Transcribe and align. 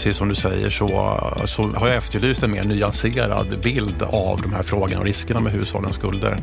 precis 0.00 0.16
som 0.16 0.28
du 0.28 0.34
säger 0.34 0.70
så, 0.70 0.88
så 1.44 1.62
har 1.62 1.88
jag 1.88 1.96
efterlyst 1.96 2.42
en 2.42 2.50
mer 2.50 2.64
nyanserad 2.64 3.60
bild 3.62 4.02
av 4.02 4.42
de 4.42 4.52
här 4.52 4.62
frågorna 4.62 4.98
och 4.98 5.04
riskerna 5.04 5.40
med 5.40 5.52
hushållens 5.52 5.96
skulder. 5.96 6.38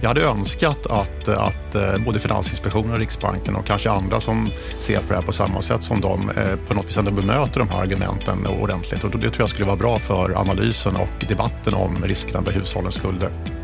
Jag 0.00 0.08
hade 0.08 0.22
önskat 0.22 0.86
att, 0.86 1.28
att 1.28 1.74
eh, 1.74 2.04
både 2.04 2.18
Finansinspektionen 2.18 2.92
och 2.92 2.98
Riksbanken 2.98 3.56
och 3.56 3.66
kanske 3.66 3.90
andra 3.90 4.20
som 4.20 4.50
ser 4.78 4.98
på 4.98 5.04
det 5.08 5.14
här 5.14 5.22
på 5.22 5.32
samma 5.32 5.62
sätt 5.62 5.82
som 5.82 6.00
de 6.00 6.30
eh, 6.30 6.56
på 6.68 6.74
något 6.74 6.88
vis 6.88 6.96
ändå 6.96 7.10
bemöter 7.10 7.58
de 7.60 7.68
här 7.68 7.82
argumenten 7.82 8.46
ordentligt 8.46 9.04
och 9.04 9.10
det 9.10 9.18
tror 9.18 9.36
jag 9.38 9.50
skulle 9.50 9.66
vara 9.66 9.76
bra 9.76 9.98
för 9.98 10.40
analysen 10.40 10.96
och 10.96 11.26
debatten 11.28 11.74
om 11.74 12.04
riskerna 12.04 12.40
med 12.40 12.52
hushållens 12.52 12.94
skulder. 12.94 13.57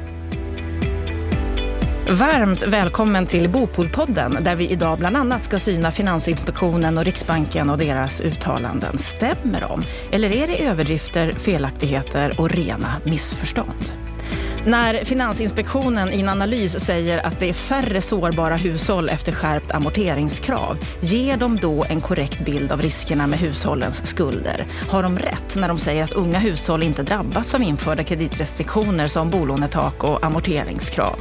Varmt 2.08 2.62
välkommen 2.62 3.26
till 3.26 3.48
Bopolpodden 3.48 4.38
där 4.40 4.56
vi 4.56 4.70
idag 4.70 4.98
bland 4.98 5.16
annat 5.16 5.44
ska 5.44 5.58
syna 5.58 5.90
Finansinspektionen 5.90 6.98
och 6.98 7.04
Riksbanken 7.04 7.70
och 7.70 7.78
deras 7.78 8.20
uttalanden. 8.20 8.98
Stämmer 8.98 9.60
de? 9.60 9.82
Eller 10.10 10.32
är 10.32 10.46
det 10.46 10.66
överdrifter, 10.66 11.32
felaktigheter 11.32 12.40
och 12.40 12.50
rena 12.50 12.96
missförstånd? 13.04 13.92
När 14.66 15.04
Finansinspektionen 15.04 16.12
i 16.12 16.20
en 16.20 16.28
analys 16.28 16.80
säger 16.80 17.26
att 17.26 17.40
det 17.40 17.48
är 17.48 17.52
färre 17.52 18.00
sårbara 18.00 18.56
hushåll 18.56 19.08
efter 19.08 19.32
skärpt 19.32 19.72
amorteringskrav, 19.72 20.78
ger 21.00 21.36
de 21.36 21.56
då 21.56 21.84
en 21.88 22.00
korrekt 22.00 22.44
bild 22.44 22.72
av 22.72 22.82
riskerna 22.82 23.26
med 23.26 23.38
hushållens 23.38 24.06
skulder? 24.06 24.64
Har 24.90 25.02
de 25.02 25.18
rätt 25.18 25.56
när 25.56 25.68
de 25.68 25.78
säger 25.78 26.04
att 26.04 26.12
unga 26.12 26.38
hushåll 26.38 26.82
inte 26.82 27.02
drabbats 27.02 27.54
av 27.54 27.62
införda 27.62 28.04
kreditrestriktioner 28.04 29.06
som 29.06 29.30
bolånetak 29.30 30.04
och 30.04 30.24
amorteringskrav? 30.24 31.18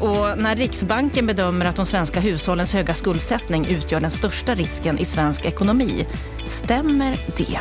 Och 0.00 0.38
när 0.38 0.56
Riksbanken 0.56 1.26
bedömer 1.26 1.64
att 1.66 1.76
de 1.76 1.86
svenska 1.86 2.20
hushållens 2.20 2.72
höga 2.72 2.94
skuldsättning 2.94 3.66
utgör 3.66 4.00
den 4.00 4.10
största 4.10 4.54
risken 4.54 4.98
i 4.98 5.04
svensk 5.04 5.44
ekonomi, 5.44 6.06
stämmer 6.44 7.18
det? 7.36 7.60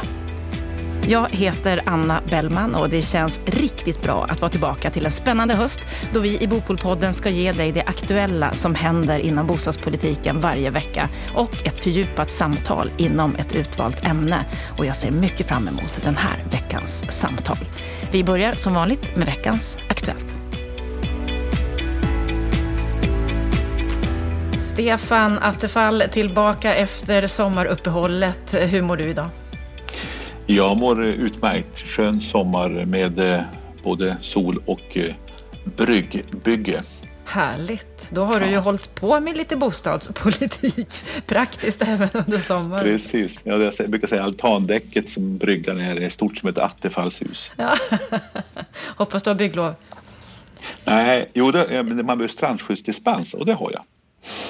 Jag 1.07 1.29
heter 1.29 1.81
Anna 1.85 2.21
Bellman 2.29 2.75
och 2.75 2.89
det 2.89 3.01
känns 3.01 3.39
riktigt 3.45 4.01
bra 4.01 4.25
att 4.29 4.41
vara 4.41 4.49
tillbaka 4.49 4.91
till 4.91 5.05
en 5.05 5.11
spännande 5.11 5.53
höst 5.53 5.79
då 6.13 6.19
vi 6.19 6.41
i 6.41 6.47
Bopolpodden 6.47 7.13
ska 7.13 7.29
ge 7.29 7.51
dig 7.51 7.71
det 7.71 7.83
aktuella 7.83 8.53
som 8.53 8.75
händer 8.75 9.19
inom 9.19 9.47
bostadspolitiken 9.47 10.39
varje 10.39 10.69
vecka 10.69 11.09
och 11.33 11.67
ett 11.67 11.79
fördjupat 11.79 12.31
samtal 12.31 12.91
inom 12.97 13.35
ett 13.35 13.55
utvalt 13.55 14.05
ämne. 14.05 14.45
Och 14.77 14.85
jag 14.85 14.95
ser 14.95 15.11
mycket 15.11 15.47
fram 15.47 15.67
emot 15.67 15.99
den 16.03 16.17
här 16.17 16.43
veckans 16.51 17.05
samtal. 17.09 17.57
Vi 18.11 18.23
börjar 18.23 18.53
som 18.53 18.73
vanligt 18.73 19.15
med 19.15 19.25
veckans 19.25 19.77
Aktuellt. 19.87 20.44
Stefan 24.75 25.37
Attefall 25.41 26.03
tillbaka 26.11 26.75
efter 26.75 27.27
sommaruppehållet. 27.27 28.53
Hur 28.53 28.81
mår 28.81 28.97
du 28.97 29.03
idag? 29.03 29.29
Jag 30.45 30.77
mår 30.77 31.05
utmärkt. 31.05 31.79
Skön 31.79 32.21
sommar 32.21 32.69
med 32.69 33.19
eh, 33.19 33.41
både 33.83 34.17
sol 34.21 34.61
och 34.65 34.97
eh, 34.97 35.13
bryggbygge. 35.77 36.83
Härligt. 37.25 38.07
Då 38.09 38.23
har 38.23 38.39
du 38.39 38.45
ju 38.45 38.57
hållit 38.57 38.95
på 38.95 39.19
med 39.19 39.37
lite 39.37 39.57
bostadspolitik 39.57 40.87
praktiskt 41.27 41.81
även 41.81 42.09
under 42.13 42.37
sommaren. 42.37 42.83
Precis. 42.83 43.41
Ja, 43.43 43.71
jag 43.77 43.89
brukar 43.89 44.07
säga 44.07 44.23
altandäcket 44.23 45.09
som 45.09 45.37
bryggan 45.37 45.79
är, 45.79 46.01
är 46.01 46.09
stort 46.09 46.37
som 46.37 46.49
ett 46.49 46.57
attefallshus. 46.57 47.51
Ja. 47.57 47.73
Hoppas 48.97 49.23
du 49.23 49.29
har 49.29 49.35
bygglov. 49.35 49.75
Nej, 50.83 51.31
jo, 51.33 51.51
det, 51.51 51.83
man 51.83 52.05
behöver 52.05 52.27
strandskyddsdispens 52.27 53.33
och 53.33 53.45
det 53.45 53.53
har 53.53 53.71
jag. 53.71 53.83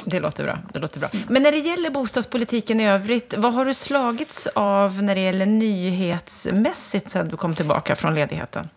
Det 0.06 0.20
låter 0.20 0.44
bra. 0.44 0.60
Det 0.74 0.80
låter 0.80 1.00
bra. 1.00 1.10
Men 1.28 1.44
när 1.44 1.52
det 1.52 1.58
gäller 1.58 1.90
bostadspolitiken 1.90 2.80
i 2.80 2.88
övrigt, 2.90 3.34
vad 3.38 3.54
har 3.54 3.66
du 3.66 3.74
slagits 3.74 4.48
av 4.54 5.04
när 5.04 5.16
det 5.16 5.22
gäller 5.22 5.46
nyhetsmässigt 5.46 7.10
sedan 7.10 7.28
du 7.28 7.38
kom 7.38 7.56
tillbaka 7.56 7.96
från 7.96 8.16
ledigheten? 8.16 8.70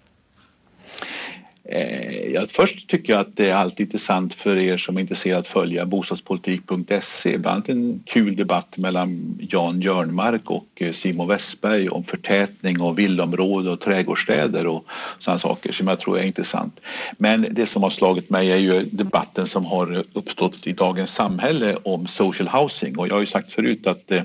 Eh, 1.70 2.42
först 2.48 2.88
tycker 2.88 3.12
jag 3.12 3.20
att 3.20 3.36
det 3.36 3.50
är 3.50 3.54
alltid 3.54 3.86
intressant 3.86 4.34
för 4.34 4.56
er 4.56 4.76
som 4.76 4.96
är 4.96 5.00
intresserade 5.00 5.40
att 5.40 5.46
följa 5.46 5.86
bostadspolitik.se. 5.86 7.38
Bland 7.38 7.54
annat 7.54 7.68
en 7.68 8.02
kul 8.06 8.36
debatt 8.36 8.76
mellan 8.76 9.38
Jan 9.50 9.80
Jörnmark 9.80 10.50
och 10.50 10.66
eh, 10.76 10.92
Simon 10.92 11.28
Westberg 11.28 11.88
om 11.88 12.04
förtätning 12.04 12.80
och 12.80 12.98
villaområden 12.98 13.72
och 13.72 13.80
trädgårdsstäder 13.80 14.66
och 14.66 14.84
sådana 15.18 15.38
saker 15.38 15.72
som 15.72 15.88
jag 15.88 16.00
tror 16.00 16.18
är 16.18 16.22
intressant. 16.22 16.80
Men 17.18 17.46
det 17.50 17.66
som 17.66 17.82
har 17.82 17.90
slagit 17.90 18.30
mig 18.30 18.52
är 18.52 18.56
ju 18.56 18.82
debatten 18.82 19.46
som 19.46 19.64
har 19.64 20.04
uppstått 20.12 20.66
i 20.66 20.72
dagens 20.72 21.14
samhälle 21.14 21.76
om 21.82 22.06
social 22.06 22.48
housing 22.48 22.98
och 22.98 23.08
jag 23.08 23.14
har 23.14 23.20
ju 23.20 23.26
sagt 23.26 23.52
förut 23.52 23.86
att 23.86 24.10
eh, 24.10 24.22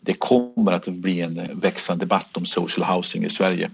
det 0.00 0.14
kommer 0.14 0.72
att 0.72 0.86
bli 0.86 1.20
en 1.20 1.40
växande 1.52 2.04
debatt 2.04 2.36
om 2.36 2.46
social 2.46 2.86
housing 2.86 3.24
i 3.24 3.30
Sverige. 3.30 3.70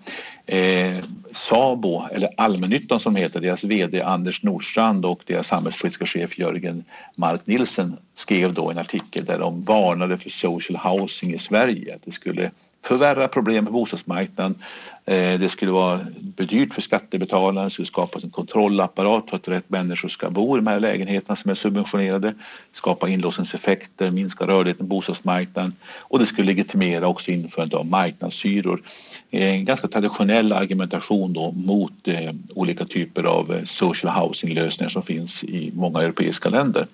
Eh, 0.46 0.96
Sabo, 1.32 2.06
eller 2.12 2.28
Allmännyttan 2.36 3.00
som 3.00 3.16
heter, 3.16 3.40
deras 3.40 3.64
VD 3.64 4.02
Anders 4.02 4.42
Nordstrand 4.42 5.06
och 5.06 5.22
deras 5.26 5.46
samhällspolitiska 5.46 6.06
chef 6.06 6.38
Jörgen 6.38 6.84
Mark 7.14 7.40
Nilsen 7.44 7.96
skrev 8.14 8.54
då 8.54 8.70
en 8.70 8.78
artikel 8.78 9.24
där 9.24 9.38
de 9.38 9.62
varnade 9.62 10.18
för 10.18 10.30
social 10.30 10.76
housing 10.76 11.34
i 11.34 11.38
Sverige. 11.38 11.94
Att 11.94 12.02
det 12.04 12.12
skulle 12.12 12.50
förvärra 12.84 13.28
problem 13.28 13.66
på 13.66 13.72
bostadsmarknaden. 13.72 14.62
Eh, 15.08 15.40
det 15.40 15.48
skulle 15.48 15.70
vara 15.70 16.00
dyrt 16.36 16.74
för 16.74 16.82
skattebetalarna, 16.82 17.64
det 17.64 17.70
skulle 17.70 17.86
skapas 17.86 18.24
en 18.24 18.30
kontrollapparat 18.30 19.30
för 19.30 19.36
att 19.36 19.48
rätt 19.48 19.70
människor 19.70 20.08
ska 20.08 20.30
bo 20.30 20.56
i 20.56 20.58
de 20.58 20.66
här 20.66 20.80
lägenheterna 20.80 21.36
som 21.36 21.50
är 21.50 21.54
subventionerade, 21.54 22.34
skapa 22.72 23.08
inlåsningseffekter, 23.08 24.10
minska 24.10 24.46
rörligheten 24.46 24.86
på 24.86 24.94
bostadsmarknaden 24.94 25.74
och 25.98 26.18
det 26.18 26.26
skulle 26.26 26.46
legitimera 26.46 27.08
också 27.08 27.30
införandet 27.30 27.78
av 27.78 27.86
marknadshyror. 27.86 28.82
Eh, 29.30 29.54
en 29.54 29.64
ganska 29.64 29.88
traditionell 29.88 30.52
argumentation 30.52 31.32
då 31.32 31.52
mot 31.52 32.08
eh, 32.08 32.32
olika 32.54 32.84
typer 32.84 33.24
av 33.24 33.60
social 33.64 34.12
housing-lösningar 34.12 34.90
som 34.90 35.02
finns 35.02 35.44
i 35.44 35.72
många 35.74 36.02
europeiska 36.02 36.48
länder. 36.48 36.86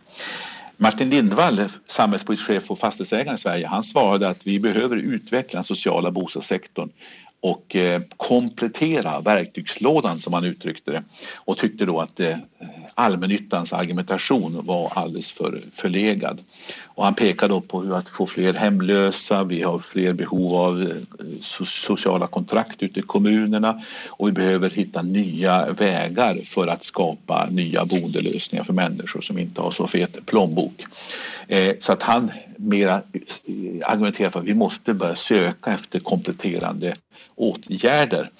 Martin 0.76 1.10
Lindvall, 1.10 1.68
samhällspolitisk 1.88 2.46
chef 2.46 2.70
och 2.70 2.78
fastighetsägare 2.78 3.34
i 3.34 3.38
Sverige, 3.38 3.66
han 3.66 3.84
svarade 3.84 4.28
att 4.28 4.46
vi 4.46 4.60
behöver 4.60 4.96
utveckla 4.96 5.56
den 5.56 5.64
sociala 5.64 6.10
bostadssektorn 6.10 6.88
och 7.42 7.76
eh, 7.76 8.03
komplettera 8.16 9.20
verktygslådan 9.20 10.20
som 10.20 10.32
han 10.32 10.44
uttryckte 10.44 10.91
det 10.91 11.04
och 11.34 11.58
tyckte 11.58 11.84
då 11.84 12.00
att 12.00 12.20
eh, 12.20 12.36
allmännyttans 12.94 13.72
argumentation 13.72 14.60
var 14.66 14.92
alldeles 14.94 15.32
för 15.32 15.62
förlegad. 15.72 16.40
Och 16.84 17.04
han 17.04 17.14
pekade 17.14 17.60
på 17.60 17.82
hur 17.82 17.96
att 17.96 18.08
få 18.08 18.26
fler 18.26 18.54
hemlösa, 18.54 19.44
vi 19.44 19.62
har 19.62 19.78
fler 19.78 20.12
behov 20.12 20.54
av 20.54 20.82
eh, 20.82 20.96
sociala 21.64 22.26
kontrakt 22.26 22.82
ute 22.82 23.00
i 23.00 23.02
kommunerna 23.02 23.82
och 24.08 24.28
vi 24.28 24.32
behöver 24.32 24.70
hitta 24.70 25.02
nya 25.02 25.72
vägar 25.72 26.34
för 26.44 26.66
att 26.66 26.84
skapa 26.84 27.46
nya 27.50 27.84
boendelösningar 27.84 28.64
för 28.64 28.72
människor 28.72 29.20
som 29.20 29.38
inte 29.38 29.60
har 29.60 29.70
så 29.70 29.86
fet 29.86 30.26
plånbok. 30.26 30.84
Eh, 31.48 31.74
så 31.80 31.92
att 31.92 32.02
han 32.02 32.30
mera 32.56 32.94
eh, 32.94 33.02
argumenterar 33.84 34.30
för 34.30 34.40
att 34.40 34.46
vi 34.46 34.54
måste 34.54 34.94
börja 34.94 35.16
söka 35.16 35.72
efter 35.72 36.00
kompletterande 36.00 36.94
åtgärder 37.34 38.30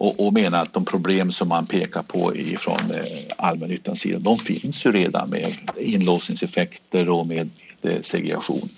och, 0.00 0.26
och 0.26 0.32
menar 0.32 0.62
att 0.62 0.72
de 0.72 0.84
problem 0.84 1.32
som 1.32 1.48
man 1.48 1.66
pekar 1.66 2.02
på 2.02 2.36
ifrån 2.36 2.90
eh, 2.90 3.04
allmännyttans 3.36 4.00
sida 4.00 4.18
de 4.18 4.38
finns 4.38 4.86
ju 4.86 4.92
redan 4.92 5.30
med 5.30 5.52
inlåsningseffekter 5.76 7.08
och 7.08 7.26
med 7.26 7.50
eh, 7.82 8.00
segregation. 8.02 8.68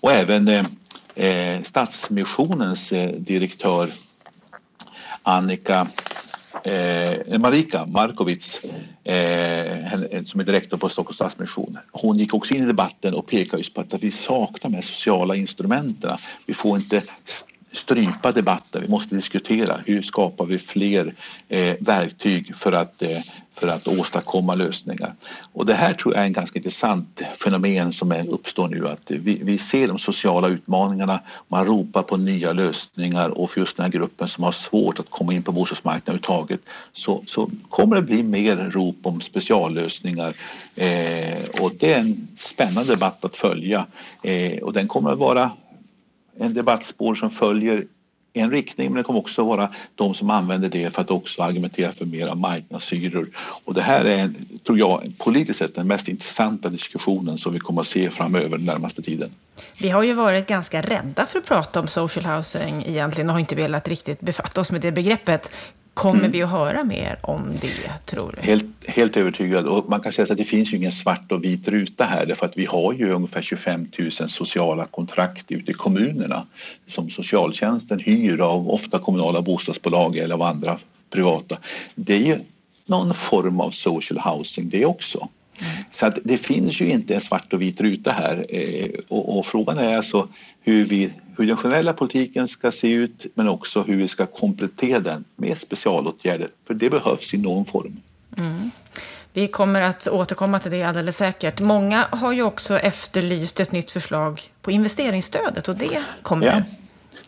Och 0.00 0.12
även 0.12 0.48
eh, 0.48 0.66
eh 1.14 1.62
Stadsmissionens 1.62 2.92
eh, 2.92 3.10
direktör 3.10 3.88
Annika 5.22 5.86
eh, 6.64 7.38
Marika 7.38 7.86
Markovic 7.86 8.60
eh, 9.04 9.92
eh, 9.92 10.22
som 10.24 10.40
är 10.40 10.44
direktor 10.44 10.76
på 10.76 10.88
Stockholms 10.88 11.16
Stadsmission. 11.16 11.78
Hon 11.92 12.18
gick 12.18 12.34
också 12.34 12.54
in 12.54 12.62
i 12.62 12.66
debatten 12.66 13.14
och 13.14 13.26
pekade 13.26 13.58
just 13.58 13.74
på 13.74 13.80
att 13.80 13.94
vi 14.00 14.10
saknar 14.10 14.70
de 14.70 14.74
här 14.74 14.82
sociala 14.82 15.36
instrumenten. 15.36 16.18
Vi 16.46 16.54
får 16.54 16.76
inte 16.76 17.02
strypa 17.72 18.32
debatten. 18.32 18.82
Vi 18.82 18.88
måste 18.88 19.14
diskutera 19.14 19.80
hur 19.86 20.02
skapar 20.02 20.46
vi 20.46 20.58
fler 20.58 21.14
eh, 21.48 21.74
verktyg 21.80 22.56
för 22.56 22.72
att, 22.72 23.02
eh, 23.02 23.18
för 23.54 23.68
att 23.68 23.88
åstadkomma 23.88 24.54
lösningar. 24.54 25.14
Och 25.52 25.66
det 25.66 25.74
här 25.74 25.94
tror 25.94 26.14
jag 26.14 26.22
är 26.22 26.26
en 26.26 26.32
ganska 26.32 26.58
intressant 26.58 27.22
fenomen 27.44 27.92
som 27.92 28.12
är, 28.12 28.28
uppstår 28.28 28.68
nu 28.68 28.88
att 28.88 29.10
vi, 29.10 29.40
vi 29.42 29.58
ser 29.58 29.86
de 29.88 29.98
sociala 29.98 30.48
utmaningarna, 30.48 31.20
man 31.48 31.66
ropar 31.66 32.02
på 32.02 32.16
nya 32.16 32.52
lösningar 32.52 33.28
och 33.28 33.50
för 33.50 33.60
just 33.60 33.76
den 33.76 33.84
här 33.84 33.92
gruppen 33.92 34.28
som 34.28 34.44
har 34.44 34.52
svårt 34.52 34.98
att 34.98 35.10
komma 35.10 35.32
in 35.32 35.42
på 35.42 35.52
bostadsmarknaden 35.52 36.20
överhuvudtaget 36.22 36.60
så, 36.92 37.22
så 37.26 37.50
kommer 37.68 37.96
det 37.96 38.02
bli 38.02 38.22
mer 38.22 38.56
rop 38.56 38.96
om 39.02 39.20
speciallösningar 39.20 40.34
eh, 40.76 41.38
och 41.60 41.72
det 41.78 41.94
är 41.94 41.98
en 41.98 42.28
spännande 42.36 42.94
debatt 42.94 43.24
att 43.24 43.36
följa 43.36 43.86
eh, 44.22 44.62
och 44.62 44.72
den 44.72 44.88
kommer 44.88 45.12
att 45.12 45.18
vara 45.18 45.50
en 46.38 46.54
debattspår 46.54 47.14
som 47.14 47.30
följer 47.30 47.86
en 48.32 48.50
riktning 48.50 48.90
men 48.90 48.96
det 48.96 49.02
kommer 49.02 49.18
också 49.18 49.44
vara 49.44 49.70
de 49.94 50.14
som 50.14 50.30
använder 50.30 50.68
det 50.68 50.94
för 50.94 51.02
att 51.02 51.10
också 51.10 51.42
argumentera 51.42 51.92
för 51.92 52.04
mera 52.04 52.34
marknadshyror. 52.34 53.30
Och 53.64 53.74
det 53.74 53.82
här 53.82 54.04
är, 54.04 54.30
tror 54.66 54.78
jag, 54.78 55.12
politiskt 55.18 55.58
sett 55.58 55.74
den 55.74 55.86
mest 55.86 56.08
intressanta 56.08 56.68
diskussionen 56.68 57.38
som 57.38 57.52
vi 57.52 57.58
kommer 57.58 57.80
att 57.80 57.86
se 57.86 58.10
framöver 58.10 58.58
den 58.58 58.66
närmaste 58.66 59.02
tiden. 59.02 59.30
Vi 59.78 59.90
har 59.90 60.02
ju 60.02 60.12
varit 60.12 60.46
ganska 60.46 60.82
rädda 60.82 61.26
för 61.26 61.38
att 61.38 61.46
prata 61.46 61.80
om 61.80 61.88
social 61.88 62.24
housing 62.24 62.84
egentligen 62.86 63.28
och 63.28 63.34
har 63.34 63.40
inte 63.40 63.54
velat 63.54 63.88
riktigt 63.88 64.20
befatta 64.20 64.60
oss 64.60 64.70
med 64.70 64.80
det 64.80 64.92
begreppet. 64.92 65.50
Kommer 65.94 66.18
mm. 66.18 66.30
vi 66.30 66.42
att 66.42 66.50
höra 66.50 66.84
mer 66.84 67.18
om 67.22 67.56
det, 67.60 68.06
tror 68.06 68.34
du? 68.36 68.46
Helt, 68.46 68.64
helt 68.86 69.16
övertygad. 69.16 69.66
Och 69.66 69.88
man 69.88 70.00
kan 70.00 70.12
säga 70.12 70.26
att 70.30 70.38
det 70.38 70.44
finns 70.44 70.72
ju 70.72 70.76
ingen 70.76 70.92
svart 70.92 71.32
och 71.32 71.44
vit 71.44 71.68
ruta 71.68 72.04
här 72.04 72.26
därför 72.26 72.46
att 72.46 72.56
vi 72.56 72.64
har 72.64 72.92
ju 72.92 73.12
ungefär 73.12 73.42
25 73.42 73.86
000 73.98 74.10
sociala 74.10 74.84
kontrakt 74.84 75.52
ute 75.52 75.70
i 75.70 75.74
kommunerna 75.74 76.46
som 76.86 77.10
socialtjänsten 77.10 77.98
hyr 77.98 78.38
av 78.38 78.70
ofta 78.70 78.98
kommunala 78.98 79.42
bostadsbolag 79.42 80.16
eller 80.16 80.34
av 80.34 80.42
andra 80.42 80.78
privata. 81.10 81.58
Det 81.94 82.14
är 82.14 82.26
ju 82.26 82.38
någon 82.86 83.14
form 83.14 83.60
av 83.60 83.70
social 83.70 84.18
housing 84.18 84.68
det 84.68 84.86
också. 84.86 85.28
Så 85.90 86.06
att 86.06 86.18
det 86.24 86.38
finns 86.38 86.80
ju 86.80 86.90
inte 86.90 87.14
en 87.14 87.20
svart 87.20 87.52
och 87.52 87.62
vit 87.62 87.80
ruta 87.80 88.10
här 88.10 88.46
eh, 88.48 88.90
och, 89.08 89.38
och 89.38 89.46
frågan 89.46 89.78
är 89.78 89.96
alltså 89.96 90.28
hur, 90.60 90.84
vi, 90.84 91.12
hur 91.38 91.46
den 91.46 91.56
generella 91.56 91.92
politiken 91.92 92.48
ska 92.48 92.72
se 92.72 92.90
ut 92.90 93.26
men 93.34 93.48
också 93.48 93.82
hur 93.82 93.96
vi 93.96 94.08
ska 94.08 94.26
komplettera 94.26 95.00
den 95.00 95.24
med 95.36 95.58
specialåtgärder 95.58 96.48
för 96.66 96.74
det 96.74 96.90
behövs 96.90 97.34
i 97.34 97.38
någon 97.38 97.64
form. 97.64 98.00
Mm. 98.38 98.70
Vi 99.32 99.48
kommer 99.48 99.80
att 99.80 100.08
återkomma 100.08 100.58
till 100.58 100.70
det 100.70 100.82
alldeles 100.82 101.16
säkert. 101.16 101.60
Många 101.60 102.06
har 102.10 102.32
ju 102.32 102.42
också 102.42 102.78
efterlyst 102.78 103.60
ett 103.60 103.72
nytt 103.72 103.90
förslag 103.90 104.42
på 104.62 104.70
investeringsstödet 104.70 105.68
och 105.68 105.76
det 105.76 106.02
kommer 106.22 106.46
ja. 106.46 106.62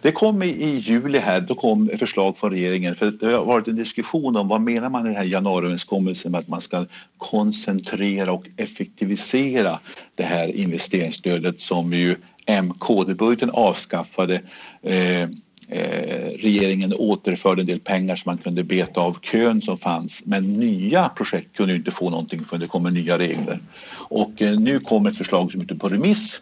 Det 0.05 0.13
kom 0.13 0.43
i, 0.43 0.47
i 0.49 0.79
juli 0.79 1.19
här, 1.19 1.41
då 1.41 1.55
kom 1.55 1.91
förslag 1.99 2.39
från 2.39 2.51
regeringen. 2.51 2.95
För 2.95 3.11
det 3.11 3.27
har 3.27 3.45
varit 3.45 3.69
en 3.69 3.77
diskussion 3.77 4.37
om 4.37 4.49
vad 4.49 4.61
menar 4.61 4.91
man 4.91 5.07
i 5.07 5.09
den 5.09 5.17
här 5.17 5.25
januariöverenskommelsen 5.25 6.33
med 6.33 6.39
att 6.39 6.49
man 6.49 6.61
ska 6.61 6.87
koncentrera 7.19 8.33
och 8.33 8.47
effektivisera 8.57 9.79
det 10.15 10.23
här 10.23 10.57
investeringsstödet 10.57 11.61
som 11.61 11.93
ju 11.93 12.17
M-KD-budgeten 12.47 13.51
avskaffade 13.51 14.35
eh, 14.83 15.29
Eh, 15.69 16.31
regeringen 16.43 16.93
återförde 16.99 17.63
en 17.63 17.67
del 17.67 17.81
pengar 17.81 18.17
så 18.17 18.23
man 18.27 18.39
kunde 18.39 18.65
beta 18.65 19.01
av 19.01 19.19
kön 19.21 19.63
som 19.63 19.79
fanns. 19.79 20.23
Men 20.27 20.43
nya 20.43 21.09
projekt 21.09 21.57
kunde 21.57 21.75
inte 21.75 21.91
få 21.91 22.11
någonting 22.11 22.45
för 22.45 22.59
det 22.59 22.67
kommer 22.67 22.91
nya 22.91 23.19
regler. 23.19 23.61
Och 24.09 24.43
eh, 24.43 24.59
nu 24.59 24.81
kommer 24.81 25.11
ett 25.11 25.17
förslag 25.17 25.53
som 25.53 25.61
är 25.61 25.65
ute 25.65 25.75
på 25.75 25.89
remiss 25.89 26.41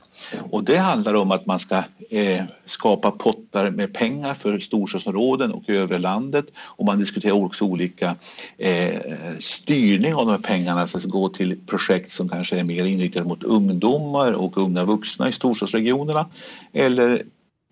och 0.51 0.65
det 0.65 0.77
handlar 0.77 1.15
om 1.15 1.31
att 1.31 1.47
man 1.47 1.59
ska 1.59 1.83
eh, 2.11 2.45
skapa 2.67 3.11
pottar 3.11 3.71
med 3.71 3.95
pengar 3.95 4.35
för 4.35 4.59
storstadsområden 4.59 5.53
och 5.53 5.71
övre 5.71 5.99
landet 5.99 6.47
och 6.57 6.85
man 6.85 6.99
diskuterar 6.99 7.33
också 7.33 7.65
olika 7.65 8.17
eh, 8.59 9.01
styrning 9.41 10.15
av 10.15 10.27
de 10.27 10.33
här 10.33 10.39
pengarna 10.39 10.87
så 10.87 10.99
att 10.99 11.05
gå 11.05 11.29
till 11.29 11.59
projekt 11.67 12.11
som 12.11 12.29
kanske 12.29 12.59
är 12.59 12.65
mer 12.65 12.85
inriktade 12.85 13.29
mot 13.29 13.43
ungdomar 13.43 14.33
och 14.33 14.59
unga 14.59 14.85
vuxna 14.85 15.29
i 15.29 15.33
storstadsregionerna 15.33 16.29
eller 16.73 17.23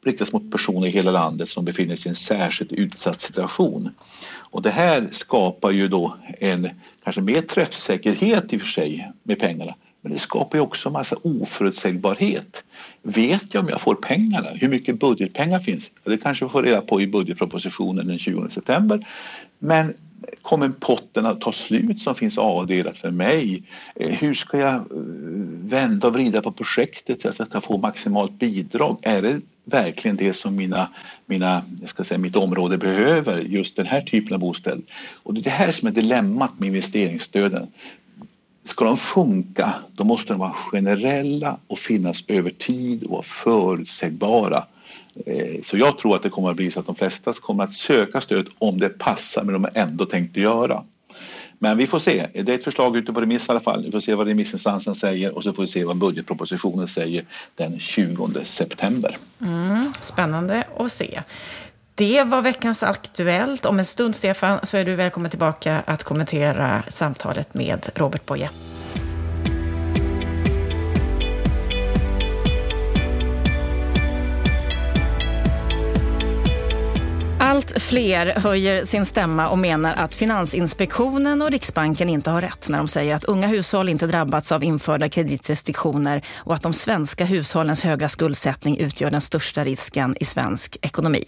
riktas 0.05 0.33
mot 0.33 0.51
personer 0.53 0.87
i 0.87 0.91
hela 0.91 1.11
landet 1.11 1.49
som 1.49 1.65
befinner 1.65 1.97
sig 1.97 2.07
i 2.07 2.09
en 2.09 2.15
särskilt 2.15 2.73
utsatt 2.73 3.21
situation. 3.21 3.91
Och 4.33 4.63
det 4.63 4.71
här 4.71 5.09
skapar 5.13 5.71
ju 5.71 5.89
då 5.89 6.17
en 6.41 6.69
kanske 7.05 7.21
mer 7.21 7.41
träffsäkerhet 7.41 8.53
i 8.53 8.57
och 8.57 8.61
för 8.61 8.69
sig 8.69 9.13
med 9.23 9.39
pengarna 9.39 9.75
men 10.01 10.13
det 10.13 10.19
skapar 10.19 10.59
ju 10.59 10.63
också 10.63 10.89
en 10.89 10.93
massa 10.93 11.17
oförutsägbarhet. 11.23 12.65
Vet 13.03 13.55
jag 13.55 13.63
om 13.63 13.69
jag 13.69 13.81
får 13.81 13.95
pengarna? 13.95 14.49
Hur 14.55 14.69
mycket 14.69 15.01
budgetpengar 15.01 15.59
finns? 15.59 15.91
Det 16.05 16.19
kanske 16.19 16.45
vi 16.45 16.51
får 16.51 16.63
reda 16.63 16.81
på 16.81 17.01
i 17.01 17.07
budgetpropositionen 17.07 18.07
den 18.07 18.19
20 18.19 18.51
september. 18.51 19.07
Men 19.59 19.95
kommer 20.43 20.69
potten 20.69 21.27
att 21.27 21.41
ta 21.41 21.53
slut 21.53 21.99
som 21.99 22.15
finns 22.15 22.39
avdelat 22.39 22.99
för 22.99 23.11
mig? 23.11 23.63
Eh, 23.95 24.09
hur 24.09 24.35
ska 24.35 24.59
jag 24.59 24.75
eh, 24.75 24.83
vända 25.63 26.07
och 26.07 26.15
vrida 26.15 26.43
på 26.43 26.53
projektet 26.53 27.23
så 27.23 27.29
att 27.29 27.39
jag 27.39 27.49
ska 27.49 27.61
få 27.61 27.79
maximalt 27.79 28.39
bidrag? 28.39 28.99
Är 29.03 29.23
det 29.23 29.41
verkligen 29.65 30.17
det 30.17 30.35
som 30.35 30.57
mina, 30.57 30.89
mina, 31.27 31.63
jag 31.81 31.89
ska 31.89 32.05
säga, 32.05 32.19
mitt 32.19 32.37
område 32.37 32.79
behöver, 32.79 33.41
just 33.41 33.77
den 33.77 33.87
här 33.87 34.01
typen 34.01 34.35
av 34.35 34.41
bostäder? 34.41 34.83
Och 35.23 35.35
det 35.35 35.41
är 35.41 35.45
det 35.45 35.51
här 35.51 35.73
som 35.73 35.89
är 35.89 35.93
dilemmat 35.93 36.59
med 36.59 36.67
investeringsstöden. 36.67 37.67
Ska 38.65 38.85
de 38.85 38.97
funka, 38.97 39.75
då 39.93 40.05
måste 40.05 40.33
de 40.33 40.39
vara 40.39 40.53
generella 40.53 41.57
och 41.67 41.79
finnas 41.79 42.25
över 42.29 42.51
tid 42.51 43.05
och 43.05 43.11
vara 43.11 43.23
förutsägbara. 43.23 44.65
Eh, 45.27 45.63
så 45.63 45.77
jag 45.77 45.99
tror 45.99 46.17
att 46.17 46.23
det 46.23 46.31
kommer 46.31 46.51
att 46.51 46.57
bli 46.57 46.71
så 46.71 46.81
att 46.81 46.87
de 46.87 46.95
flesta 46.95 47.33
kommer 47.33 47.65
att 47.65 47.73
söka 47.73 48.21
stöd 48.21 48.49
om 48.59 48.79
det 48.79 48.89
passar 48.89 49.43
men 49.45 49.63
de 49.63 49.69
ändå 49.75 50.07
tänkt 50.07 50.37
att 50.37 50.43
göra. 50.43 50.83
Men 51.63 51.79
vi 51.79 51.87
får 51.87 51.99
se. 51.99 52.27
Det 52.33 52.53
är 52.53 52.55
ett 52.55 52.65
förslag 52.65 52.97
ute 52.97 53.13
på 53.13 53.21
remiss 53.21 53.49
i 53.49 53.51
alla 53.51 53.61
fall. 53.61 53.85
Vi 53.85 53.93
får 53.93 54.01
se 54.01 54.15
vad 54.15 54.27
remissinstansen 54.27 54.95
säger 54.95 55.37
och 55.37 55.45
så 55.45 55.53
får 55.53 55.63
vi 55.63 55.67
se 55.67 55.85
vad 55.85 55.97
budgetpropositionen 55.97 56.89
säger 56.89 57.25
den 57.55 57.81
20 57.81 58.45
september. 58.45 59.19
Mm, 59.41 59.93
spännande 60.03 60.65
att 60.77 60.93
se. 60.93 61.23
Det 61.95 62.23
var 62.23 62.43
veckans 62.43 62.83
Aktuellt. 62.83 63.67
Om 63.67 63.79
en 63.79 63.85
stund, 63.85 64.17
Stefan, 64.17 64.59
så 64.63 64.77
är 64.77 64.85
du 64.85 64.95
välkommen 64.95 65.31
tillbaka 65.31 65.83
att 65.87 66.05
kommentera 66.05 66.83
samtalet 66.89 67.55
med 67.55 67.89
Robert 67.95 68.27
Boye. 68.27 68.51
Allt 77.51 77.83
fler 77.83 78.41
höjer 78.41 78.85
sin 78.85 79.07
stämma 79.07 79.49
och 79.49 79.59
menar 79.59 79.93
att 79.93 80.15
Finansinspektionen 80.15 81.43
och 81.43 81.51
Riksbanken 81.51 82.09
inte 82.09 82.31
har 82.31 82.41
rätt 82.41 82.69
när 82.69 82.79
de 82.79 82.89
säger 82.89 83.15
att 83.15 83.25
unga 83.25 83.47
hushåll 83.47 83.89
inte 83.89 84.07
drabbats 84.07 84.53
av 84.53 84.65
införda 84.65 85.09
kreditrestriktioner 85.09 86.23
och 86.39 86.55
att 86.55 86.63
de 86.63 86.73
svenska 86.73 87.25
hushållens 87.25 87.83
höga 87.83 88.09
skuldsättning 88.09 88.79
utgör 88.79 89.11
den 89.11 89.21
största 89.21 89.65
risken 89.65 90.17
i 90.21 90.25
svensk 90.25 90.77
ekonomi. 90.83 91.25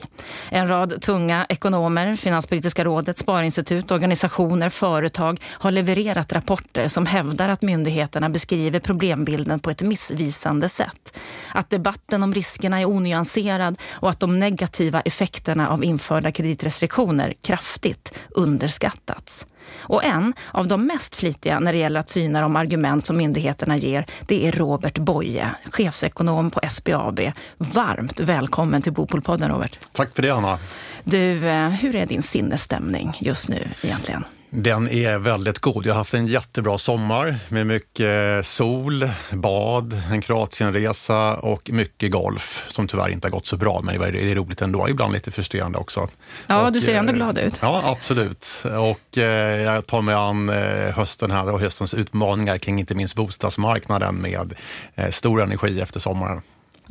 En 0.51 0.69
rad 0.69 1.03
tunga 1.03 1.47
ekonomer, 1.49 2.17
Finanspolitiska 2.17 2.85
rådet, 2.85 3.19
Sparinstitut, 3.19 3.91
organisationer, 3.91 4.69
företag 4.69 5.41
har 5.45 5.71
levererat 5.71 6.33
rapporter 6.33 6.89
som 6.89 7.07
hävdar 7.07 7.49
att 7.49 7.63
myndigheterna 7.63 8.29
beskriver 8.29 8.81
problembilden 8.81 9.59
på 9.59 9.71
ett 9.71 9.83
missvisande 9.83 10.69
sätt. 10.69 11.19
Att 11.55 11.71
debatten 11.71 12.23
om 12.23 12.35
riskerna 12.35 12.81
är 12.81 12.89
onyanserad 12.89 13.79
och 13.93 14.11
att 14.11 14.21
de 14.21 14.39
negativa 14.39 15.01
effekterna 15.01 15.69
av 15.69 15.85
införda 15.85 16.12
införda 16.13 16.33
kreditrestriktioner 16.33 17.33
kraftigt 17.43 18.19
underskattats. 18.31 19.47
Och 19.81 20.05
en 20.05 20.35
av 20.51 20.69
de 20.69 20.87
mest 20.87 21.17
flitiga 21.17 21.61
när 21.61 21.73
det 21.73 21.79
gäller 21.79 22.01
att 22.01 22.09
syna 22.09 22.41
de 22.41 22.57
argument 22.57 23.07
som 23.07 23.17
myndigheterna 23.17 23.77
ger, 23.77 24.07
det 24.27 24.49
är 24.49 24.53
Robert 24.53 24.99
Boye, 24.99 25.55
chefsekonom 25.71 26.51
på 26.51 26.61
SBAB. 26.71 27.21
Varmt 27.59 28.21
välkommen 28.21 28.83
till 28.83 28.93
Bopolpodden, 28.93 29.51
Robert. 29.51 29.79
Tack 29.93 30.15
för 30.15 30.23
det, 30.23 30.31
Anna. 30.31 30.59
Du, 31.05 31.49
eh, 31.49 31.69
hur 31.69 31.97
är 31.97 32.07
din 32.07 32.23
sinnesstämning 32.23 33.17
just 33.21 33.49
nu 33.49 33.69
egentligen? 33.83 34.25
Den 34.55 34.89
är 34.89 35.19
väldigt 35.19 35.59
god. 35.59 35.87
Jag 35.87 35.93
har 35.93 35.99
haft 35.99 36.15
en 36.15 36.27
jättebra 36.27 36.79
sommar 36.79 37.37
med 37.49 37.67
mycket 37.67 38.47
sol, 38.47 39.09
bad, 39.33 40.03
en 40.11 40.21
Kroatienresa 40.21 41.37
och 41.37 41.71
mycket 41.73 42.11
golf 42.11 42.65
som 42.69 42.89
tyvärr 42.89 43.09
inte 43.09 43.27
har 43.27 43.33
gått 43.33 43.47
så 43.47 43.57
bra, 43.57 43.81
men 43.83 44.13
det 44.13 44.31
är 44.31 44.35
roligt 44.35 44.63
ändå. 44.63 44.89
Ibland 44.89 45.13
lite 45.13 45.31
frustrerande 45.31 45.79
också. 45.79 46.09
Ja, 46.47 46.67
och, 46.67 46.73
du 46.73 46.81
ser 46.81 46.95
ändå 46.95 47.13
glad 47.13 47.39
ut. 47.39 47.59
Ja, 47.63 47.83
absolut. 47.85 48.47
Och 48.79 49.19
eh, 49.19 49.63
jag 49.63 49.87
tar 49.87 50.03
mig 50.03 50.15
an 50.15 50.49
eh, 50.49 50.95
hösten 50.95 51.31
här 51.31 51.53
och 51.53 51.61
höstens 51.61 51.95
utmaningar 51.95 52.59
kring 52.59 52.79
inte 52.79 52.95
minst 52.95 53.17
bostadsmarknaden 53.17 54.15
med 54.15 54.55
eh, 54.95 55.11
stor 55.11 55.43
energi 55.43 55.81
efter 55.81 56.01
sommaren. 56.01 56.43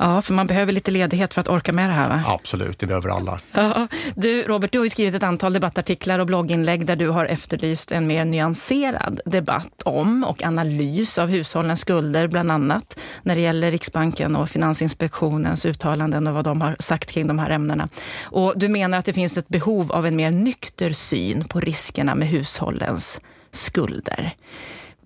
Ja, 0.02 0.22
för 0.22 0.34
man 0.34 0.46
behöver 0.46 0.72
lite 0.72 0.90
ledighet 0.90 1.34
för 1.34 1.40
att 1.40 1.48
orka 1.48 1.72
med 1.72 1.90
det 1.90 1.94
här 1.94 2.08
va? 2.08 2.22
Absolut, 2.26 2.78
det 2.78 2.86
behöver 2.86 3.08
alla. 3.08 3.40
Ja, 3.54 3.88
du 4.14 4.42
Robert, 4.42 4.72
du 4.72 4.78
har 4.78 4.84
ju 4.84 4.90
skrivit 4.90 5.14
ett 5.14 5.22
antal 5.22 5.52
debattartiklar 5.52 6.18
och 6.18 6.26
blogginlägg 6.26 6.86
där 6.86 6.96
du 6.96 7.08
har 7.08 7.26
efterlyst 7.26 7.92
en 7.92 8.06
mer 8.06 8.24
nyanserad 8.24 9.20
debatt 9.24 9.82
om 9.84 10.24
och 10.24 10.42
analys 10.42 11.18
av 11.18 11.28
hushållens 11.28 11.80
skulder, 11.80 12.28
bland 12.28 12.52
annat 12.52 12.98
när 13.22 13.34
det 13.34 13.40
gäller 13.40 13.70
Riksbanken 13.70 14.36
och 14.36 14.50
Finansinspektionens 14.50 15.66
uttalanden 15.66 16.26
och 16.26 16.34
vad 16.34 16.44
de 16.44 16.60
har 16.60 16.76
sagt 16.78 17.10
kring 17.10 17.26
de 17.26 17.38
här 17.38 17.50
ämnena. 17.50 17.88
Och 18.24 18.52
du 18.56 18.68
menar 18.68 18.98
att 18.98 19.04
det 19.04 19.12
finns 19.12 19.36
ett 19.36 19.48
behov 19.48 19.92
av 19.92 20.06
en 20.06 20.16
mer 20.16 20.30
nykter 20.30 20.92
syn 20.92 21.44
på 21.44 21.60
riskerna 21.60 22.14
med 22.14 22.28
hushållens 22.28 23.20
skulder. 23.50 24.34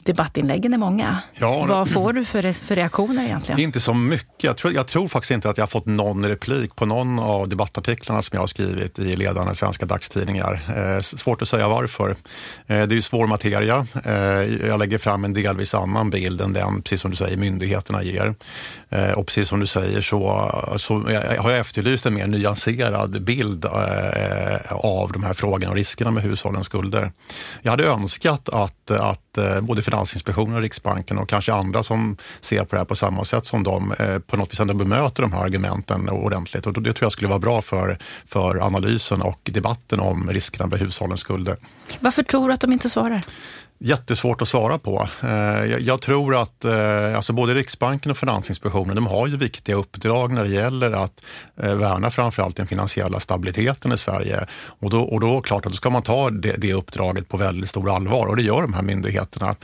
Debattinläggen 0.07 0.75
är 0.75 0.79
många. 0.79 1.19
Ja, 1.35 1.67
Vad 1.69 1.91
får 1.91 2.13
du 2.13 2.25
för, 2.25 2.53
för 2.53 2.75
reaktioner 2.75 3.25
egentligen? 3.25 3.61
Inte 3.61 3.81
så 3.81 3.95
mycket. 3.95 4.45
Jag 4.45 4.57
tror, 4.57 4.73
jag 4.75 4.87
tror 4.87 5.09
faktiskt 5.09 5.31
inte 5.31 5.51
att 5.51 5.57
jag 5.57 5.63
har 5.63 5.69
fått 5.69 5.87
någon 5.87 6.27
replik 6.27 6.77
på 6.77 6.87
någon 6.87 7.19
av 7.19 7.49
debattartiklarna 7.49 8.23
som 8.23 8.37
jag 8.37 8.43
har 8.43 8.47
skrivit 8.47 8.99
i 8.99 9.17
ledande 9.17 9.55
svenska 9.55 9.87
dagstidningar. 9.87 10.63
Eh, 10.77 11.03
svårt 11.03 11.43
att 11.43 11.49
säga 11.49 11.69
varför. 11.69 12.11
Eh, 12.11 12.17
det 12.67 12.75
är 12.75 12.87
ju 12.93 13.03
svår 13.03 13.27
materia. 13.27 13.87
Eh, 14.05 14.15
jag 14.67 14.79
lägger 14.79 14.99
fram 14.99 15.25
en 15.25 15.33
delvis 15.33 15.75
annan 15.75 16.11
bild 16.11 16.41
än 16.41 16.53
den, 16.53 16.83
precis 16.83 17.01
som 17.01 17.11
du 17.11 17.17
säger, 17.17 17.37
myndigheterna 17.37 18.03
ger. 18.03 18.35
Eh, 18.89 19.11
och 19.11 19.27
precis 19.27 19.49
som 19.49 19.61
du 19.61 19.67
säger 19.67 20.01
så, 20.01 20.51
så 20.77 20.95
har 21.39 21.51
jag 21.51 21.59
efterlyst 21.59 22.07
en 22.07 22.15
mer 22.15 22.27
nyanserad 22.27 23.23
bild 23.25 23.65
eh, 23.65 24.73
av 24.73 25.13
de 25.13 25.25
här 25.25 25.35
frågorna 25.35 25.71
och 25.71 25.77
riskerna 25.77 26.11
med 26.11 26.23
hushållens 26.23 26.67
skulder. 26.67 27.13
Jag 27.63 27.71
hade 27.71 27.85
önskat 27.87 28.49
att, 28.49 28.91
att 28.91 29.39
eh, 29.39 29.61
både 29.61 29.83
Finansinspektionen 29.97 30.57
och 30.57 30.63
Riksbanken 30.63 31.19
och 31.19 31.29
kanske 31.29 31.53
andra 31.53 31.83
som 31.83 32.17
ser 32.41 32.65
på 32.65 32.69
det 32.71 32.79
här 32.79 32.85
på 32.85 32.97
samma 32.97 33.25
sätt 33.25 33.47
som 33.47 33.63
de 33.63 33.93
eh, 33.93 34.19
på 34.19 34.37
något 34.37 34.53
vis 34.53 34.61
ändå 34.61 34.75
bemöter 34.75 35.23
de 35.23 35.33
här 35.33 35.45
argumenten 35.45 36.09
ordentligt. 36.09 36.67
Och 36.67 36.83
det 36.83 36.93
tror 36.93 37.07
jag 37.07 37.13
skulle 37.13 37.29
vara 37.29 37.39
bra 37.39 37.63
för, 37.63 37.99
för 38.27 38.67
analysen 38.67 39.23
och 39.23 39.41
debatten 39.53 40.01
om 40.01 40.31
riskerna 40.31 40.67
med 40.67 40.79
hushållens 40.79 41.21
skulder. 41.21 41.57
Varför 42.01 42.23
tror 42.23 42.49
du 42.49 42.55
att 42.55 42.61
de 42.61 42.73
inte 42.73 42.91
svarar? 42.91 43.21
Jättesvårt 43.79 44.43
att 44.43 44.49
svara 44.49 44.79
på. 44.79 45.09
Eh, 45.23 45.65
jag 45.65 46.01
tror 46.01 46.37
att 46.37 46.65
eh, 46.65 47.17
alltså 47.17 47.33
både 47.33 47.55
Riksbanken 47.55 48.11
och 48.11 48.19
Finansinspektionen 48.19 48.95
de 48.95 49.07
har 49.07 49.27
ju 49.27 49.37
viktiga 49.37 49.77
uppdrag 49.77 50.33
när 50.33 50.45
det 50.45 50.51
gäller 50.51 50.93
att 50.93 51.25
eh, 51.63 51.75
värna 51.75 52.11
framförallt 52.11 52.57
den 52.57 52.67
finansiella 52.67 53.21
stabiliteten 53.21 53.93
i 53.93 53.99
Sverige. 53.99 54.47
Och 54.81 54.91
då, 54.91 55.01
och 55.01 55.21
då 55.21 55.43
klart 55.43 55.67
att 55.67 55.73
då 55.73 55.77
ska 55.77 55.91
man 55.91 56.03
ta 56.03 56.31
det, 56.31 56.55
det 56.59 56.75
uppdraget 56.75 57.29
på 57.29 57.37
väldigt 57.37 57.71
stor 57.71 57.97
allvar 57.97 58.27
och 58.27 58.37
det 58.37 58.43
gör 58.43 58.63
de 58.63 58.75
här 58.75 58.83
myndigheterna. 58.83 59.57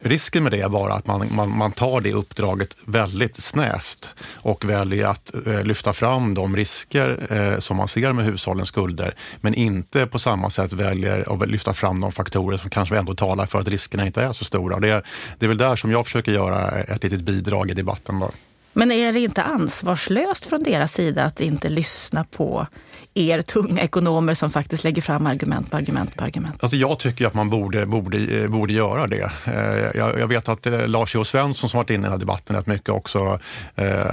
risken 0.00 0.42
med 0.42 0.52
det 0.52 0.60
är 0.60 0.68
bara 0.68 0.94
att 0.94 1.06
man, 1.06 1.28
man, 1.30 1.56
man 1.58 1.72
tar 1.72 2.00
det 2.00 2.12
uppdraget 2.12 2.76
väldigt 2.86 3.42
snävt 3.42 4.10
och 4.34 4.64
väljer 4.64 5.06
att 5.06 5.32
lyfta 5.62 5.92
fram 5.92 6.34
de 6.34 6.56
risker 6.56 7.60
som 7.60 7.76
man 7.76 7.88
ser 7.88 8.12
med 8.12 8.24
hushållens 8.24 8.68
skulder 8.68 9.14
men 9.40 9.54
inte 9.54 10.06
på 10.06 10.18
samma 10.18 10.50
sätt 10.50 10.72
väljer 10.72 11.42
att 11.42 11.48
lyfta 11.48 11.74
fram 11.74 12.00
de 12.00 12.12
faktorer 12.12 12.58
som 12.58 12.70
kanske 12.70 12.98
ändå 12.98 13.11
och 13.12 13.18
talar 13.18 13.46
för 13.46 13.58
att 13.58 13.68
riskerna 13.68 14.06
inte 14.06 14.22
är 14.22 14.32
så 14.32 14.44
stora. 14.44 14.80
Det 14.80 14.88
är, 14.88 15.02
det 15.38 15.46
är 15.46 15.48
väl 15.48 15.58
där 15.58 15.76
som 15.76 15.90
jag 15.90 16.06
försöker 16.06 16.32
göra 16.32 16.70
ett 16.70 17.04
litet 17.04 17.20
bidrag 17.20 17.70
i 17.70 17.74
debatten. 17.74 18.18
Då. 18.18 18.30
Men 18.72 18.92
är 18.92 19.12
det 19.12 19.20
inte 19.20 19.42
ansvarslöst 19.42 20.46
från 20.46 20.62
deras 20.62 20.92
sida 20.92 21.24
att 21.24 21.40
inte 21.40 21.68
lyssna 21.68 22.24
på 22.24 22.66
er 23.14 23.40
tunga 23.42 23.82
ekonomer 23.82 24.34
som 24.34 24.50
faktiskt 24.50 24.84
lägger 24.84 25.02
fram 25.02 25.26
argument 25.26 25.70
på 25.70 25.76
argument 25.76 26.16
på 26.16 26.24
argument? 26.24 26.56
Alltså 26.60 26.76
jag 26.76 26.98
tycker 26.98 27.26
att 27.26 27.34
man 27.34 27.50
borde, 27.50 27.86
borde, 27.86 28.18
eh, 28.18 28.48
borde 28.48 28.72
göra 28.72 29.06
det. 29.06 29.30
Eh, 29.44 29.98
jag, 29.98 30.20
jag 30.20 30.28
vet 30.28 30.48
att 30.48 30.66
eh, 30.66 30.88
Lars 30.88 31.14
J.O. 31.14 31.24
Svensson 31.24 31.70
som 31.70 31.78
varit 31.78 31.90
inne 31.90 31.98
i 31.98 32.02
den 32.02 32.12
här 32.12 32.18
debatten 32.18 32.56
rätt 32.56 32.66
mycket 32.66 32.88
också, 32.88 33.38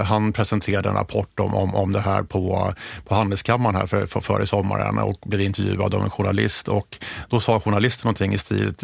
han 0.04 0.32
presenterade 0.32 0.88
en 0.88 0.94
rapport 0.94 1.40
om, 1.40 1.54
om, 1.54 1.74
om 1.74 1.92
det 1.92 2.00
här 2.00 2.22
på, 2.22 2.74
på 3.08 3.14
Handelskammaren 3.14 3.76
här 3.76 3.86
för, 3.86 4.06
för, 4.06 4.20
före 4.20 4.46
sommaren 4.46 4.98
och 4.98 5.18
blev 5.24 5.40
intervjuad 5.40 5.94
av 5.94 6.02
en 6.02 6.10
journalist 6.10 6.68
och 6.68 6.98
då 7.28 7.40
sa 7.40 7.60
journalisten 7.60 8.06
någonting 8.06 8.32
i 8.32 8.38
stil 8.38 8.74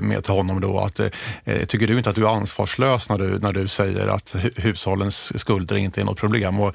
med 0.00 0.24
till 0.24 0.34
honom 0.34 0.60
då 0.60 0.78
att 0.78 1.00
tycker 1.68 1.86
du 1.86 1.96
inte 1.96 2.10
att 2.10 2.16
du 2.16 2.26
är 2.26 2.36
ansvarslös 2.36 3.08
när 3.08 3.18
du, 3.18 3.38
när 3.38 3.52
du 3.52 3.68
säger 3.68 4.06
att 4.06 4.36
hushållens 4.56 5.40
skulder 5.40 5.76
inte 5.76 6.00
är 6.00 6.04
något 6.04 6.18
problem? 6.18 6.60
Och 6.60 6.74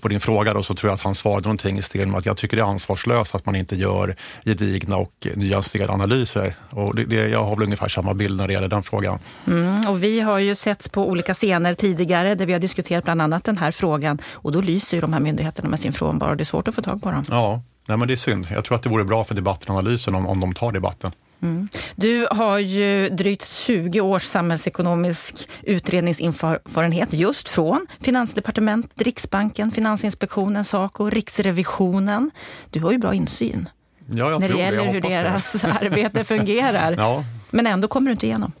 på 0.00 0.08
din 0.08 0.20
fråga 0.20 0.54
då 0.54 0.62
så 0.62 0.74
tror 0.74 0.90
jag 0.90 0.94
att 0.94 1.02
han 1.02 1.14
svarade 1.14 1.42
någonting 1.42 1.78
i 1.78 1.82
stil 1.82 2.08
med 2.08 2.15
att 2.16 2.26
jag 2.26 2.36
tycker 2.36 2.56
det 2.56 2.62
är 2.62 2.66
ansvarslöst 2.66 3.34
att 3.34 3.46
man 3.46 3.56
inte 3.56 3.76
gör 3.76 4.16
gedigna 4.44 4.96
och 4.96 5.26
nyanserade 5.34 5.92
analyser. 5.92 6.56
Och 6.70 6.94
det, 6.94 7.04
det, 7.04 7.28
jag 7.28 7.44
har 7.44 7.56
väl 7.56 7.64
ungefär 7.64 7.88
samma 7.88 8.14
bild 8.14 8.36
när 8.36 8.46
det 8.46 8.52
gäller 8.52 8.68
den 8.68 8.82
frågan. 8.82 9.18
Mm, 9.46 9.88
och 9.88 10.02
vi 10.02 10.20
har 10.20 10.38
ju 10.38 10.54
sett 10.54 10.92
på 10.92 11.08
olika 11.08 11.34
scener 11.34 11.74
tidigare 11.74 12.34
där 12.34 12.46
vi 12.46 12.52
har 12.52 12.60
diskuterat 12.60 13.04
bland 13.04 13.22
annat 13.22 13.44
den 13.44 13.58
här 13.58 13.70
frågan 13.70 14.18
och 14.32 14.52
då 14.52 14.60
lyser 14.60 14.96
ju 14.96 15.00
de 15.00 15.12
här 15.12 15.20
myndigheterna 15.20 15.68
med 15.68 15.80
sin 15.80 15.92
frånvaro. 15.92 16.34
Det 16.34 16.42
är 16.42 16.44
svårt 16.44 16.68
att 16.68 16.74
få 16.74 16.82
tag 16.82 17.02
på 17.02 17.10
dem. 17.10 17.24
Ja, 17.30 17.62
nej, 17.88 17.98
men 17.98 18.08
det 18.08 18.14
är 18.14 18.16
synd. 18.16 18.48
Jag 18.50 18.64
tror 18.64 18.76
att 18.76 18.82
det 18.82 18.90
vore 18.90 19.04
bra 19.04 19.24
för 19.24 19.34
debatten 19.34 19.74
och 19.74 19.78
analysen 19.78 20.14
om, 20.14 20.26
om 20.26 20.40
de 20.40 20.54
tar 20.54 20.72
debatten. 20.72 21.12
Mm. 21.42 21.68
Du 21.96 22.26
har 22.30 22.58
ju 22.58 23.08
drygt 23.08 23.48
20 23.48 24.00
års 24.00 24.22
samhällsekonomisk 24.22 25.48
utredningserfarenhet 25.62 27.12
just 27.12 27.48
från 27.48 27.86
Finansdepartementet, 28.00 29.02
Riksbanken, 29.02 29.70
Finansinspektionen, 29.70 30.64
Saco, 30.64 31.10
Riksrevisionen. 31.10 32.30
Du 32.70 32.80
har 32.80 32.92
ju 32.92 32.98
bra 32.98 33.14
insyn 33.14 33.68
ja, 34.06 34.38
när 34.38 34.48
det 34.48 34.58
gäller 34.58 34.84
det. 34.84 34.90
hur 34.90 35.00
deras 35.00 35.52
det. 35.52 35.72
arbete 35.72 36.24
fungerar. 36.34 36.92
ja. 36.98 37.24
Men 37.50 37.66
ändå 37.66 37.88
kommer 37.88 38.06
du 38.06 38.12
inte 38.12 38.26
igenom. 38.26 38.52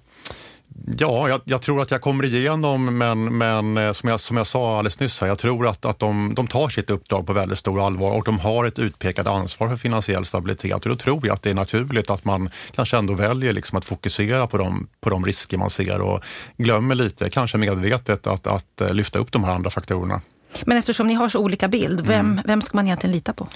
Ja, 0.98 1.28
jag, 1.28 1.40
jag, 1.44 1.62
tror 1.62 1.82
att 1.82 1.90
jag 1.90 2.00
kommer 2.00 2.24
igenom, 2.24 2.98
men, 2.98 3.38
men 3.38 3.76
eh, 3.76 3.92
som, 3.92 4.08
jag, 4.08 4.20
som 4.20 4.36
jag 4.36 4.46
sa 4.46 4.78
alldeles 4.78 5.00
nyss, 5.00 5.20
här, 5.20 5.28
jag 5.28 5.38
tror 5.38 5.66
att, 5.66 5.84
att 5.84 5.98
de, 5.98 6.34
de 6.34 6.46
tar 6.46 6.68
sitt 6.68 6.90
uppdrag 6.90 7.26
på 7.26 7.32
väldigt 7.32 7.58
stor 7.58 7.86
allvar 7.86 8.12
och 8.12 8.24
de 8.24 8.38
har 8.38 8.64
ett 8.64 8.78
utpekat 8.78 9.26
ansvar 9.26 9.68
för 9.68 9.76
finansiell 9.76 10.24
stabilitet. 10.24 10.84
Och 10.84 10.88
då 10.88 10.96
tror 10.96 11.26
jag 11.26 11.34
att 11.34 11.42
det 11.42 11.50
är 11.50 11.54
naturligt 11.54 12.10
att 12.10 12.24
man 12.24 12.50
kanske 12.74 12.96
ändå 12.96 13.14
väljer 13.14 13.52
liksom 13.52 13.78
att 13.78 13.84
fokusera 13.84 14.46
på 14.46 14.58
de, 14.58 14.88
på 15.00 15.10
de 15.10 15.24
risker 15.24 15.58
man 15.58 15.70
ser 15.70 16.00
och 16.00 16.20
glömmer 16.56 16.94
lite, 16.94 17.30
kanske 17.30 17.58
medvetet, 17.58 18.26
att, 18.26 18.46
att 18.46 18.80
eh, 18.80 18.94
lyfta 18.94 19.18
upp 19.18 19.32
de 19.32 19.44
här 19.44 19.54
andra 19.54 19.70
faktorerna. 19.70 20.20
Men 20.66 20.76
eftersom 20.78 21.06
ni 21.06 21.14
har 21.14 21.28
så 21.28 21.38
olika 21.38 21.68
bild, 21.68 22.00
vem, 22.00 22.26
mm. 22.26 22.42
vem 22.46 22.62
ska 22.62 22.78
man 22.78 22.86
egentligen 22.86 23.14
lita 23.14 23.32
på? 23.32 23.48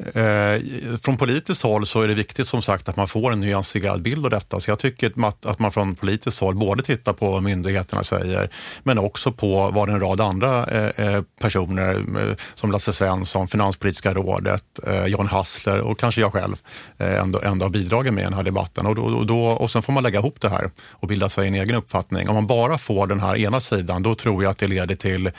Eh, 0.00 0.62
från 1.02 1.16
politiskt 1.16 1.62
håll 1.62 1.86
så 1.86 2.02
är 2.02 2.08
det 2.08 2.14
viktigt 2.14 2.48
som 2.48 2.62
sagt 2.62 2.88
att 2.88 2.96
man 2.96 3.08
får 3.08 3.32
en 3.32 3.40
nyanserad 3.40 4.02
bild 4.02 4.24
av 4.24 4.30
detta. 4.30 4.60
Så 4.60 4.70
jag 4.70 4.78
tycker 4.78 5.12
att 5.42 5.58
man 5.58 5.72
från 5.72 5.94
politiskt 5.94 6.40
håll 6.40 6.54
både 6.54 6.82
tittar 6.82 7.12
på 7.12 7.30
vad 7.30 7.42
myndigheterna 7.42 8.04
säger 8.04 8.50
men 8.82 8.98
också 8.98 9.32
på 9.32 9.70
vad 9.70 9.88
en 9.88 10.00
rad 10.00 10.20
andra 10.20 10.66
eh, 10.66 11.06
eh 11.06 11.22
personer 11.40 11.94
eh, 11.94 12.36
som 12.54 12.70
Lasse 12.70 12.92
Svensson, 12.92 13.48
Finanspolitiska 13.48 14.14
rådet, 14.14 14.64
eh, 14.86 15.06
John 15.06 15.26
Hassler 15.26 15.80
och 15.80 15.98
kanske 15.98 16.20
jag 16.20 16.32
själv 16.32 16.56
ändå, 16.98 17.40
ändå 17.40 17.64
har 17.64 17.70
bidragit 17.70 18.12
med 18.12 18.22
i 18.22 18.24
den 18.24 18.34
här 18.34 18.42
debatten. 18.42 18.86
Och, 18.86 18.94
då, 18.94 19.02
och, 19.02 19.26
då, 19.26 19.46
och 19.46 19.70
sen 19.70 19.82
får 19.82 19.92
man 19.92 20.02
lägga 20.02 20.18
ihop 20.18 20.40
det 20.40 20.48
här 20.48 20.70
och 20.90 21.08
bilda 21.08 21.28
sig 21.28 21.48
en 21.48 21.54
egen 21.54 21.76
uppfattning. 21.76 22.28
Om 22.28 22.34
man 22.34 22.46
bara 22.46 22.78
får 22.78 23.06
den 23.06 23.20
här 23.20 23.36
ena 23.36 23.60
sidan 23.60 24.02
då 24.02 24.14
tror 24.14 24.42
jag 24.42 24.50
att 24.50 24.58
det 24.58 24.68
leder 24.68 24.94
till 24.94 25.30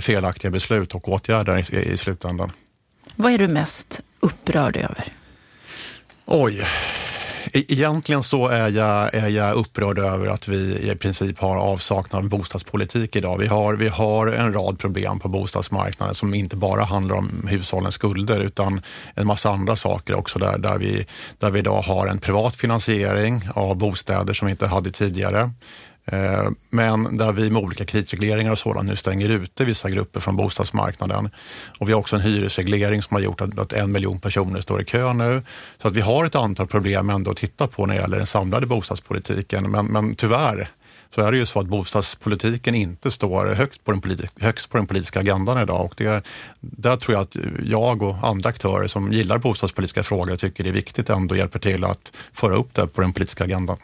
felaktiga 0.00 0.50
beslut 0.50 0.94
och 0.94 1.08
åtgärder 1.08 1.74
i, 1.74 1.92
i 1.92 1.96
slutändan. 1.96 2.52
Vad 3.16 3.32
är 3.32 3.38
du 3.38 3.48
mest 3.48 4.00
upprörd 4.20 4.76
över? 4.76 5.12
Oj. 6.26 6.66
E- 7.52 7.64
egentligen 7.68 8.22
så 8.22 8.48
är 8.48 8.68
jag, 8.68 9.14
är 9.14 9.28
jag 9.28 9.54
upprörd 9.54 9.98
över 9.98 10.26
att 10.26 10.48
vi 10.48 10.90
i 10.90 10.96
princip 10.96 11.38
har 11.38 11.56
avsaknad 11.56 12.22
av 12.22 12.28
bostadspolitik 12.28 13.16
idag. 13.16 13.38
Vi 13.38 13.46
har, 13.46 13.74
vi 13.74 13.88
har 13.88 14.26
en 14.26 14.52
rad 14.52 14.78
problem 14.78 15.18
på 15.18 15.28
bostadsmarknaden 15.28 16.14
som 16.14 16.34
inte 16.34 16.56
bara 16.56 16.84
handlar 16.84 17.16
om 17.16 17.46
hushållens 17.50 17.94
skulder 17.94 18.40
utan 18.40 18.82
en 19.14 19.26
massa 19.26 19.50
andra 19.50 19.76
saker 19.76 20.14
också 20.14 20.38
där, 20.38 20.58
där, 20.58 20.78
vi, 20.78 21.06
där 21.38 21.50
vi 21.50 21.58
idag 21.58 21.82
har 21.82 22.06
en 22.06 22.18
privat 22.18 22.56
finansiering 22.56 23.48
av 23.54 23.76
bostäder 23.76 24.34
som 24.34 24.46
vi 24.46 24.50
inte 24.50 24.66
hade 24.66 24.90
tidigare. 24.90 25.50
Eh, 26.04 26.48
men 26.70 27.16
där 27.16 27.32
vi 27.32 27.50
med 27.50 27.62
olika 27.62 27.84
kreditregleringar 27.84 28.52
och 28.52 28.58
sådant 28.58 28.88
nu 28.88 28.96
stänger 28.96 29.28
ute 29.28 29.64
vissa 29.64 29.90
grupper 29.90 30.20
från 30.20 30.36
bostadsmarknaden. 30.36 31.30
Och 31.78 31.88
vi 31.88 31.92
har 31.92 32.00
också 32.00 32.16
en 32.16 32.22
hyresreglering 32.22 33.02
som 33.02 33.14
har 33.14 33.20
gjort 33.22 33.40
att, 33.40 33.72
en 33.72 33.92
miljon 33.92 34.20
personer 34.20 34.60
står 34.60 34.82
i 34.82 34.84
kö 34.84 35.12
nu. 35.12 35.42
Så 35.78 35.88
att 35.88 35.96
vi 35.96 36.00
har 36.00 36.24
ett 36.24 36.34
antal 36.34 36.66
problem 36.66 37.10
ändå 37.10 37.30
att 37.30 37.36
titta 37.36 37.66
på 37.66 37.86
när 37.86 37.94
det 37.94 38.00
gäller 38.00 38.18
den 38.18 38.26
samlade 38.26 38.66
bostadspolitiken. 38.66 39.70
Men, 39.70 39.86
men 39.86 40.14
tyvärr 40.14 40.70
så 41.14 41.20
är 41.20 41.32
det 41.32 41.38
ju 41.38 41.46
så 41.46 41.60
att 41.60 41.66
bostadspolitiken 41.66 42.74
inte 42.74 43.10
står 43.10 43.46
högt 43.46 43.84
på 43.84 43.92
den, 43.92 44.00
politi- 44.00 44.28
högst 44.40 44.70
på 44.70 44.76
den 44.76 44.86
politiska 44.86 45.20
agendan 45.20 45.62
idag. 45.62 45.84
Och 45.84 45.94
det, 45.96 46.22
där 46.60 46.96
tror 46.96 47.14
jag 47.14 47.22
att 47.22 47.36
jag 47.64 48.02
och 48.02 48.16
andra 48.22 48.50
aktörer 48.50 48.86
som 48.86 49.12
gillar 49.12 49.38
bostadspolitiska 49.38 50.02
frågor 50.02 50.36
tycker 50.36 50.64
det 50.64 50.70
är 50.70 50.74
viktigt 50.74 51.10
ändå 51.10 51.36
hjälper 51.36 51.58
till 51.58 51.84
att 51.84 52.12
föra 52.32 52.54
upp 52.54 52.74
det 52.74 52.86
på 52.86 53.00
den 53.00 53.12
politiska 53.12 53.44
agendan. 53.44 53.76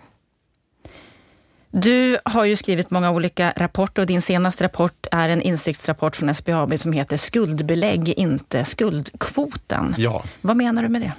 Du 1.71 2.19
har 2.25 2.45
ju 2.45 2.57
skrivit 2.57 2.91
många 2.91 3.11
olika 3.11 3.53
rapporter 3.57 4.03
och 4.03 4.07
din 4.07 4.23
senaste 4.23 4.65
rapport 4.65 5.07
är 5.11 5.29
en 5.29 5.43
insiktsrapport 5.43 6.17
från 6.17 6.35
SBAB 6.35 6.79
som 6.79 6.93
heter 6.93 7.17
Skuldbelägg, 7.17 8.09
inte 8.09 8.65
skuldkvoten. 8.65 9.95
Ja. 9.99 10.25
Vad 10.41 10.57
menar 10.57 10.83
du 10.83 10.89
med 10.89 11.01
det? 11.01 11.13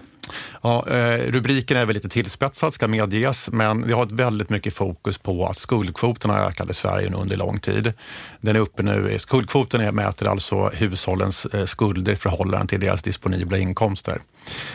Ja, 0.62 0.86
eh, 0.89 1.32
rubriken 1.32 1.77
är 1.77 1.86
väl 1.86 1.94
lite 1.94 2.10
tillspetsad 2.10 2.74
ska 2.74 2.88
medges, 2.88 3.50
men 3.51 3.88
vi 3.88 3.94
har 3.94 4.04
ett 4.04 4.12
väldigt 4.12 4.50
mycket 4.50 4.74
fokus 4.74 5.18
på 5.18 5.46
att 5.46 5.58
skuldkvoten 5.58 6.32
har 6.32 6.39
ökat 6.39 6.72
i 6.72 6.74
Sverige 6.74 7.12
under 7.13 7.38
lång 7.38 7.60
tid. 7.60 7.94
Den 8.42 8.56
är 8.56 8.60
uppe 8.60 8.84
nu, 8.84 9.16
skuldkvoten 9.18 9.96
mäter 9.96 10.27
alltså 10.27 10.70
hushållens 10.74 11.46
eh, 11.46 11.66
skulder 11.66 12.13
i 12.13 12.16
förhållande 12.16 12.68
till 12.68 12.80
deras 12.80 13.01
disponibla 13.01 13.58
inkomster. 13.58 14.22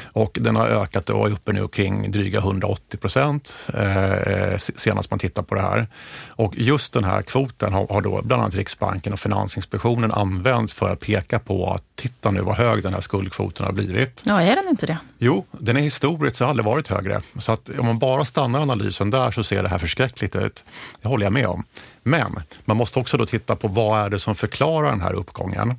Och 0.04 0.38
den 0.40 0.56
har 0.56 0.66
ökat 0.66 1.10
och 1.10 1.26
är 1.26 1.32
uppe 1.32 1.52
nu 1.52 1.68
kring 1.68 2.10
dryga 2.10 2.38
180 2.38 2.96
procent 2.96 3.54
eh, 3.74 4.56
senast 4.56 5.10
man 5.10 5.18
tittar 5.18 5.42
på 5.42 5.54
det 5.54 5.60
här. 5.60 5.86
Och 6.28 6.54
just 6.56 6.92
den 6.92 7.04
här 7.04 7.22
kvoten 7.22 7.72
har, 7.72 7.86
har 7.88 8.00
då 8.00 8.22
bland 8.22 8.42
annat 8.42 8.54
Riksbanken 8.54 9.12
och 9.12 9.20
Finansinspektionen 9.20 10.12
använt 10.12 10.72
för 10.72 10.90
att 10.90 11.00
peka 11.00 11.38
på 11.38 11.70
att 11.70 11.82
titta 11.94 12.30
nu 12.30 12.40
vad 12.40 12.56
hög 12.56 12.82
den 12.82 12.94
här 12.94 13.00
skuldkvoten 13.00 13.66
har 13.66 13.72
blivit. 13.72 14.22
Ja, 14.24 14.42
är 14.42 14.56
den 14.56 14.68
inte 14.68 14.86
det? 14.86 14.98
Jo, 15.18 15.44
den 15.50 15.76
är 15.76 15.80
historiskt 15.80 16.36
så 16.36 16.44
aldrig 16.44 16.66
varit 16.66 16.88
högre. 16.88 17.20
Så 17.38 17.52
att 17.52 17.70
om 17.78 17.86
man 17.86 17.98
bara 17.98 18.24
stannar 18.24 18.60
analysen 18.60 19.10
där 19.10 19.30
så 19.30 19.44
ser 19.44 19.62
det 19.62 19.68
här 19.68 19.78
förskräckligt 19.78 20.36
ut. 20.36 20.64
Det 21.00 21.08
håller 21.08 21.26
jag 21.26 21.32
med 21.32 21.46
om. 21.46 21.64
Men 22.02 22.42
man 22.64 22.76
måste 22.76 22.98
också 22.98 23.16
då 23.16 23.26
titta 23.26 23.56
på 23.56 23.68
vad 23.68 24.06
är 24.06 24.10
det 24.10 24.18
som 24.18 24.34
förklarar 24.34 24.90
den 24.90 25.00
här 25.00 25.12
uppgången. 25.12 25.74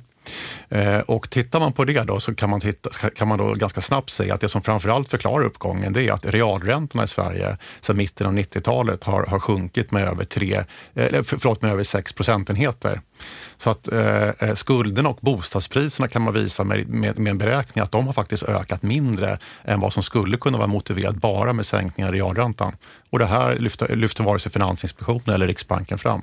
Eh, 0.74 1.00
och 1.00 1.30
tittar 1.30 1.60
man 1.60 1.72
på 1.72 1.84
det 1.84 2.02
då 2.02 2.20
så 2.20 2.34
kan 2.34 2.50
man, 2.50 2.60
titta, 2.60 2.90
kan 3.10 3.28
man 3.28 3.38
då 3.38 3.54
ganska 3.54 3.80
snabbt 3.80 4.10
se 4.10 4.30
att 4.30 4.40
det 4.40 4.48
som 4.48 4.62
framförallt 4.62 5.08
förklarar 5.08 5.44
uppgången 5.44 5.92
det 5.92 6.08
är 6.08 6.12
att 6.12 6.26
realräntorna 6.26 7.04
i 7.04 7.08
Sverige 7.08 7.56
sedan 7.80 7.96
mitten 7.96 8.26
av 8.26 8.32
90-talet 8.32 9.04
har, 9.04 9.26
har 9.26 9.40
sjunkit 9.40 9.90
med 9.90 10.08
över, 10.08 10.24
tre, 10.24 10.54
eh, 10.94 11.22
förlåt, 11.22 11.62
med 11.62 11.72
över 11.72 11.82
6 11.82 12.12
procentenheter. 12.12 13.00
Så 13.56 13.70
att 13.70 13.92
eh, 13.92 14.28
eh 14.28 14.30
skulden 14.30 14.56
skulderna 14.56 15.08
och 15.08 15.18
bostadspriserna 15.20 16.08
kan 16.08 16.22
man 16.22 16.34
visa 16.34 16.64
med, 16.64 16.88
med, 16.88 17.18
med, 17.18 17.30
en 17.30 17.38
beräkning 17.38 17.82
att 17.82 17.92
de 17.92 18.06
har 18.06 18.12
faktiskt 18.12 18.42
ökat 18.42 18.82
mindre 18.82 19.38
än 19.64 19.80
vad 19.80 19.92
som 19.92 20.02
skulle 20.02 20.36
kunna 20.36 20.58
vara 20.58 20.66
motiverat 20.66 21.14
bara 21.14 21.52
med 21.52 21.66
sänkningar 21.66 22.14
i 22.14 22.18
realräntan. 22.18 22.76
Och 23.10 23.18
det 23.18 23.26
här 23.26 23.56
lyfter, 23.58 23.96
lyfter 23.96 24.24
vare 24.24 24.38
sig 24.38 24.52
Finansinspektionen 24.52 25.34
eller 25.34 25.46
Riksbanken 25.46 25.98
fram. 25.98 26.22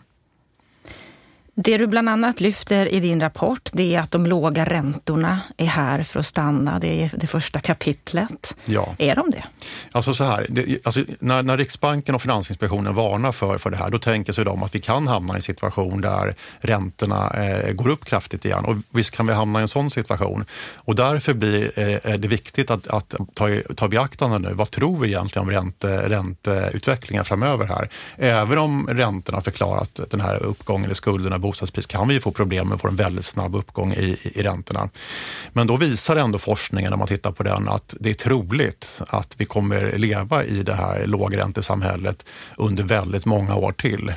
Det 1.56 1.78
du 1.78 1.88
bland 1.88 2.10
annat 2.10 2.42
lyfter 2.42 2.86
i 2.94 3.00
din 3.00 3.22
rapport 3.22 3.70
det 3.74 3.96
är 3.96 4.00
att 4.00 4.12
de 4.12 4.26
låga 4.26 4.66
räntorna 4.66 5.40
är 5.58 5.66
här 5.66 6.04
för 6.04 6.20
att 6.20 6.26
stanna. 6.26 6.80
Det 6.80 7.04
är 7.04 7.12
det 7.18 7.28
första 7.28 7.60
kapitlet. 7.60 8.56
Ja. 8.66 8.96
Är 8.98 9.16
de 9.16 9.32
det? 9.32 9.44
Alltså 9.92 10.14
så 10.14 10.24
här, 10.24 10.46
det, 10.50 10.86
alltså 10.86 11.04
när, 11.20 11.44
när, 11.44 11.58
Riksbanken 11.58 12.16
och 12.16 12.22
Finansinspektionen 12.22 12.96
varnar 12.96 13.32
för, 13.32 13.58
för 13.58 13.70
det 13.70 13.78
här, 13.78 13.90
då 13.90 14.00
tänker 14.00 14.34
sig 14.34 14.46
de 14.46 14.64
att 14.64 14.76
vi 14.76 14.80
kan 14.80 15.08
hamna 15.08 15.34
i 15.34 15.36
en 15.36 15.42
situation 15.42 16.02
där 16.02 16.36
räntorna 16.60 17.30
eh, 17.30 17.74
går 17.74 17.90
upp 17.90 18.06
kraftigt 18.06 18.46
igen. 18.46 18.66
Och 18.66 18.76
visst 18.90 19.16
kan 19.16 19.28
vi 19.28 19.34
hamna 19.34 19.60
i 19.60 19.62
en 19.62 19.68
sån 19.68 19.92
situation. 19.92 20.46
Och 20.76 20.96
därför 20.96 21.34
blir 21.34 21.80
eh, 21.80 22.14
det 22.14 22.28
viktigt 22.28 22.72
att, 22.72 22.88
att 22.88 23.16
ta, 23.34 23.48
ta 23.76 23.88
beaktande 23.88 24.40
nu. 24.40 24.54
Vad 24.54 24.72
tror 24.72 25.00
vi 25.00 25.08
egentligen 25.08 25.48
om 25.48 25.52
ränte, 25.52 26.10
ränteutvecklingen 26.10 27.26
framöver 27.26 27.66
här? 27.66 27.90
Även 28.18 28.58
om 28.58 28.88
räntorna 28.88 29.42
förklarat 29.42 30.00
den 30.10 30.22
här 30.22 30.44
uppgången 30.44 30.92
i 30.92 30.96
skulderna 30.96 31.41
bostadspris 31.42 31.86
kan 31.86 32.08
vi 32.08 32.20
få 32.20 32.32
problem 32.32 32.68
med 32.68 32.76
att 32.76 32.82
få 32.82 32.88
en 32.88 32.96
väldigt 32.96 33.26
snabb 33.26 33.56
uppgång 33.56 33.94
i, 33.94 34.18
i 34.24 34.44
räntorna. 34.44 34.90
Men 35.54 35.68
då 35.68 35.78
visar 35.78 36.16
ändå 36.16 36.40
forskningen, 36.40 36.90
när 36.90 36.98
man 36.98 37.08
tittar 37.08 37.32
på 37.32 37.44
den, 37.44 37.68
att 37.68 37.96
det 38.00 38.10
är 38.10 38.14
troligt 38.14 39.02
att 39.08 39.36
vi 39.38 39.46
kommer 39.46 39.98
leva 39.98 40.44
i 40.44 40.64
det 40.64 40.74
här 40.74 41.08
lågräntesamhället 41.08 42.26
under 42.58 42.84
väldigt 42.84 43.26
många 43.26 43.56
år 43.56 43.72
till. 43.72 44.14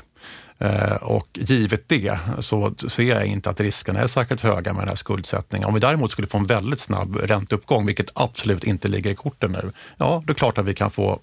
Eh, 0.59 0.97
och 1.03 1.29
givet 1.33 1.89
det 1.89 2.19
så 2.39 2.75
ser 2.89 3.03
jag 3.03 3.27
inte 3.27 3.51
att 3.51 3.61
riskerna 3.61 4.01
är 4.01 4.07
särskilt 4.07 4.41
höga 4.41 4.73
med 4.73 4.83
den 4.83 4.89
här 4.89 4.97
skuldsättningen. 4.97 5.69
Om 5.69 5.75
vi 5.75 5.81
däremot 5.81 6.13
skulle 6.13 6.29
få 6.29 6.39
en 6.39 6.47
väldigt 6.47 6.81
snabb 6.81 7.17
ränteuppgång, 7.17 7.87
vilket 7.87 8.11
absolut 8.15 8.65
inte 8.65 8.89
ligger 8.89 9.11
i 9.11 9.15
korten 9.15 9.53
nu, 9.53 9.73
ja, 9.97 10.07
då 10.07 10.15
är 10.17 10.27
det 10.27 10.35
klart 10.35 10.59
att 10.59 10.65
vi 10.65 10.75
kan 10.75 10.91
få, 10.91 11.21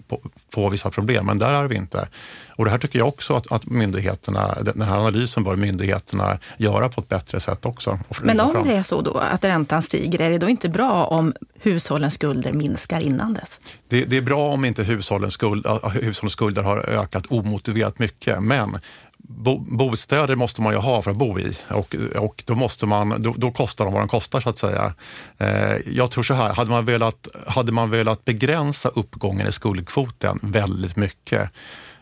få 0.52 0.68
vissa 0.68 0.90
problem, 0.90 1.26
men 1.26 1.38
där 1.38 1.54
är 1.54 1.68
vi 1.68 1.76
inte. 1.76 2.08
Och 2.56 2.64
det 2.64 2.70
här 2.70 2.78
tycker 2.78 2.98
jag 2.98 3.08
också 3.08 3.34
att, 3.34 3.52
att 3.52 3.66
myndigheterna, 3.66 4.54
den 4.62 4.82
här 4.82 4.96
analysen 4.98 5.44
bör 5.44 5.56
myndigheterna 5.56 6.38
göra 6.56 6.88
på 6.88 7.00
ett 7.00 7.08
bättre 7.08 7.40
sätt 7.40 7.66
också. 7.66 7.98
Men 8.22 8.40
om 8.40 8.52
fram. 8.52 8.66
det 8.66 8.72
är 8.74 8.82
så 8.82 9.00
då 9.00 9.18
att 9.18 9.44
räntan 9.44 9.82
stiger, 9.82 10.20
är 10.20 10.30
det 10.30 10.38
då 10.38 10.48
inte 10.48 10.68
bra 10.68 11.04
om 11.04 11.34
hushållens 11.60 12.14
skulder 12.14 12.52
minskar 12.52 13.00
innan 13.00 13.34
dess? 13.34 13.60
Det, 13.88 14.04
det 14.04 14.16
är 14.16 14.22
bra 14.22 14.48
om 14.48 14.64
inte 14.64 14.82
hushållens, 14.82 15.34
skuld, 15.34 15.66
hushållens 15.92 16.32
skulder 16.32 16.62
har 16.62 16.88
ökat 16.88 17.24
omotiverat 17.28 17.98
mycket, 17.98 18.42
men 18.42 18.78
bo, 19.22 19.58
bostäder 19.58 20.36
måste 20.36 20.62
man 20.62 20.72
ju 20.72 20.78
ha 20.78 21.02
för 21.02 21.10
att 21.10 21.16
bo 21.16 21.38
i 21.38 21.56
och, 21.68 21.96
och 22.18 22.42
då, 22.46 22.54
måste 22.54 22.86
man, 22.86 23.22
då, 23.22 23.34
då 23.36 23.50
kostar 23.50 23.84
de 23.84 23.94
vad 23.94 24.02
de 24.02 24.08
kostar 24.08 24.40
så 24.40 24.48
att 24.48 24.58
säga. 24.58 24.94
Eh, 25.38 25.76
jag 25.86 26.10
tror 26.10 26.22
så 26.22 26.34
här, 26.34 26.54
hade 26.54 26.70
man, 26.70 26.84
velat, 26.84 27.28
hade 27.46 27.72
man 27.72 27.90
velat 27.90 28.24
begränsa 28.24 28.88
uppgången 28.88 29.46
i 29.46 29.52
skuldkvoten 29.52 30.38
väldigt 30.42 30.96
mycket 30.96 31.50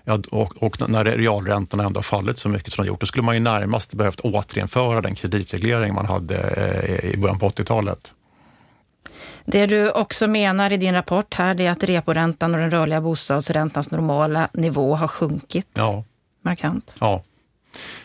Ja, 0.04 0.18
och, 0.30 0.62
och, 0.62 0.88
när 0.88 1.04
realräntorna 1.04 1.84
ändå 1.84 1.98
har 1.98 2.02
fallit 2.02 2.38
så 2.38 2.48
mycket 2.48 2.72
som 2.72 2.84
de 2.84 2.88
gjort, 2.88 3.00
då 3.00 3.06
skulle 3.06 3.22
man 3.22 3.34
ju 3.34 3.40
närmast 3.40 3.94
behövt 3.94 4.20
återinföra 4.20 5.00
den 5.00 5.14
kreditreglering 5.14 5.94
man 5.94 6.06
hade 6.06 6.36
eh, 6.36 7.10
i 7.10 7.16
början 7.16 7.38
på 7.38 7.48
80-talet. 7.48 8.12
Det 9.44 9.66
du 9.66 9.90
också 9.90 10.26
menar 10.26 10.72
i 10.72 10.76
din 10.76 10.94
rapport 10.94 11.34
här, 11.34 11.54
det 11.54 11.66
är 11.66 11.70
att 11.70 11.84
reporäntan 11.84 12.54
och 12.54 12.60
den 12.60 12.70
rörliga 12.70 13.00
bostadsräntans 13.00 13.90
normala 13.90 14.48
nivå 14.52 14.94
har 14.94 15.08
sjunkit 15.08 15.68
ja 15.74 16.04
markant. 16.42 16.94
Ja. 17.00 17.22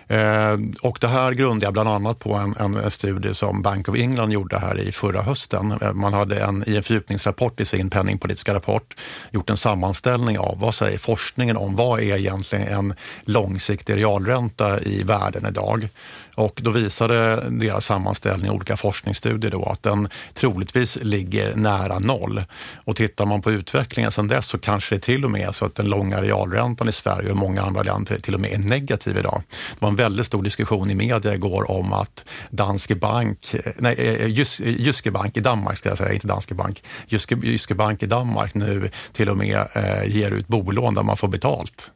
Eh, 0.07 0.57
och 0.81 0.97
det 1.01 1.07
här 1.07 1.31
grundar 1.31 1.67
jag 1.67 1.73
bland 1.73 1.89
annat 1.89 2.19
på 2.19 2.33
en, 2.33 2.55
en, 2.55 2.91
studie 2.91 3.33
som 3.33 3.61
Bank 3.61 3.89
of 3.89 3.95
England 3.95 4.31
gjorde 4.31 4.59
här 4.59 4.79
i 4.79 4.91
förra 4.91 5.21
hösten. 5.21 5.73
Eh, 5.81 5.93
man 5.93 6.13
hade 6.13 6.39
en, 6.43 6.63
i 6.67 6.75
en 6.75 6.83
fördjupningsrapport 6.83 7.59
i 7.59 7.65
sin 7.65 7.89
penningpolitiska 7.89 8.53
rapport 8.53 8.95
gjort 9.31 9.49
en 9.49 9.57
sammanställning 9.57 10.39
av 10.39 10.59
vad 10.59 10.75
säger 10.75 10.97
forskningen 10.97 11.57
om 11.57 11.75
vad 11.75 11.99
är 11.99 12.17
egentligen 12.17 12.67
en 12.67 12.93
långsiktig 13.23 13.95
realränta 13.95 14.79
i 14.79 15.03
världen 15.03 15.45
idag. 15.49 15.89
Och 16.35 16.59
då 16.63 16.71
visade 16.71 17.49
deras 17.49 17.85
sammanställning 17.85 18.47
i 18.47 18.49
olika 18.49 18.77
forskningsstudier 18.77 19.51
då 19.51 19.65
att 19.65 19.83
den 19.83 20.09
troligtvis 20.33 20.97
ligger 21.01 21.55
nära 21.55 21.99
noll. 21.99 22.43
Och 22.85 22.95
tittar 22.95 23.25
man 23.25 23.41
på 23.41 23.51
utvecklingen 23.51 24.11
sedan 24.11 24.27
dess 24.27 24.47
så 24.47 24.57
kanske 24.57 24.95
det 24.95 25.01
till 25.01 25.25
och 25.25 25.31
med 25.31 25.47
är 25.47 25.51
så 25.51 25.65
att 25.65 25.75
den 25.75 25.87
långa 25.87 26.21
realräntan 26.21 26.89
i 26.89 26.91
Sverige 26.91 27.31
och 27.31 27.37
många 27.37 27.61
andra 27.61 27.83
länder 27.83 28.17
till 28.17 28.33
och 28.33 28.39
med 28.39 28.51
är 28.51 28.57
negativ 28.57 29.17
idag. 29.17 29.41
Det 29.49 29.85
var 29.85 29.94
en 29.95 30.03
väldigt 30.03 30.25
stor 30.25 30.43
diskussion 30.43 30.91
i 30.91 30.95
media 30.95 31.33
igår 31.33 31.71
om 31.71 31.93
att 31.93 32.25
Danske 32.49 32.95
Bank, 32.95 33.53
eh, 33.53 33.71
nej, 33.77 33.95
eh, 33.97 34.13
eh, 34.13 34.27
Jys, 34.27 34.59
Jyske 34.59 35.11
Bank 35.11 35.37
i 35.37 35.39
Danmark 35.39 35.77
ska 35.77 35.89
jag 35.89 35.97
säga, 35.97 36.13
inte 36.13 36.27
Danske 36.27 36.53
Bank, 36.53 36.83
Jyske, 37.07 37.35
Jyske 37.43 37.75
Bank 37.75 38.03
i 38.03 38.05
Danmark 38.05 38.53
nu 38.53 38.89
till 39.11 39.29
och 39.29 39.37
med 39.37 39.67
eh, 39.73 40.15
ger 40.15 40.31
ut 40.31 40.47
bolån 40.47 40.95
där 40.95 41.03
man 41.03 41.17
får 41.17 41.27
betalt. 41.27 41.91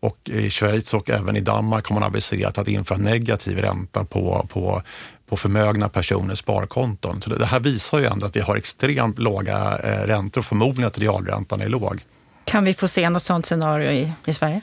Och 0.00 0.18
i 0.24 0.50
Schweiz 0.50 0.94
och 0.94 1.10
även 1.10 1.36
i 1.36 1.40
Danmark 1.40 1.86
har 1.86 1.94
man 1.94 2.02
aviserat 2.02 2.58
att 2.58 2.68
införa 2.68 2.98
negativ 2.98 3.58
ränta 3.58 4.04
på, 4.04 4.46
på, 4.50 4.82
på 5.28 5.36
förmögna 5.36 5.88
personers 5.88 6.38
sparkonton. 6.38 7.20
Så 7.20 7.30
det 7.30 7.46
här 7.46 7.60
visar 7.60 7.98
ju 7.98 8.04
ändå 8.04 8.26
att 8.26 8.36
vi 8.36 8.40
har 8.40 8.56
extremt 8.56 9.18
låga 9.18 9.76
räntor 10.06 10.40
och 10.40 10.46
förmodligen 10.46 10.86
att 10.86 10.98
realräntan 10.98 11.60
är 11.60 11.68
låg. 11.68 12.00
Kan 12.44 12.64
vi 12.64 12.74
få 12.74 12.88
se 12.88 13.10
något 13.10 13.22
sådant 13.22 13.46
scenario 13.46 13.90
i, 13.90 14.12
i 14.24 14.32
Sverige? 14.32 14.60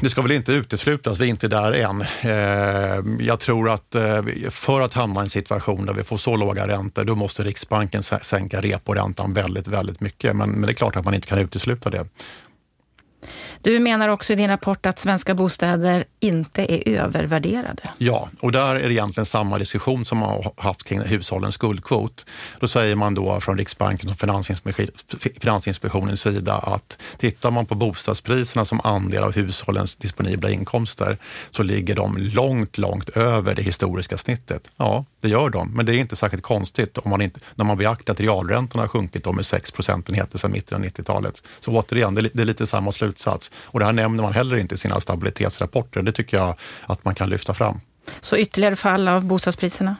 Det 0.00 0.08
ska 0.08 0.22
väl 0.22 0.32
inte 0.32 0.52
uteslutas, 0.52 1.20
vi 1.20 1.24
är 1.24 1.28
inte 1.28 1.48
där 1.48 1.72
än. 1.72 2.00
Eh, 2.20 3.24
jag 3.26 3.40
tror 3.40 3.70
att 3.70 3.94
eh, 3.94 4.22
för 4.50 4.80
att 4.80 4.94
hamna 4.94 5.20
i 5.20 5.22
en 5.22 5.30
situation 5.30 5.86
där 5.86 5.94
vi 5.94 6.04
får 6.04 6.16
så 6.16 6.36
låga 6.36 6.68
räntor, 6.68 7.04
då 7.04 7.14
måste 7.14 7.42
Riksbanken 7.42 8.02
sänka 8.02 8.60
reporäntan 8.60 9.32
väldigt, 9.32 9.66
väldigt 9.68 10.00
mycket. 10.00 10.36
Men, 10.36 10.50
men 10.50 10.62
det 10.62 10.70
är 10.70 10.74
klart 10.74 10.96
att 10.96 11.04
man 11.04 11.14
inte 11.14 11.26
kan 11.26 11.38
utesluta 11.38 11.90
det. 11.90 12.06
Du 13.62 13.78
menar 13.78 14.08
också 14.08 14.32
i 14.32 14.36
din 14.36 14.48
rapport 14.48 14.86
att 14.86 14.98
svenska 14.98 15.34
bostäder 15.34 16.04
inte 16.20 16.72
är 16.72 16.88
övervärderade. 16.88 17.82
Ja, 17.98 18.28
och 18.40 18.52
där 18.52 18.76
är 18.76 18.88
det 18.88 18.94
egentligen 18.94 19.26
samma 19.26 19.58
diskussion 19.58 20.04
som 20.04 20.18
man 20.18 20.28
har 20.28 20.52
haft 20.56 20.84
kring 20.84 21.00
hushållens 21.00 21.54
skuldkvot. 21.54 22.26
Då 22.60 22.68
säger 22.68 22.96
man 22.96 23.14
då 23.14 23.40
från 23.40 23.58
Riksbanken 23.58 24.10
och 24.10 24.16
Finansinspektionens 25.40 26.20
sida 26.20 26.54
att 26.54 26.98
tittar 27.18 27.50
man 27.50 27.66
på 27.66 27.74
bostadspriserna 27.74 28.64
som 28.64 28.80
andel 28.84 29.22
av 29.22 29.32
hushållens 29.34 29.96
disponibla 29.96 30.50
inkomster 30.50 31.18
så 31.50 31.62
ligger 31.62 31.96
de 31.96 32.16
långt, 32.16 32.78
långt 32.78 33.08
över 33.08 33.54
det 33.54 33.62
historiska 33.62 34.18
snittet. 34.18 34.68
Ja, 34.76 35.04
det 35.20 35.28
gör 35.28 35.50
de, 35.50 35.72
men 35.74 35.86
det 35.86 35.94
är 35.94 35.98
inte 35.98 36.16
särskilt 36.16 36.42
konstigt 36.42 36.98
om 36.98 37.10
man 37.10 37.22
inte, 37.22 37.40
när 37.54 37.64
man 37.64 37.78
beaktar 37.78 38.12
att 38.12 38.20
realräntorna 38.20 38.82
har 38.82 38.88
sjunkit 38.88 39.34
med 39.34 39.46
6 39.46 39.70
procentenheter 39.70 40.38
sedan 40.38 40.52
mitten 40.52 40.78
av 40.78 40.84
90-talet. 40.84 41.42
Så 41.60 41.72
återigen, 41.72 42.14
det 42.14 42.40
är 42.40 42.44
lite 42.44 42.66
samma 42.66 42.92
slutsats. 42.92 43.49
Och 43.64 43.78
det 43.78 43.84
här 43.84 43.92
nämner 43.92 44.22
man 44.22 44.32
heller 44.32 44.56
inte 44.56 44.74
i 44.74 44.78
sina 44.78 45.00
stabilitetsrapporter. 45.00 46.02
Det 46.02 46.12
tycker 46.12 46.36
jag 46.36 46.54
att 46.86 47.04
man 47.04 47.14
kan 47.14 47.28
lyfta 47.28 47.54
fram. 47.54 47.80
Så 48.20 48.36
ytterligare 48.36 48.76
fall 48.76 49.08
av 49.08 49.24
bostadspriserna? 49.24 49.96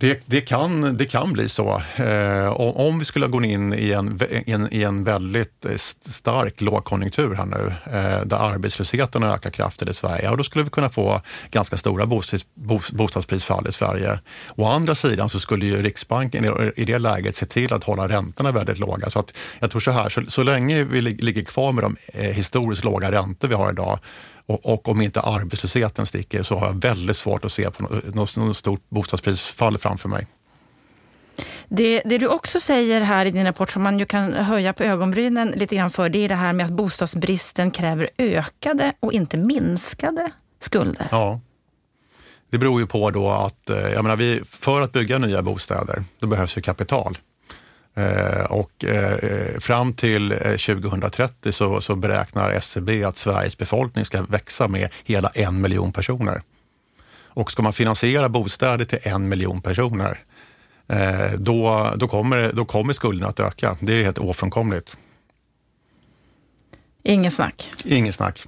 Det, 0.00 0.20
det, 0.26 0.40
kan, 0.40 0.96
det 0.96 1.04
kan 1.04 1.32
bli 1.32 1.48
så. 1.48 1.82
Eh, 1.96 2.60
om 2.60 2.98
vi 2.98 3.04
skulle 3.04 3.26
gå 3.26 3.44
in 3.44 3.74
i 3.74 3.92
en, 3.92 4.20
in, 4.46 4.68
i 4.70 4.82
en 4.82 5.04
väldigt 5.04 5.66
stark 6.00 6.60
lågkonjunktur 6.60 7.34
här 7.34 7.46
nu, 7.46 7.74
eh, 7.84 8.26
där 8.26 8.36
arbetslösheten 8.36 9.22
ökar 9.22 9.50
kraftigt 9.50 9.90
i 9.90 9.94
Sverige, 9.94 10.24
ja, 10.24 10.36
då 10.36 10.44
skulle 10.44 10.64
vi 10.64 10.70
kunna 10.70 10.88
få 10.88 11.20
ganska 11.50 11.76
stora 11.76 12.06
bostads, 12.06 12.44
bostadsprisfall 12.92 13.68
i 13.68 13.72
Sverige. 13.72 14.20
Å 14.56 14.66
andra 14.66 14.94
sidan 14.94 15.28
så 15.28 15.40
skulle 15.40 15.66
ju 15.66 15.82
Riksbanken 15.82 16.44
i, 16.44 16.72
i 16.76 16.84
det 16.84 16.98
läget 16.98 17.36
se 17.36 17.46
till 17.46 17.72
att 17.72 17.84
hålla 17.84 18.08
räntorna 18.08 18.52
väldigt 18.52 18.78
låga. 18.78 19.10
Så 19.10 19.20
att 19.20 19.36
jag 19.58 19.70
tror 19.70 19.80
så 19.80 19.90
här, 19.90 20.08
så, 20.08 20.22
så 20.28 20.42
länge 20.42 20.84
vi 20.84 21.02
ligger 21.02 21.42
kvar 21.42 21.72
med 21.72 21.84
de 21.84 21.96
eh, 22.14 22.30
historiskt 22.30 22.84
låga 22.84 23.12
räntor 23.12 23.48
vi 23.48 23.54
har 23.54 23.72
idag 23.72 23.98
och, 24.50 24.72
och, 24.72 24.88
om 24.88 25.00
inte 25.00 25.20
arbetslösheten 25.20 26.06
sticker 26.06 26.42
så 26.42 26.58
har 26.58 26.66
jag 26.66 26.82
väldigt 26.82 27.16
svårt 27.16 27.44
att 27.44 27.52
se 27.52 27.70
på 27.70 27.82
något, 28.14 28.36
något 28.36 28.56
stort 28.56 28.80
bostadsprisfall 28.88 29.78
framför 29.78 30.08
mig. 30.08 30.26
Det, 31.68 32.02
det, 32.04 32.18
du 32.18 32.26
också 32.26 32.60
säger 32.60 33.00
här 33.00 33.26
i 33.26 33.30
din 33.30 33.46
rapport 33.46 33.70
som 33.70 33.82
man 33.82 33.98
ju 33.98 34.06
kan 34.06 34.32
höja 34.32 34.72
på 34.72 34.82
ögonbrynen 34.82 35.48
lite 35.48 35.76
grann 35.76 35.90
för, 35.90 36.08
det 36.08 36.18
är 36.18 36.28
det 36.28 36.34
här 36.34 36.52
med 36.52 36.66
att 36.66 36.72
bostadsbristen 36.72 37.70
kräver 37.70 38.10
ökade 38.18 38.92
och 39.00 39.12
inte 39.12 39.36
minskade 39.36 40.30
skulder. 40.60 41.08
Ja. 41.10 41.40
Det 42.50 42.58
beror 42.58 42.80
ju 42.80 42.86
på 42.86 43.10
då 43.10 43.30
att, 43.30 43.70
eh, 43.70 43.78
jag 43.78 44.02
menar, 44.02 44.16
vi, 44.16 44.42
för 44.44 44.80
att 44.80 44.92
bygga 44.92 45.18
nya 45.18 45.42
bostäder, 45.42 46.04
då 46.18 46.26
behövs 46.26 46.58
ju 46.58 46.62
kapital. 46.62 47.18
Eh, 47.94 48.44
och 48.44 48.84
eh, 48.84 49.58
fram 49.60 49.92
till 49.92 50.30
2030 50.30 51.52
så, 51.52 51.80
så 51.80 51.96
beräknar 51.96 52.50
SCB 52.50 53.00
e 53.00 53.04
att 53.04 53.16
Sveriges 53.16 53.58
befolkning 53.58 54.04
ska 54.04 54.22
växa 54.22 54.68
med 54.68 54.88
hela 55.04 55.28
en 55.28 55.60
miljon 55.60 55.92
personer. 55.92 56.42
Och 57.32 57.50
ska 57.50 57.62
man 57.62 57.72
finansiera 57.72 58.28
bostäder 58.28 58.84
till 58.84 58.98
en 59.02 59.28
miljon 59.28 59.60
personer, 59.62 60.18
då, 61.38 61.90
då, 61.96 62.08
kommer, 62.08 62.52
då 62.52 62.64
kommer 62.64 62.92
skulderna 62.92 63.28
att 63.28 63.40
öka. 63.40 63.76
Det 63.80 64.00
är 64.00 64.04
helt 64.04 64.18
ofrånkomligt. 64.18 64.96
Ingen 67.02 67.30
snack. 67.30 67.70
Ingen 67.84 68.12
snack. 68.12 68.46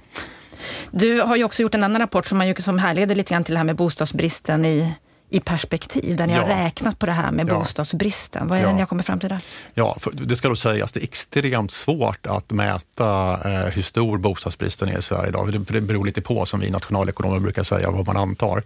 Du 0.91 1.21
har 1.21 1.35
ju 1.35 1.43
också 1.43 1.61
gjort 1.61 1.75
en 1.75 1.83
annan 1.83 2.01
rapport 2.01 2.25
som, 2.25 2.37
man 2.37 2.47
ju, 2.47 2.55
som 2.55 2.79
härleder 2.79 3.15
lite 3.15 3.33
grann 3.33 3.43
till 3.43 3.53
det 3.53 3.57
här 3.57 3.65
med 3.65 3.75
bostadsbristen 3.75 4.65
i, 4.65 4.93
i 5.33 5.39
perspektiv, 5.39 6.15
där 6.15 6.27
ni 6.27 6.33
ja. 6.33 6.41
har 6.41 6.47
räknat 6.47 6.99
på 6.99 7.05
det 7.05 7.11
här 7.11 7.31
med 7.31 7.49
ja. 7.49 7.59
bostadsbristen. 7.59 8.47
Vad 8.47 8.57
är 8.57 8.61
ja. 8.61 8.67
det 8.67 8.73
ni 8.73 8.79
har 8.79 8.87
kommit 8.87 9.05
fram 9.05 9.19
till 9.19 9.29
där? 9.29 9.41
Ja, 9.73 9.97
det 10.13 10.35
ska 10.35 10.49
då 10.49 10.55
sägas, 10.55 10.91
det 10.91 10.99
är 10.99 11.03
extremt 11.03 11.71
svårt 11.71 12.25
att 12.25 12.51
mäta 12.51 13.39
eh, 13.45 13.73
hur 13.73 13.81
stor 13.81 14.17
bostadsbristen 14.17 14.89
är 14.89 14.97
i 14.97 15.01
Sverige 15.01 15.29
idag. 15.29 15.45
För 15.67 15.73
det, 15.73 15.81
beror 15.81 16.05
lite 16.05 16.21
på, 16.21 16.45
som 16.45 16.59
vi 16.59 16.69
nationalekonomer 16.69 17.39
brukar 17.39 17.63
säga, 17.63 17.91
vad 17.91 18.07
man 18.07 18.17
antar. 18.17 18.63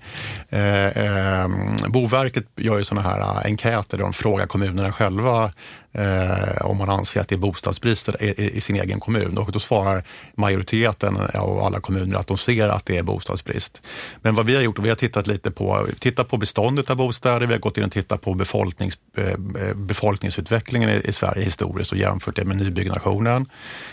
Eh, 0.49 0.87
eh, 0.87 1.47
Boverket 1.87 2.45
gör 2.55 2.77
ju 2.77 2.83
sådana 2.83 3.09
här 3.09 3.19
eh, 3.19 3.45
enkäter 3.45 3.97
där 3.97 4.03
de 4.03 4.13
frågar 4.13 4.47
kommunerna 4.47 4.91
själva 4.91 5.51
eh, 5.97 6.65
om 6.65 6.77
man 6.77 6.89
anser 6.89 7.21
att 7.21 7.27
det 7.27 7.35
är 7.35 7.39
bostadsbrist 7.39 8.09
i, 8.09 8.25
i, 8.25 8.57
i, 8.57 8.61
sin 8.61 8.75
egen 8.75 8.99
kommun. 8.99 9.37
Och 9.37 9.51
då 9.51 9.59
svarar 9.59 10.03
majoriteten 10.35 11.17
av 11.33 11.59
alla 11.59 11.79
kommuner 11.79 12.17
att 12.17 12.27
de 12.27 12.37
ser 12.37 12.67
att 12.67 12.85
det 12.85 12.97
är 12.97 13.03
bostadsbrist. 13.03 13.81
Men 14.21 14.35
vad 14.35 14.45
vi 14.45 14.55
har 14.55 14.61
gjort, 14.61 14.79
vi 14.79 14.89
har 14.89 14.95
tittat 14.95 15.27
lite 15.27 15.51
på, 15.51 15.87
tittat 15.99 16.29
på 16.29 16.37
beståndet 16.37 16.89
av 16.89 16.97
bostäder, 16.97 17.47
vi 17.47 17.53
har 17.53 17.59
gått 17.59 17.77
in 17.77 17.83
och 17.83 17.91
tittat 17.91 18.21
på 18.21 18.33
befolknings, 18.33 18.97
eh, 19.17 19.37
befolkningsutvecklingen 19.75 20.89
i, 20.89 21.01
i, 21.03 21.11
Sverige 21.11 21.43
historiskt 21.43 21.91
och 21.91 21.97
jämfört 21.97 22.35
det 22.35 22.45
med 22.45 22.57
nybyggnationen. 22.57 23.45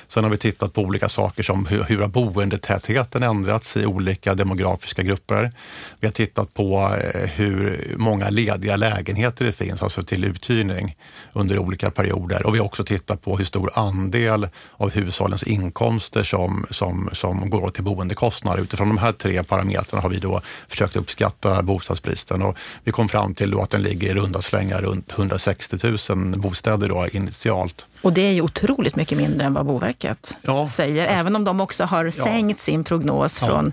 Sen 0.06 0.24
har 0.24 0.30
vi 0.30 0.36
tittat 0.36 0.72
på 0.72 0.82
olika 0.82 1.08
saker 1.08 1.42
som 1.42 1.66
hur, 1.66 1.84
hur 1.84 1.98
har 1.98 2.08
boendetätheten 2.08 3.22
ändrats 3.22 3.76
i 3.76 3.86
olika 3.86 4.34
demografiska 4.34 5.02
grupper. 5.02 5.52
Vi 6.00 6.06
har 6.06 6.12
tittat 6.12 6.54
på 6.54 6.96
eh, 7.14 7.30
hur 7.30 7.94
många 7.96 8.30
lediga 8.30 8.76
lägenheter 8.76 9.44
det 9.44 9.52
finns, 9.52 9.82
alltså 9.82 10.02
till 10.02 10.24
uthyrning 10.24 10.96
under 11.32 11.58
olika 11.58 11.90
perioder 11.94 12.46
och 12.46 12.54
vi 12.54 12.58
har 12.58 12.66
också 12.66 12.84
tittat 12.84 13.22
på 13.22 13.36
hur 13.36 13.44
stor 13.44 13.70
andel 13.74 14.48
av 14.76 14.90
hushållens 14.90 15.42
inkomster 15.42 16.22
som, 16.22 16.66
som, 16.70 17.10
som 17.12 17.50
går 17.50 17.70
till 17.70 17.84
boendekostnader. 17.84 18.62
Utifrån 18.62 18.88
de 18.88 18.98
här 18.98 19.12
tre 19.12 19.44
parametrarna 19.44 20.02
har 20.02 20.10
vi 20.10 20.18
då 20.18 20.40
försökt 20.68 20.96
uppskatta 20.96 21.62
bostadsbristen 21.62 22.42
och 22.42 22.56
vi 22.84 22.92
kom 22.92 23.08
fram 23.08 23.34
till 23.34 23.60
att 23.60 23.70
den 23.70 23.82
ligger 23.82 24.10
i 24.10 24.14
runda 24.14 24.42
slängar 24.42 24.82
runt 24.82 25.12
160 25.12 25.76
000 26.10 26.38
bostäder 26.38 26.88
då 26.88 27.06
initialt. 27.12 27.86
Och 28.02 28.12
det 28.12 28.20
är 28.20 28.32
ju 28.32 28.40
otroligt 28.40 28.96
mycket 28.96 29.18
mindre 29.18 29.46
än 29.46 29.54
vad 29.54 29.66
Boverket 29.66 30.36
ja. 30.42 30.66
säger, 30.66 31.06
även 31.06 31.36
om 31.36 31.44
de 31.44 31.60
också 31.60 31.84
har 31.84 32.10
sänkt 32.10 32.58
ja. 32.58 32.64
sin 32.64 32.84
prognos 32.84 33.38
från 33.38 33.72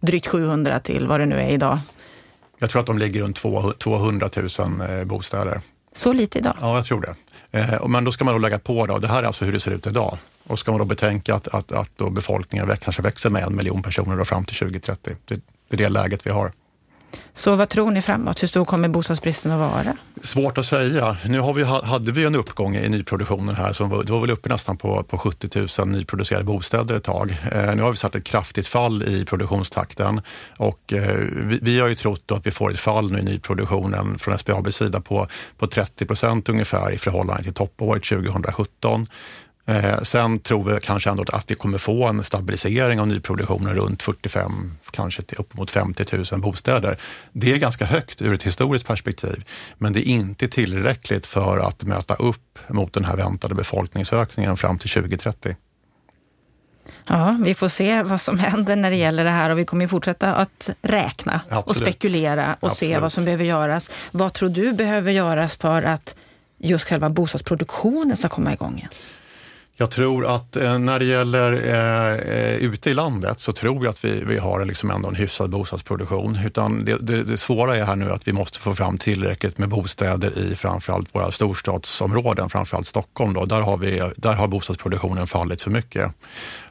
drygt 0.00 0.26
700 0.26 0.80
till 0.80 1.06
vad 1.06 1.20
det 1.20 1.26
nu 1.26 1.40
är 1.40 1.48
idag. 1.48 1.78
Jag 2.58 2.70
tror 2.70 2.80
att 2.80 2.86
de 2.86 2.98
ligger 2.98 3.22
runt 3.22 3.36
200 3.78 4.28
000 4.36 5.06
bostäder. 5.06 5.60
Så 5.92 6.12
lite 6.12 6.38
idag? 6.38 6.56
Ja, 6.60 6.76
jag 6.76 6.84
tror 6.84 7.00
det. 7.00 7.14
Eh, 7.52 7.88
men 7.88 8.04
då 8.04 8.12
ska 8.12 8.24
man 8.24 8.34
då 8.34 8.38
lägga 8.38 8.58
på, 8.58 8.86
då, 8.86 8.98
det 8.98 9.08
här 9.08 9.22
är 9.22 9.26
alltså 9.26 9.44
hur 9.44 9.52
det 9.52 9.60
ser 9.60 9.70
ut 9.70 9.86
idag. 9.86 10.18
Och 10.46 10.58
ska 10.58 10.72
man 10.72 10.78
då 10.78 10.84
betänka 10.84 11.34
att, 11.34 11.48
att, 11.48 11.72
att 11.72 11.90
då 11.96 12.10
befolkningen 12.10 12.76
kanske 12.82 13.02
växer 13.02 13.30
med 13.30 13.42
en 13.42 13.56
miljon 13.56 13.82
personer 13.82 14.16
då 14.16 14.24
fram 14.24 14.44
till 14.44 14.56
2030. 14.56 15.16
Det, 15.24 15.34
det 15.68 15.76
är 15.76 15.78
det 15.78 15.88
läget 15.88 16.26
vi 16.26 16.30
har. 16.30 16.52
Så 17.32 17.56
vad 17.56 17.68
tror 17.68 17.90
ni 17.90 18.02
framåt? 18.02 18.42
Hur 18.42 18.48
stor 18.48 18.64
kommer 18.64 18.88
bostadsbristen 18.88 19.52
att 19.52 19.58
vara? 19.58 19.96
Svårt 20.22 20.58
att 20.58 20.66
säga. 20.66 21.16
Nu 21.26 21.40
har 21.40 21.54
vi, 21.54 21.62
hade 21.64 22.12
vi 22.12 22.24
en 22.24 22.34
uppgång 22.34 22.76
i 22.76 22.88
nyproduktionen 22.88 23.54
här 23.54 23.72
som 23.72 23.88
var, 23.88 24.04
det 24.04 24.12
var 24.12 24.20
väl 24.20 24.30
uppe 24.30 24.48
nästan 24.48 24.76
på, 24.76 25.02
på 25.02 25.18
70 25.18 25.68
000 25.78 25.88
nyproducerade 25.88 26.44
bostäder 26.44 26.94
ett 26.94 27.04
tag. 27.04 27.36
Eh, 27.52 27.74
nu 27.74 27.82
har 27.82 27.90
vi 27.90 27.96
satt 27.96 28.14
ett 28.14 28.24
kraftigt 28.24 28.66
fall 28.66 29.02
i 29.02 29.24
produktionstakten 29.24 30.20
och 30.58 30.92
eh, 30.92 31.16
vi, 31.32 31.58
vi, 31.62 31.80
har 31.80 31.88
ju 31.88 31.94
trott 31.94 32.32
att 32.32 32.46
vi 32.46 32.50
får 32.50 32.70
ett 32.70 32.78
fall 32.78 33.12
nu 33.12 33.18
i 33.18 33.22
nyproduktionen 33.22 34.18
från 34.18 34.38
SBABs 34.38 34.76
sida 34.76 35.00
på, 35.00 35.26
på 35.58 35.66
30 35.66 36.06
procent 36.06 36.48
ungefär 36.48 36.92
i 36.92 36.98
förhållande 36.98 37.42
till 37.42 37.54
toppåret 37.54 38.04
2017. 38.04 39.06
Eh, 39.66 40.00
sen 40.02 40.38
tror 40.38 40.64
vi 40.64 40.80
kanske 40.80 41.10
ändå 41.10 41.24
att 41.32 41.50
vi 41.50 41.54
kommer 41.54 41.78
få 41.78 42.04
en 42.08 42.24
stabilisering 42.24 43.00
av 43.00 43.08
nyproduktionen 43.08 43.74
runt 43.74 44.02
45, 44.02 44.78
kanske 44.90 45.22
till 45.22 45.38
uppemot 45.38 45.70
50 45.70 46.04
000 46.32 46.40
bostäder. 46.40 46.98
Det 47.32 47.52
är 47.52 47.58
ganska 47.58 47.84
högt 47.84 48.22
ur 48.22 48.34
ett 48.34 48.42
historiskt 48.42 48.86
perspektiv, 48.86 49.44
men 49.78 49.92
det 49.92 50.00
är 50.00 50.08
inte 50.08 50.48
tillräckligt 50.48 51.26
för 51.26 51.58
att 51.58 51.82
möta 51.82 52.14
upp 52.14 52.58
mot 52.68 52.92
den 52.92 53.04
här 53.04 53.16
väntade 53.16 53.54
befolkningsökningen 53.54 54.56
fram 54.56 54.78
till 54.78 54.90
2030. 54.90 55.56
Ja, 57.06 57.36
vi 57.44 57.54
får 57.54 57.68
se 57.68 58.02
vad 58.02 58.20
som 58.20 58.38
händer 58.38 58.76
när 58.76 58.90
det 58.90 58.96
gäller 58.96 59.24
det 59.24 59.30
här 59.30 59.50
och 59.50 59.58
vi 59.58 59.64
kommer 59.64 59.86
fortsätta 59.86 60.34
att 60.34 60.70
räkna 60.82 61.40
Absolut. 61.48 61.66
och 61.66 61.76
spekulera 61.76 62.56
och 62.60 62.66
Absolut. 62.70 62.92
se 62.92 62.98
vad 62.98 63.12
som 63.12 63.24
behöver 63.24 63.44
göras. 63.44 63.90
Vad 64.10 64.32
tror 64.32 64.48
du 64.48 64.72
behöver 64.72 65.12
göras 65.12 65.56
för 65.56 65.82
att 65.82 66.14
just 66.58 66.88
själva 66.88 67.08
bostadsproduktionen 67.08 68.16
ska 68.16 68.28
komma 68.28 68.52
igång 68.52 68.76
igen? 68.78 68.90
Jag 69.76 69.90
tror 69.90 70.26
att 70.26 70.56
eh, 70.56 70.78
när 70.78 70.98
det 70.98 71.04
gäller 71.04 71.52
eh, 71.52 72.14
eh, 72.14 72.56
ute 72.56 72.90
i 72.90 72.94
landet 72.94 73.40
så 73.40 73.52
tror 73.52 73.84
jag 73.84 73.90
att 73.90 74.04
vi, 74.04 74.24
vi 74.24 74.38
har 74.38 74.64
liksom 74.64 74.90
ändå 74.90 75.08
en 75.08 75.14
hyfsad 75.14 75.50
bostadsproduktion. 75.50 76.38
Utan 76.46 76.84
det, 76.84 76.96
det, 77.00 77.22
det 77.22 77.36
svåra 77.36 77.76
är 77.76 77.84
här 77.84 77.96
nu 77.96 78.12
att 78.12 78.28
vi 78.28 78.32
måste 78.32 78.58
få 78.58 78.74
fram 78.74 78.98
tillräckligt 78.98 79.58
med 79.58 79.68
bostäder 79.68 80.38
i 80.38 80.54
framförallt 80.56 81.14
våra 81.14 81.32
storstadsområden, 81.32 82.48
framförallt 82.48 82.86
Stockholm. 82.86 83.32
Då. 83.32 83.44
Där, 83.44 83.60
har 83.60 83.76
vi, 83.76 84.02
där 84.16 84.32
har 84.32 84.48
bostadsproduktionen 84.48 85.26
fallit 85.26 85.62
för 85.62 85.70
mycket. 85.70 86.12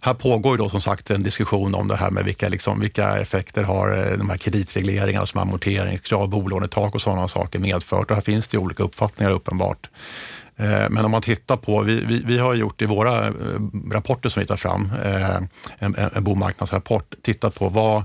Här 0.02 0.14
pågår 0.14 0.58
då 0.58 0.70
som 0.70 0.82
sagt 0.82 1.12
en 1.12 1.24
diskussion 1.24 1.76
om 1.76 1.88
det 1.88 1.96
här 1.96 2.12
med 2.12 2.26
vilka, 2.26 2.50
liksom, 2.50 2.80
vilka 2.80 3.18
effekter 3.18 3.64
har 3.64 3.98
eh, 3.98 4.18
de 4.18 4.30
här 4.30 4.38
kreditregleringarna 4.38 5.26
som 5.26 5.40
amorteringskrav, 5.40 6.30
bolånetak 6.30 6.96
och 6.96 7.02
sådana 7.02 7.28
saker 7.28 7.60
medfört. 7.60 8.10
Och 8.10 8.16
här 8.16 8.24
finns 8.24 8.48
det 8.48 8.58
olika 8.58 8.84
uppfattningar 8.84 9.32
uppenbart. 9.32 9.90
Eh, 10.62 10.89
men 10.89 11.06
om 11.06 11.12
man 11.12 11.21
tittar 11.21 11.58
på, 11.58 11.82
vi, 11.82 12.06
vi, 12.06 12.24
vi, 12.26 12.38
har 12.38 12.54
gjort 12.54 12.82
i 12.82 12.86
våra 12.86 13.28
eh, 13.28 13.34
rapporter 13.91 14.30
som 14.30 14.41
vi 14.41 14.47
tar 14.47 14.56
fram, 14.56 14.89
eh, 15.04 15.36
en, 15.80 15.95
en 16.15 16.24
bomarknadsrapport, 16.24 17.15
tittat 17.21 17.56
på 17.56 17.69
vad, 17.69 18.04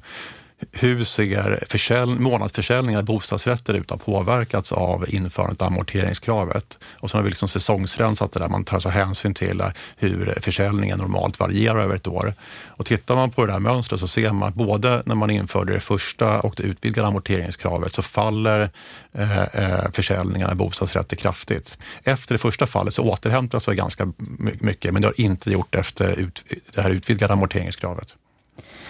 hur 0.73 1.05
ser 1.05 1.65
försäljning, 1.69 2.23
månadsförsäljningar 2.23 2.99
av 2.99 3.05
bostadsrätter 3.05 3.75
ut 3.75 3.91
har 3.91 3.97
påverkats 3.97 4.73
av 4.73 5.05
införandet 5.09 5.63
av 5.63 5.69
amorteringskravet. 5.69 6.79
Och 6.95 7.11
sen 7.11 7.19
har 7.19 7.23
vi 7.23 7.31
liksom 7.31 7.49
säsongsrensat 7.49 8.33
det 8.33 8.41
där, 8.41 8.49
man 8.49 8.65
tar 8.65 8.77
alltså 8.77 8.89
hänsyn 8.89 9.35
till 9.35 9.63
hur 9.97 10.39
försäljningen 10.41 10.99
normalt 10.99 11.41
varierar 11.41 11.79
över 11.79 11.95
ett 11.95 12.07
år. 12.07 12.35
Och 12.67 12.87
tittar 12.87 13.15
man 13.15 13.31
på 13.31 13.47
det 13.47 13.53
där 13.53 13.59
mönstret 13.59 14.01
så 14.01 14.09
ser 14.09 14.33
man 14.33 14.49
att 14.49 14.55
både 14.55 15.03
när 15.07 15.15
man 15.15 15.31
införde 15.31 15.73
det 15.73 15.81
första 15.81 16.41
och 16.41 16.55
det 16.57 16.63
utvidgade 16.63 17.09
amorteringskravet 17.09 17.95
så 17.95 18.03
faller 18.03 18.71
eh, 19.13 19.43
eh 19.43 19.91
försäljningen 19.93 20.51
av 20.51 20.57
bostadsrätter 20.57 21.17
kraftigt. 21.17 21.79
Efter 22.05 22.35
det 22.35 22.39
första 22.39 22.67
fallet 22.67 22.95
så 22.95 23.03
återhämtas 23.03 23.65
det 23.65 23.75
ganska 23.75 24.13
mycket, 24.61 24.93
men 24.93 25.03
det 25.03 25.09
har 25.09 25.21
inte 25.21 25.51
gjort 25.51 25.75
efter 25.75 26.19
ut, 26.19 26.45
det 26.75 26.81
här 26.83 26.91
utvidgade 26.91 27.33
amorteringskravet. 27.33 28.17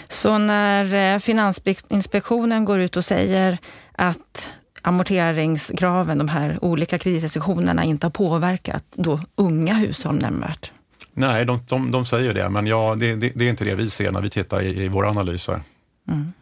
Så 0.08 0.38
när 0.38 1.14
eh, 1.14 1.18
Finansinspektionen 1.18 2.64
går 2.64 2.80
ut 2.80 2.96
och 2.96 3.04
säger 3.04 3.58
att 3.92 4.52
amorteringskraven, 4.82 6.18
de 6.18 6.28
här 6.28 6.64
olika 6.64 6.98
kreditrestriktionerna, 6.98 7.84
inte 7.84 8.06
har 8.06 8.10
påverkat 8.10 8.84
då 8.94 9.20
unga 9.34 9.74
hushåll 9.74 10.18
nämnvärt? 10.18 10.72
Nej, 11.12 11.44
de, 11.44 11.60
de, 11.68 11.90
de 11.90 12.06
säger 12.06 12.34
det, 12.34 12.48
men 12.48 12.66
ja, 12.66 12.94
det, 12.94 13.14
det, 13.14 13.32
det, 13.34 13.44
är 13.44 13.48
inte 13.48 13.64
det 13.64 13.74
vi 13.74 13.90
ser 13.90 14.12
när 14.12 14.20
vi 14.20 14.30
tittar 14.30 14.62
i, 14.62 14.84
i 14.84 14.88
våra 14.88 15.10
analyser. 15.10 15.60
Mm. 16.08 16.32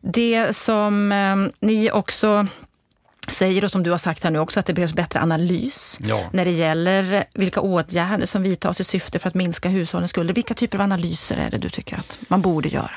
Det 0.00 0.56
som 0.56 1.12
eh, 1.12 1.36
ni 1.60 1.90
också 1.90 2.46
säger 3.32 3.64
och 3.64 3.70
som 3.70 3.82
du 3.82 3.90
har 3.90 3.98
sagt 3.98 4.24
här 4.24 4.30
nu 4.30 4.38
också 4.38 4.60
att 4.60 4.66
det 4.66 4.72
behövs 4.72 4.92
bättre 4.92 5.20
analys 5.20 5.98
ja. 6.00 6.20
när 6.32 6.44
det 6.44 6.50
gäller 6.50 7.24
vilka 7.34 7.60
åtgärder 7.60 8.26
som 8.26 8.42
vidtas 8.42 8.80
i 8.80 8.84
syfte 8.84 9.18
för 9.18 9.28
att 9.28 9.34
minska 9.34 9.68
hushållens 9.68 10.10
skulder. 10.10 10.34
Vilka 10.34 10.54
typer 10.54 10.78
av 10.78 10.82
analyser 10.82 11.36
är 11.36 11.50
det 11.50 11.58
du 11.58 11.70
tycker 11.70 11.96
att 11.96 12.18
man 12.28 12.40
borde 12.40 12.68
göra? 12.68 12.92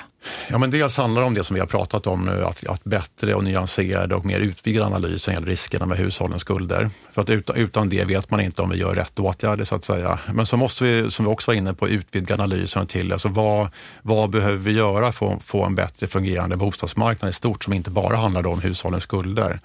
Ja, 0.48 0.58
men 0.58 0.72
dels 0.72 0.98
handlar 0.98 1.22
det 1.22 1.28
om 1.28 1.34
det 1.34 1.44
som 1.44 1.54
vi 1.54 1.60
har 1.60 1.68
pratat 1.68 2.08
om 2.08 2.26
nu, 2.26 2.46
att, 2.46 2.68
att 2.68 2.84
bättre 2.84 3.34
och 3.34 3.44
nyanserade 3.44 4.16
och 4.16 4.26
mer 4.26 4.40
utvidgad 4.40 4.86
analys 4.86 5.28
gäller 5.28 5.48
riskerna 5.48 5.86
med 5.86 5.98
hushållens 5.98 6.42
skulder. 6.42 6.90
För 7.12 7.22
att 7.22 7.30
utan, 7.30 7.56
utan 7.56 7.90
det 7.90 8.04
vet 8.04 8.32
man 8.32 8.42
inte 8.42 8.62
om 8.62 8.70
vi 8.70 8.78
gör 8.78 8.96
rätt 8.96 9.20
åtgärder 9.20 9.66
så 9.66 9.76
att 9.76 9.84
säga. 9.86 10.20
Men 10.34 10.46
så 10.46 10.58
måste 10.58 10.84
vi, 10.84 11.12
som 11.12 11.26
vi 11.26 11.32
också 11.32 11.52
var 11.52 11.56
inne 11.56 11.74
på, 11.74 11.90
utvidga 11.90 12.36
analysen 12.36 12.88
till 12.88 13.14
alltså 13.14 13.28
vad, 13.28 13.68
vad 14.02 14.30
behöver 14.30 14.58
vi 14.58 14.72
göra 14.72 15.12
för 15.12 15.34
att 15.34 15.44
få 15.44 15.66
en 15.66 15.76
bättre 15.76 16.08
fungerande 16.08 16.58
bostadsmarknad 16.58 17.30
i 17.30 17.34
stort 17.34 17.64
som 17.64 17.74
inte 17.74 17.92
bara 17.92 18.16
handlar 18.16 18.48
om 18.48 18.62
hushållens 18.62 19.04
skulder. 19.04 19.60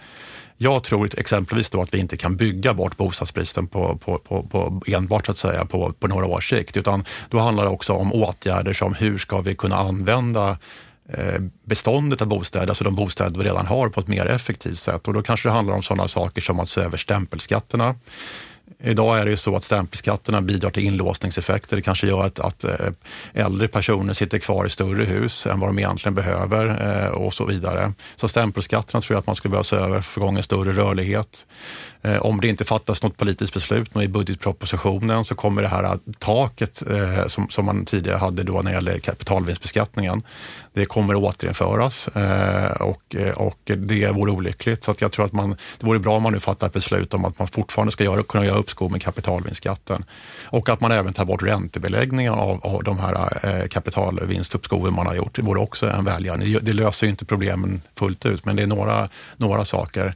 Jag 0.61 0.83
tror 0.83 1.11
exempelvis 1.17 1.71
då 1.71 1.83
att 1.83 1.95
vi 1.95 1.99
inte 1.99 2.17
kan 2.17 2.37
bygga 2.37 2.75
bort 2.75 2.97
bostadsbristen 2.97 3.67
på, 3.67 3.97
på, 3.97 4.19
på, 4.19 4.43
på 4.43 4.83
enbart 4.87 5.27
så 5.27 5.33
att 5.33 5.39
säga 5.39 5.65
på, 5.65 5.93
på 5.93 6.09
några 6.09 6.27
års 6.27 6.51
sikt, 6.51 6.77
utan 6.77 7.05
då 7.31 7.39
handlar 7.39 7.65
det 7.65 7.71
också 7.71 7.93
om 7.93 8.13
åtgärder 8.13 8.73
som 8.73 8.95
hur 8.95 9.19
ska 9.19 9.41
vi 9.41 9.55
kunna 9.55 9.77
använda 9.77 10.48
Eh, 11.13 11.41
beståndet 11.65 12.23
av 12.23 12.29
bostäder, 12.29 12.69
alltså 12.69 12.85
de 12.85 12.95
bostäder 12.95 13.41
vi 13.41 13.45
redan 13.45 13.67
har 13.67 13.89
på 13.89 14.01
ett 14.01 14.09
mer 14.09 14.27
effektivt 14.27 14.79
sätt. 14.79 15.09
Och 15.09 15.15
då 15.15 15.23
kanske 15.23 15.49
det 15.49 15.53
handlar 15.53 15.75
om 15.75 15.83
sådana 15.83 16.09
saker 16.09 16.41
som 16.41 16.61
att 16.61 16.69
se 16.69 16.81
över 16.81 16.97
stämpelskatterna. 16.97 17.95
Idag 18.83 19.19
är 19.19 19.25
det 19.25 19.31
ju 19.31 19.37
så 19.37 19.57
att 19.57 19.65
stämpelskatterna 19.65 20.41
bidrar 20.41 20.71
till 20.71 20.85
inlåsningseffekter. 20.85 21.77
Det 21.77 21.83
kanske 21.83 22.07
gör 22.07 22.25
att, 22.25 22.41
att 22.41 22.65
eh, 22.65 22.71
äldre 23.35 23.69
personer 23.69 24.13
sitter 24.13 24.39
kvar 24.39 24.67
i 24.67 24.71
större 24.71 25.05
hus 25.05 25.47
än 25.47 25.61
vad 25.61 25.69
de 25.69 25.79
egentligen 25.79 26.15
behöver 26.15 26.67
eh, 27.05 27.11
och 27.11 27.35
så 27.35 27.45
vidare. 27.45 27.93
Så 28.17 28.29
stämpelskatterna 28.29 29.01
tror 29.01 29.15
jag 29.15 29.21
att 29.21 29.27
man 29.27 29.35
skulle 29.35 29.51
behöva 29.51 29.65
se 29.65 29.77
över 29.77 29.89
för 29.89 29.99
att 29.99 30.05
få 30.05 30.21
igång 30.21 30.37
en 30.37 30.43
större 30.43 30.73
rörlighet. 30.73 31.47
Eh, 32.03 32.17
om 32.17 32.41
det 32.41 32.49
inte 32.49 32.65
fattas 32.65 33.03
något 33.03 33.17
politiskt 33.17 33.55
beslut 33.55 33.97
i 33.97 34.09
budgetpropositionen 34.09 35.25
så 35.25 35.35
kommer 35.35 35.63
det 35.63 35.69
här 35.69 35.99
taket 36.19 36.83
som, 37.27 37.49
som 37.49 37.65
man 37.65 37.85
tidigare 37.85 38.17
hade 38.17 38.43
då 38.43 38.53
när 38.53 38.71
det 38.71 38.73
gäller 38.73 38.99
kapitalvinstbeskattningen, 38.99 40.23
det 40.79 40.87
kommer 40.87 41.15
att 41.15 41.21
återinföras 41.21 42.09
eh, 42.09 42.71
och, 42.71 43.15
eh, 43.15 43.35
och 43.35 43.59
det 43.65 44.13
vore 44.13 44.31
olyckligt. 44.31 44.85
Så 44.85 44.91
att 44.91 45.01
jag 45.01 45.13
tror 45.13 45.25
att 45.25 45.33
man, 45.33 45.57
det 45.79 45.87
vore 45.87 45.99
bra 45.99 46.17
om 46.17 46.23
man 46.23 46.33
nu 46.33 46.41
fattar 46.41 46.67
ett 46.67 46.73
beslut 46.73 47.15
om 47.15 47.25
att 47.25 47.39
man 47.39 47.49
fortfarande 47.49 47.93
ska 47.93 48.05
göra, 48.05 48.23
kunna 48.23 48.47
göra 48.47 48.59
uppskov 48.59 48.93
med 48.93 49.03
kapitalvinstskatten. 49.03 50.05
Och 50.45 50.69
att 50.69 50.81
man 50.81 50.93
även 50.93 51.13
tar 51.13 51.25
bort 51.25 51.43
räntebeläggningen 51.43 52.33
av, 52.33 52.67
av 52.67 52.83
de 52.83 52.99
här 52.99 53.15
eh, 53.43 53.69
kapitalvinstuppskoven 53.69 54.95
man 54.95 55.07
har 55.07 55.15
gjort. 55.15 55.37
Det 55.37 55.43
vore 55.43 55.61
också 55.61 55.91
en 55.91 56.05
välgärning. 56.05 56.57
Det 56.63 56.73
löser 56.73 57.07
ju 57.07 57.11
inte 57.11 57.25
problemen 57.25 57.83
fullt 57.99 58.27
ut, 58.27 58.45
men 58.45 58.57
det 58.57 58.63
är 58.63 58.67
några, 58.67 59.09
några 59.37 59.65
saker. 59.65 60.15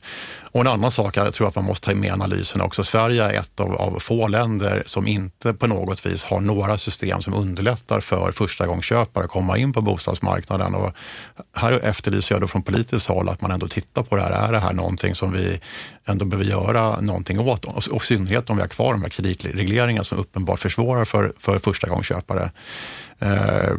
Och 0.53 0.61
en 0.61 0.67
annan 0.67 0.91
sak 0.91 1.17
jag 1.17 1.35
tror 1.35 1.49
att 1.49 1.57
man 1.57 1.65
måste 1.65 1.87
ta 1.87 1.95
med 1.95 2.09
i 2.09 2.11
analysen 2.11 2.61
också. 2.61 2.85
Sverige 2.85 3.25
är 3.25 3.33
ett 3.33 3.61
av, 3.61 3.75
av 3.75 3.99
få 3.99 4.29
länder 4.29 4.83
som 4.87 5.07
inte 5.07 5.55
på 5.55 5.67
något 5.67 6.07
vis 6.07 6.25
har 6.25 6.41
några 6.41 6.79
system 6.79 7.21
som 7.21 7.35
underlättar 7.35 8.01
för 8.01 8.33
förstagångsköpare 8.33 9.25
att 9.25 9.31
komma 9.31 9.59
in 9.59 9.73
på 9.73 9.81
bostadsmarknaden. 9.81 10.52
Och 10.61 10.93
här 11.57 11.73
efterlyser 11.73 12.35
jag 12.35 12.43
då 12.43 12.49
från 12.49 12.63
politiskt 12.63 13.07
håll 13.07 13.29
att 13.29 13.41
man 13.41 13.51
ändå 13.51 13.69
tittar 13.69 14.03
på 14.03 14.17
det 14.17 14.23
här. 14.23 14.49
Är 14.49 14.53
det 14.53 14.59
här 14.59 14.73
någonting 14.73 15.15
som 15.15 15.33
vi 15.33 15.61
ändå 16.05 16.25
behöver 16.25 16.51
göra 16.51 17.01
någonting 17.01 17.41
åt? 17.41 17.65
Och, 17.65 17.89
och 17.91 18.03
i 18.03 18.07
synnerhet 18.07 18.51
om 18.51 18.57
vi 18.57 18.63
har 18.63 18.69
kvar 18.69 18.93
de 18.93 19.03
här 19.03 19.09
kreditregleringarna 19.09 20.05
som 20.05 20.19
uppenbart 20.19 20.61
försvårar 20.61 21.05
för, 21.05 21.33
för 21.39 21.59
förstagångsköpare. 21.59 22.51
Eh, 23.23 23.73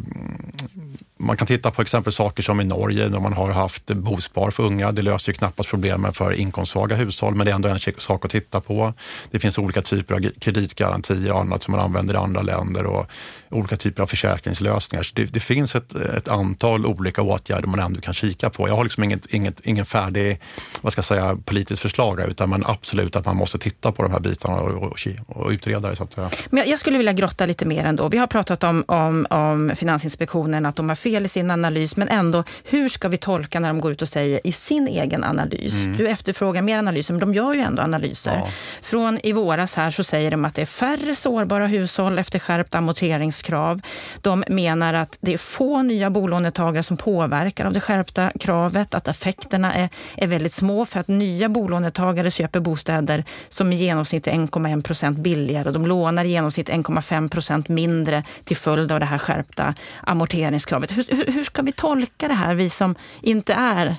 man 1.16 1.36
kan 1.36 1.46
titta 1.46 1.70
på 1.70 1.82
exempel 1.82 2.12
saker 2.12 2.42
som 2.42 2.60
i 2.60 2.64
Norge 2.64 3.08
när 3.08 3.20
man 3.20 3.32
har 3.32 3.50
haft 3.50 3.86
bospar 3.86 4.50
för 4.50 4.62
unga. 4.62 4.92
Det 4.92 5.02
löser 5.02 5.32
ju 5.32 5.36
knappast 5.36 5.68
problemen 5.68 6.12
för 6.12 6.32
inkomstsvaga 6.32 6.96
hushåll, 6.96 7.34
men 7.34 7.46
det 7.46 7.52
är 7.52 7.54
ändå 7.54 7.68
en 7.68 7.78
sak 7.98 8.24
att 8.24 8.30
titta 8.30 8.60
på. 8.60 8.94
Det 9.30 9.38
finns 9.38 9.58
olika 9.58 9.82
typer 9.82 10.14
av 10.14 10.20
kreditgarantier 10.40 11.32
och 11.32 11.40
annat 11.40 11.62
som 11.62 11.72
man 11.72 11.80
använder 11.80 12.14
i 12.14 12.16
andra 12.16 12.42
länder 12.42 12.86
och 12.86 13.06
olika 13.50 13.76
typer 13.76 14.02
av 14.02 14.06
försäkringslösningar. 14.06 15.02
Så 15.02 15.12
det, 15.14 15.24
det 15.24 15.40
finns 15.40 15.74
ett, 15.74 15.94
ett, 15.94 16.28
antal 16.28 16.86
olika 16.86 17.22
åtgärder 17.22 17.68
man 17.68 17.80
ändå 17.80 18.00
kan 18.00 18.14
kika 18.14 18.50
på. 18.50 18.68
Jag 18.68 18.76
har 18.76 18.84
liksom 18.84 19.04
inget, 19.04 19.26
inget, 19.26 19.60
ingen 19.60 19.86
färdig 19.86 20.40
vad 20.80 20.92
ska 20.92 20.98
jag 20.98 21.04
säga, 21.04 21.38
politiskt 21.44 21.82
förslag, 21.82 22.20
utan 22.20 22.48
man 22.48 22.64
absolut 22.66 23.16
att 23.16 23.26
man 23.26 23.36
måste 23.36 23.58
titta 23.58 23.92
på 23.92 24.02
de 24.02 24.12
här 24.12 24.20
bitarna 24.20 24.56
och, 24.56 24.82
och, 24.82 24.98
och 25.26 25.50
utreda 25.50 25.88
det. 25.88 25.96
Så 25.96 26.04
att 26.04 26.12
säga. 26.12 26.30
Men 26.50 26.64
jag 26.66 26.78
skulle 26.78 26.96
vilja 26.96 27.12
grotta 27.12 27.46
lite 27.46 27.64
mer 27.64 27.84
ändå. 27.84 28.08
Vi 28.08 28.18
har 28.18 28.26
pratat 28.26 28.64
om, 28.64 28.84
om, 28.88 29.26
om 29.34 29.72
Finansinspektionen, 29.76 30.66
att 30.66 30.76
de 30.76 30.88
har 30.88 30.96
fel 30.96 31.24
i 31.24 31.28
sin 31.28 31.50
analys, 31.50 31.96
men 31.96 32.08
ändå, 32.08 32.44
hur 32.64 32.88
ska 32.88 33.08
vi 33.08 33.16
tolka 33.16 33.60
när 33.60 33.68
de 33.68 33.80
går 33.80 33.92
ut 33.92 34.02
och 34.02 34.08
säger 34.08 34.40
i 34.44 34.52
sin 34.52 34.88
egen 34.88 35.24
analys? 35.24 35.84
Mm. 35.84 35.96
Du 35.96 36.08
efterfrågar 36.08 36.62
mer 36.62 36.78
analyser, 36.78 37.14
men 37.14 37.20
de 37.20 37.34
gör 37.34 37.54
ju 37.54 37.60
ändå 37.60 37.82
analyser. 37.82 38.36
Ja. 38.36 38.48
Från 38.82 39.18
i 39.22 39.32
våras 39.32 39.76
här 39.76 39.90
så 39.90 40.04
säger 40.04 40.30
de 40.30 40.44
att 40.44 40.54
det 40.54 40.62
är 40.62 40.66
färre 40.66 41.14
sårbara 41.14 41.66
hushåll 41.66 42.18
efter 42.18 42.38
skärpt 42.38 42.74
amorteringskrav. 42.74 43.80
De 44.20 44.44
menar 44.48 44.94
att 44.94 45.18
det 45.20 45.34
är 45.34 45.38
få 45.38 45.82
nya 45.82 46.10
bolånetagare 46.10 46.82
som 46.82 46.96
påverkar 46.96 47.64
av 47.64 47.72
det 47.72 47.80
skärpta 47.80 48.32
kravet, 48.40 48.94
att 48.94 49.08
effekterna 49.08 49.74
är, 49.74 49.88
är 50.16 50.26
väldigt 50.26 50.52
små 50.52 50.86
för 50.86 51.00
att 51.00 51.08
nya 51.08 51.48
bolånetagare 51.48 52.30
köper 52.30 52.60
bostäder 52.60 53.24
som 53.48 53.72
i 53.72 53.76
genomsnitt 53.76 54.26
är 54.26 54.32
1,1 54.32 54.82
procent 54.82 55.18
billigare 55.18 55.68
och 55.68 55.72
de 55.72 55.86
lånar 55.86 56.24
i 56.24 56.28
genomsnitt 56.28 56.68
1,5 56.68 57.28
procent 57.28 57.68
mindre 57.68 58.22
till 58.44 58.56
följd 58.56 58.92
av 58.92 59.00
det 59.00 59.06
här 59.06 59.13
skärpta 59.18 59.74
amorteringskravet. 60.00 60.96
Hur, 60.96 61.04
hur, 61.08 61.32
hur 61.32 61.44
ska 61.44 61.62
vi 61.62 61.72
tolka 61.72 62.28
det 62.28 62.34
här, 62.34 62.54
vi 62.54 62.70
som 62.70 62.94
inte 63.22 63.54
är 63.54 63.96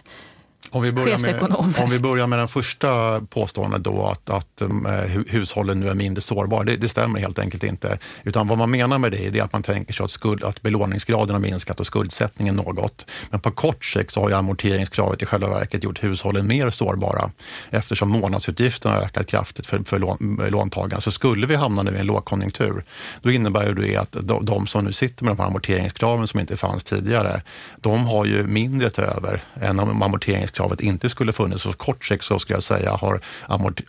om 0.75 0.81
vi, 0.81 0.91
börjar 0.91 1.17
med, 1.17 1.41
om 1.77 1.89
vi 1.89 1.99
börjar 1.99 2.27
med 2.27 2.39
den 2.39 2.47
första 2.47 3.21
påståendet 3.21 3.83
då 3.83 4.05
att, 4.05 4.29
att 4.29 4.61
um, 4.61 4.87
hushållen 5.27 5.79
nu 5.79 5.89
är 5.89 5.93
mindre 5.93 6.21
sårbara. 6.21 6.63
Det, 6.63 6.75
det, 6.75 6.89
stämmer 6.89 7.19
helt 7.19 7.39
enkelt 7.39 7.63
inte. 7.63 7.97
Utan 8.23 8.47
vad 8.47 8.57
man 8.57 8.71
menar 8.71 8.97
med 8.97 9.11
det 9.11 9.27
är 9.27 9.43
att 9.43 9.53
man 9.53 9.63
tänker 9.63 9.93
sig 9.93 10.03
att, 10.03 10.11
skuld, 10.11 10.43
att 10.43 10.61
belåningsgraden 10.61 11.35
har 11.35 11.41
minskat 11.41 11.79
och 11.79 11.85
skuldsättningen 11.85 12.55
något. 12.55 13.05
Men 13.29 13.39
på 13.39 13.51
kort 13.51 13.85
sikt 13.85 14.13
så 14.13 14.21
har 14.21 14.29
ju 14.29 14.35
amorteringskravet 14.35 15.21
i 15.21 15.25
själva 15.25 15.49
verket 15.49 15.83
gjort 15.83 16.03
hushållen 16.03 16.47
mer 16.47 16.69
sårbara 16.69 17.31
eftersom 17.69 18.09
månadsutgifterna 18.09 18.95
har 18.95 19.01
ökat 19.01 19.27
kraftigt 19.27 19.65
för, 19.65 19.83
för 19.85 19.99
lån, 19.99 20.41
låntagarna. 20.49 21.01
Så 21.01 21.11
skulle 21.11 21.47
vi 21.47 21.55
hamna 21.55 21.83
nu 21.83 21.91
i 21.95 21.99
en 21.99 22.05
lågkonjunktur, 22.05 22.85
då 23.21 23.31
innebär 23.31 23.73
det 23.73 23.97
att 23.97 24.17
de, 24.21 24.45
de, 24.45 24.67
som 24.67 24.85
nu 24.85 24.91
sitter 24.91 25.25
med 25.25 25.35
de 25.35 25.41
här 25.41 25.47
amorteringskraven 25.47 26.27
som 26.27 26.39
inte 26.39 26.57
fanns 26.57 26.83
tidigare, 26.83 27.41
de 27.77 28.05
har 28.05 28.25
ju 28.25 28.47
mindre 28.47 28.89
till 28.89 29.03
över 29.03 29.43
än 29.61 29.79
amorteringskrav 29.79 30.64
amorteringskravet 30.65 30.81
inte 30.81 31.09
skulle 31.09 31.33
funnits. 31.33 31.63
Så 31.63 31.73
kort 31.73 32.05
sikt 32.05 32.23
så 32.23 32.39
skulle 32.39 32.55
jag 32.55 32.63
säga 32.63 32.91
har 32.91 33.19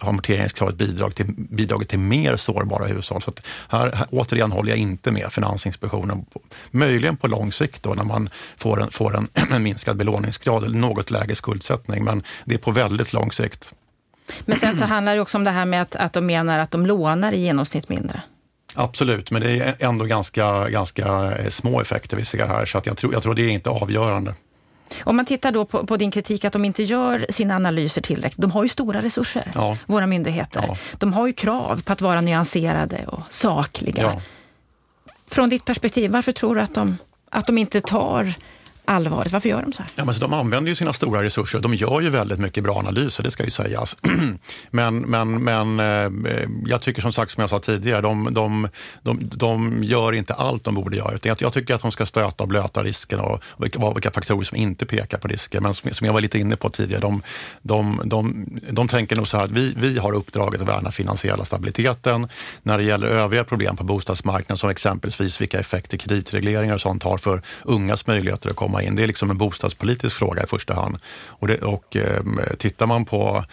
amorteringskravet 0.00 0.76
bidragit 0.76 1.16
till, 1.16 1.26
bidragit 1.36 1.88
till 1.88 1.98
mer 1.98 2.36
sårbara 2.36 2.86
hushåll. 2.86 3.22
Så 3.22 3.32
här, 3.68 3.92
här, 3.94 4.06
återigen 4.10 4.52
håller 4.52 4.70
jag 4.70 4.78
inte 4.78 5.12
med 5.12 5.32
Finansinspektionen. 5.32 6.26
Möjligen 6.70 7.16
på 7.16 7.28
lång 7.28 7.52
sikt 7.52 7.82
då 7.82 7.94
när 7.94 8.04
man 8.04 8.28
får 8.56 8.82
en, 8.82 8.90
får 8.90 9.16
en, 9.16 9.28
en 9.52 9.62
minskad 9.62 9.96
belåningsgrad 9.96 10.64
eller 10.64 10.78
något 10.78 11.10
lägre 11.10 11.34
skuldsättning, 11.34 12.04
men 12.04 12.22
det 12.44 12.54
är 12.54 12.58
på 12.58 12.70
väldigt 12.70 13.12
lång 13.12 13.32
sikt. 13.32 13.72
Men 14.46 14.56
sen 14.56 14.76
så 14.76 14.84
handlar 14.94 15.14
det 15.14 15.20
också 15.20 15.38
om 15.38 15.44
det 15.44 15.52
här 15.52 15.64
med 15.64 15.82
att, 15.82 15.96
att 15.96 16.12
de 16.12 16.26
menar 16.26 16.58
att 16.58 16.70
de 16.70 16.86
lånar 16.86 17.32
i 17.32 17.40
genomsnitt 17.40 17.88
mindre. 17.88 18.22
Absolut, 18.78 19.30
men 19.30 19.42
det 19.42 19.60
är 19.60 19.74
ändå 19.78 20.04
ganska, 20.04 20.68
ganska 20.68 21.32
små 21.48 21.80
effekter 21.80 22.16
vi 22.16 22.24
ser 22.24 22.46
här, 22.46 22.66
så 22.66 22.78
att 22.78 22.86
jag, 22.86 22.96
tror, 22.96 23.12
jag 23.12 23.22
tror 23.22 23.34
det 23.34 23.42
är 23.42 23.50
inte 23.50 23.70
avgörande. 23.70 24.34
Om 25.04 25.16
man 25.16 25.24
tittar 25.24 25.52
då 25.52 25.64
på, 25.64 25.86
på, 25.86 25.96
din 25.96 26.10
kritik 26.10 26.44
att 26.44 26.52
de 26.52 26.64
inte 26.64 26.82
gör 26.82 27.26
sina 27.30 27.56
analyser 27.56 28.02
tillräckligt. 28.02 28.42
De 28.42 28.50
har 28.50 28.62
ju 28.62 28.68
stora 28.68 29.02
resurser, 29.02 29.52
ja. 29.54 29.78
våra 29.86 30.06
myndigheter. 30.06 30.64
Ja. 30.68 30.76
De 30.98 31.12
har 31.12 31.26
ju 31.26 31.32
krav 31.32 31.82
på 31.82 31.92
att 31.92 32.00
vara 32.00 32.20
nyanserade 32.20 33.06
och 33.06 33.20
sakliga. 33.28 34.02
Ja. 34.02 34.20
Från 35.30 35.48
ditt 35.48 35.64
perspektiv, 35.64 36.10
varför 36.10 36.32
tror 36.32 36.54
du 36.54 36.60
att 36.60 36.74
de, 36.74 36.98
att 37.30 37.46
de 37.46 37.58
inte 37.58 37.80
tar 37.80 38.34
allvarligt. 38.86 39.32
Varför 39.32 39.48
gör 39.48 39.62
de 39.62 39.72
så 39.72 39.82
här? 39.82 39.90
Ja, 39.94 40.04
men 40.04 40.14
så 40.14 40.20
de 40.20 40.32
använder 40.32 40.68
ju 40.68 40.74
sina 40.74 40.92
stora 40.92 41.22
resurser. 41.22 41.58
De 41.58 41.74
gör 41.74 42.00
ju 42.00 42.10
väldigt 42.10 42.38
mycket 42.38 42.64
bra 42.64 42.78
analyser, 42.78 43.22
det 43.22 43.30
ska 43.30 43.44
ju 43.44 43.50
sägas. 43.50 43.96
men, 44.70 44.98
men, 44.98 45.44
men 45.44 45.80
eh, 45.80 46.48
jag 46.66 46.80
tycker 46.80 47.02
som 47.02 47.12
sagt, 47.12 47.30
som 47.30 47.40
jag 47.40 47.50
sa 47.50 47.58
tidigare, 47.58 48.00
de, 48.00 48.34
de, 48.34 48.68
de, 49.02 49.30
de 49.32 49.82
gör 49.84 50.12
inte 50.12 50.34
allt 50.34 50.64
de 50.64 50.74
borde 50.74 50.96
göra. 50.96 51.18
Jag, 51.22 51.42
jag 51.42 51.52
tycker 51.52 51.74
att 51.74 51.82
de 51.82 51.92
ska 51.92 52.06
stöta 52.06 52.42
och 52.42 52.48
blöta 52.48 52.82
risken 52.82 53.20
och 53.20 53.42
vilka, 53.58 53.90
vilka 53.90 54.10
faktorer 54.10 54.44
som 54.44 54.56
inte 54.56 54.86
pekar 54.86 55.18
på 55.18 55.28
risker. 55.28 55.60
Men 55.60 55.74
som, 55.74 55.90
som 55.90 56.06
jag 56.06 56.14
var 56.14 56.20
lite 56.20 56.38
inne 56.38 56.56
på 56.56 56.68
tidigare, 56.68 57.00
de, 57.00 57.22
de, 57.62 58.00
de, 58.04 58.46
de 58.70 58.88
tänker 58.88 59.16
nog 59.16 59.28
så 59.28 59.36
här 59.36 59.44
att 59.44 59.50
vi, 59.50 59.74
vi 59.76 59.98
har 59.98 60.12
uppdraget 60.12 60.60
att 60.60 60.68
värna 60.68 60.90
finansiella 60.90 61.44
stabiliteten. 61.44 62.28
När 62.62 62.78
det 62.78 62.84
gäller 62.84 63.06
övriga 63.06 63.44
problem 63.44 63.76
på 63.76 63.84
bostadsmarknaden 63.84 64.56
som 64.56 64.70
exempelvis 64.70 65.40
vilka 65.40 65.60
effekter 65.60 65.96
kreditregleringar 65.96 66.74
och 66.74 66.80
sånt 66.80 67.02
har 67.02 67.18
för 67.18 67.42
ungas 67.64 68.06
möjligheter 68.06 68.50
att 68.50 68.56
komma 68.56 68.75
komma 68.76 68.88
in. 68.88 68.96
Det 68.96 69.02
är 69.02 69.06
liksom 69.06 69.30
en 69.30 69.38
bostadspolitisk 69.38 70.16
fråga 70.16 70.42
i 70.42 70.46
första 70.46 70.74
hand. 70.74 70.98
Och, 71.40 71.48
det, 71.48 71.62
och 71.62 71.96
eh, 71.96 72.22
tittar 72.58 72.86
man 72.86 73.04
på 73.04 73.44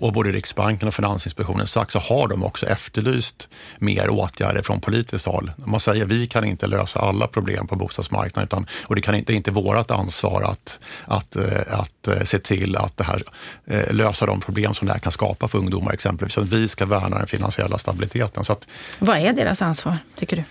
och 0.00 0.12
både 0.12 0.32
Riksbanken 0.32 0.88
och 0.88 0.94
Finansinspektionen 0.94 1.66
sagt 1.66 1.92
så 1.92 1.98
har 1.98 2.28
de 2.28 2.44
också 2.44 2.66
efterlyst 2.66 3.48
mer 3.78 4.10
åtgärder 4.10 4.62
från 4.62 4.80
politiskt 4.80 5.26
håll. 5.26 5.50
Man 5.56 5.80
säger 5.80 6.04
att 6.04 6.10
vi 6.10 6.26
kan 6.26 6.44
inte 6.44 6.66
lösa 6.66 7.00
alla 7.00 7.26
problem 7.26 7.66
på 7.66 7.76
bostadsmarknaden 7.76 8.44
utan, 8.44 8.66
och 8.86 8.94
det, 8.94 9.00
kan 9.00 9.14
inte, 9.14 9.32
det 9.32 9.34
är 9.34 9.36
inte 9.36 9.50
vårt 9.50 9.90
ansvar 9.90 10.42
att, 10.42 10.78
att, 11.04 11.36
eh, 11.36 11.78
att, 11.80 12.08
eh, 12.08 12.22
se 12.24 12.38
till 12.38 12.76
att 12.76 12.96
det 12.96 13.04
här, 13.04 13.22
eh, 13.66 13.94
lösa 13.94 14.26
de 14.26 14.40
problem 14.40 14.74
som 14.74 14.86
det 14.86 14.92
här 14.92 15.00
kan 15.00 15.12
skapa 15.12 15.48
för 15.48 15.58
ungdomar 15.58 15.92
exempelvis. 15.92 16.34
Så 16.34 16.40
att 16.40 16.52
vi 16.52 16.68
ska 16.68 16.86
värna 16.86 17.18
den 17.18 17.26
finansiella 17.26 17.78
stabiliteten. 17.78 18.44
Så 18.44 18.52
att, 18.52 18.68
Vad 18.98 19.18
är 19.18 19.32
deras 19.32 19.62
ansvar, 19.62 19.98
tycker 20.16 20.36
du? 20.36 20.42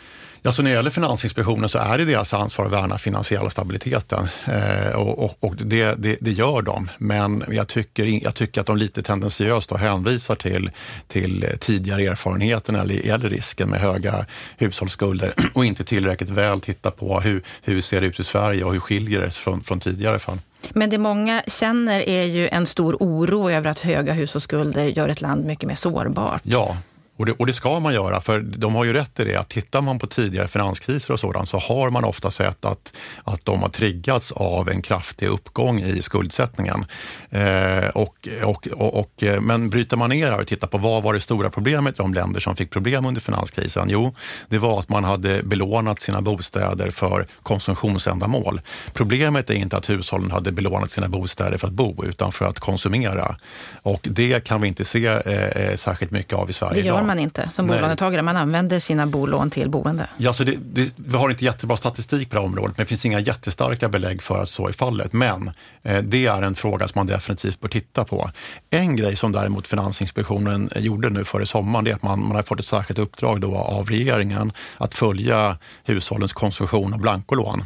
Ja, 0.45 0.51
så 0.51 0.62
när 0.62 0.69
det 0.69 0.75
gäller 0.75 0.89
Finansinspektionen 0.89 1.69
så 1.69 1.79
är 1.79 1.97
det 1.97 2.05
deras 2.05 2.34
ansvar 2.34 2.65
att 2.65 2.71
värna 2.71 2.97
finansiella 2.97 3.49
stabiliteten 3.49 4.27
eh, 4.45 4.95
och, 4.95 5.19
och, 5.23 5.38
och 5.39 5.55
det, 5.55 5.95
det, 5.97 6.17
det, 6.21 6.31
gör 6.31 6.62
de. 6.62 6.89
Men 6.97 7.43
jag 7.51 7.67
tycker, 7.67 8.23
jag 8.23 8.36
tycker 8.36 8.62
att 8.62 8.67
de 8.67 8.77
lite 8.77 9.01
tendensiöst 9.01 9.71
hänvisar 9.71 10.36
till, 10.36 10.71
till 11.08 11.45
tidigare 11.60 12.01
erfarenheter 12.01 12.73
när 12.73 12.86
det 12.86 12.93
gäller 12.93 13.29
risken 13.29 13.69
med 13.69 13.79
höga 13.79 14.25
hushållsskulder 14.58 15.34
och 15.53 15.65
inte 15.65 15.84
tillräckligt 15.84 16.29
väl 16.29 16.62
tittar 16.62 16.91
på 16.91 17.19
hur, 17.19 17.43
hur 17.62 17.81
ser 17.81 18.01
det 18.01 18.08
ut 18.08 18.19
i 18.19 18.23
Sverige 18.23 18.63
och 18.63 18.73
hur 18.73 18.79
skiljer 18.79 19.21
det 19.21 19.31
sig 19.31 19.43
från, 19.43 19.63
från 19.63 19.79
tidigare 19.79 20.19
fall. 20.19 20.39
Men 20.73 20.89
det 20.89 20.97
många 20.97 21.43
känner 21.47 22.10
är 22.10 22.25
ju 22.25 22.47
en 22.47 22.65
stor 22.65 22.97
oro 22.99 23.51
över 23.51 23.69
att 23.69 23.79
höga 23.79 24.13
hushållsskulder 24.13 24.86
gör 24.86 25.10
ett 25.10 25.21
land 25.21 25.45
mycket 25.45 25.67
mer 25.67 25.75
sårbart. 25.75 26.41
Ja, 26.43 26.77
Och 27.17 27.25
det, 27.25 27.32
och 27.32 27.45
det, 27.45 27.54
ska 27.54 27.80
man 27.80 27.93
göra, 27.93 28.21
för 28.21 28.39
de 28.39 28.75
har 28.75 28.84
ju 28.84 28.93
rätt 28.93 29.19
i 29.19 29.23
det 29.23 29.36
att 29.36 29.49
tittar 29.49 29.82
man 29.82 29.99
på 29.99 30.08
tidigare 30.08 30.47
finanskriser 30.47 31.13
och 31.13 31.19
sådant 31.19 31.49
så 31.49 31.58
har 31.58 31.89
man 31.89 32.04
ofta 32.04 32.32
sett 32.32 32.65
att, 32.65 32.93
att 33.23 33.45
de 33.45 33.62
har 33.62 33.69
triggats 33.69 34.32
av 34.32 34.69
en 34.69 34.82
kraftig 34.82 35.28
uppgång 35.28 35.82
i 35.82 36.01
skuldsättningen. 36.01 36.86
Eh, 37.30 37.88
och, 37.93 38.28
och, 38.43 38.67
och, 38.67 38.99
och, 38.99 39.23
men 39.41 39.69
bryter 39.69 39.97
man 39.97 40.10
ner 40.10 40.39
och 40.39 40.47
tittar 40.47 40.67
på 40.67 40.78
vad 40.78 41.04
var 41.04 41.13
det 41.13 41.19
stora 41.19 41.49
problemet 41.49 41.95
i 41.95 41.97
de 41.97 42.13
länder 42.13 42.39
som 42.39 42.56
fick 42.56 42.71
problem 42.71 43.06
under 43.06 43.21
finanskrisen? 43.21 43.88
Jo, 43.89 44.15
det 44.49 44.58
var 44.58 44.80
att 44.80 44.89
man 44.89 45.04
hade 45.04 45.43
belånat 45.43 45.99
sina 45.99 46.21
bostäder 46.21 46.91
för 46.91 47.28
konsumtionsändamål. 47.43 48.62
Problemet 48.93 49.49
är 49.49 49.54
inte 49.54 49.78
att 49.78 49.89
hushållen 49.89 50.32
hade 50.32 50.51
belånat 50.51 50.91
sina 50.91 51.10
bostäder 51.10 51.58
för 51.58 51.67
att 51.67 51.73
bo 51.73 52.06
utan 52.06 52.32
för 52.32 52.45
att 52.45 52.60
konsumera. 52.60 53.36
Och 53.82 53.99
det 54.04 54.43
kan 54.43 54.62
vi 54.62 54.67
inte 54.67 54.86
se 54.86 55.06
eh, 55.06 55.21
eh 55.25 55.75
särskilt 55.75 56.12
mycket 56.12 56.34
av 56.34 56.49
i 56.49 56.54
Sverige 56.54 56.84
idag 56.84 57.04
man 57.05 57.19
inte 57.19 57.49
som 57.51 57.67
bolånetagare. 57.67 58.21
Man 58.21 58.37
använder 58.37 58.79
sina 58.79 59.05
bolån 59.05 59.49
till 59.49 59.69
boende. 59.69 60.09
Ja, 60.17 60.33
så 60.33 60.43
det, 60.43 60.55
det, 60.73 60.93
vi 60.95 61.17
har 61.17 61.29
inte 61.29 61.45
jättebra 61.45 61.77
statistik 61.77 62.29
på 62.29 62.35
det 62.35 62.41
här 62.41 62.47
området, 62.47 62.77
men 62.77 62.83
det 62.83 62.89
finns 62.89 63.05
inga 63.05 63.19
jättestarka 63.19 63.89
belägg 63.89 64.21
för 64.21 64.41
att 64.41 64.49
så 64.49 64.67
är 64.67 64.71
fallet. 64.71 65.13
Men 65.13 65.51
eh, 65.83 66.03
det 66.03 66.25
är 66.25 66.41
en 66.41 66.55
fråga 66.55 66.87
som 66.87 66.99
man 66.99 67.07
definitivt 67.07 67.59
bör 67.59 67.69
titta 67.69 68.03
på. 68.03 68.29
En 68.69 68.95
grej 68.95 69.15
som 69.15 69.31
däremot 69.31 69.67
Finansinspektionen 69.67 70.69
gjorde 70.75 71.09
nu 71.09 71.23
före 71.23 71.45
sommaren, 71.45 71.85
det 71.85 71.91
är 71.91 71.95
att 71.95 72.03
man, 72.03 72.27
man 72.27 72.35
har 72.35 72.43
fått 72.43 72.59
ett 72.59 72.65
särskilt 72.65 72.99
uppdrag 72.99 73.41
då 73.41 73.57
av 73.57 73.89
regeringen 73.89 74.51
att 74.77 74.95
följa 74.95 75.57
hushållens 75.83 76.33
konsumtion 76.33 76.93
av 76.93 76.99
blankolån. 76.99 77.63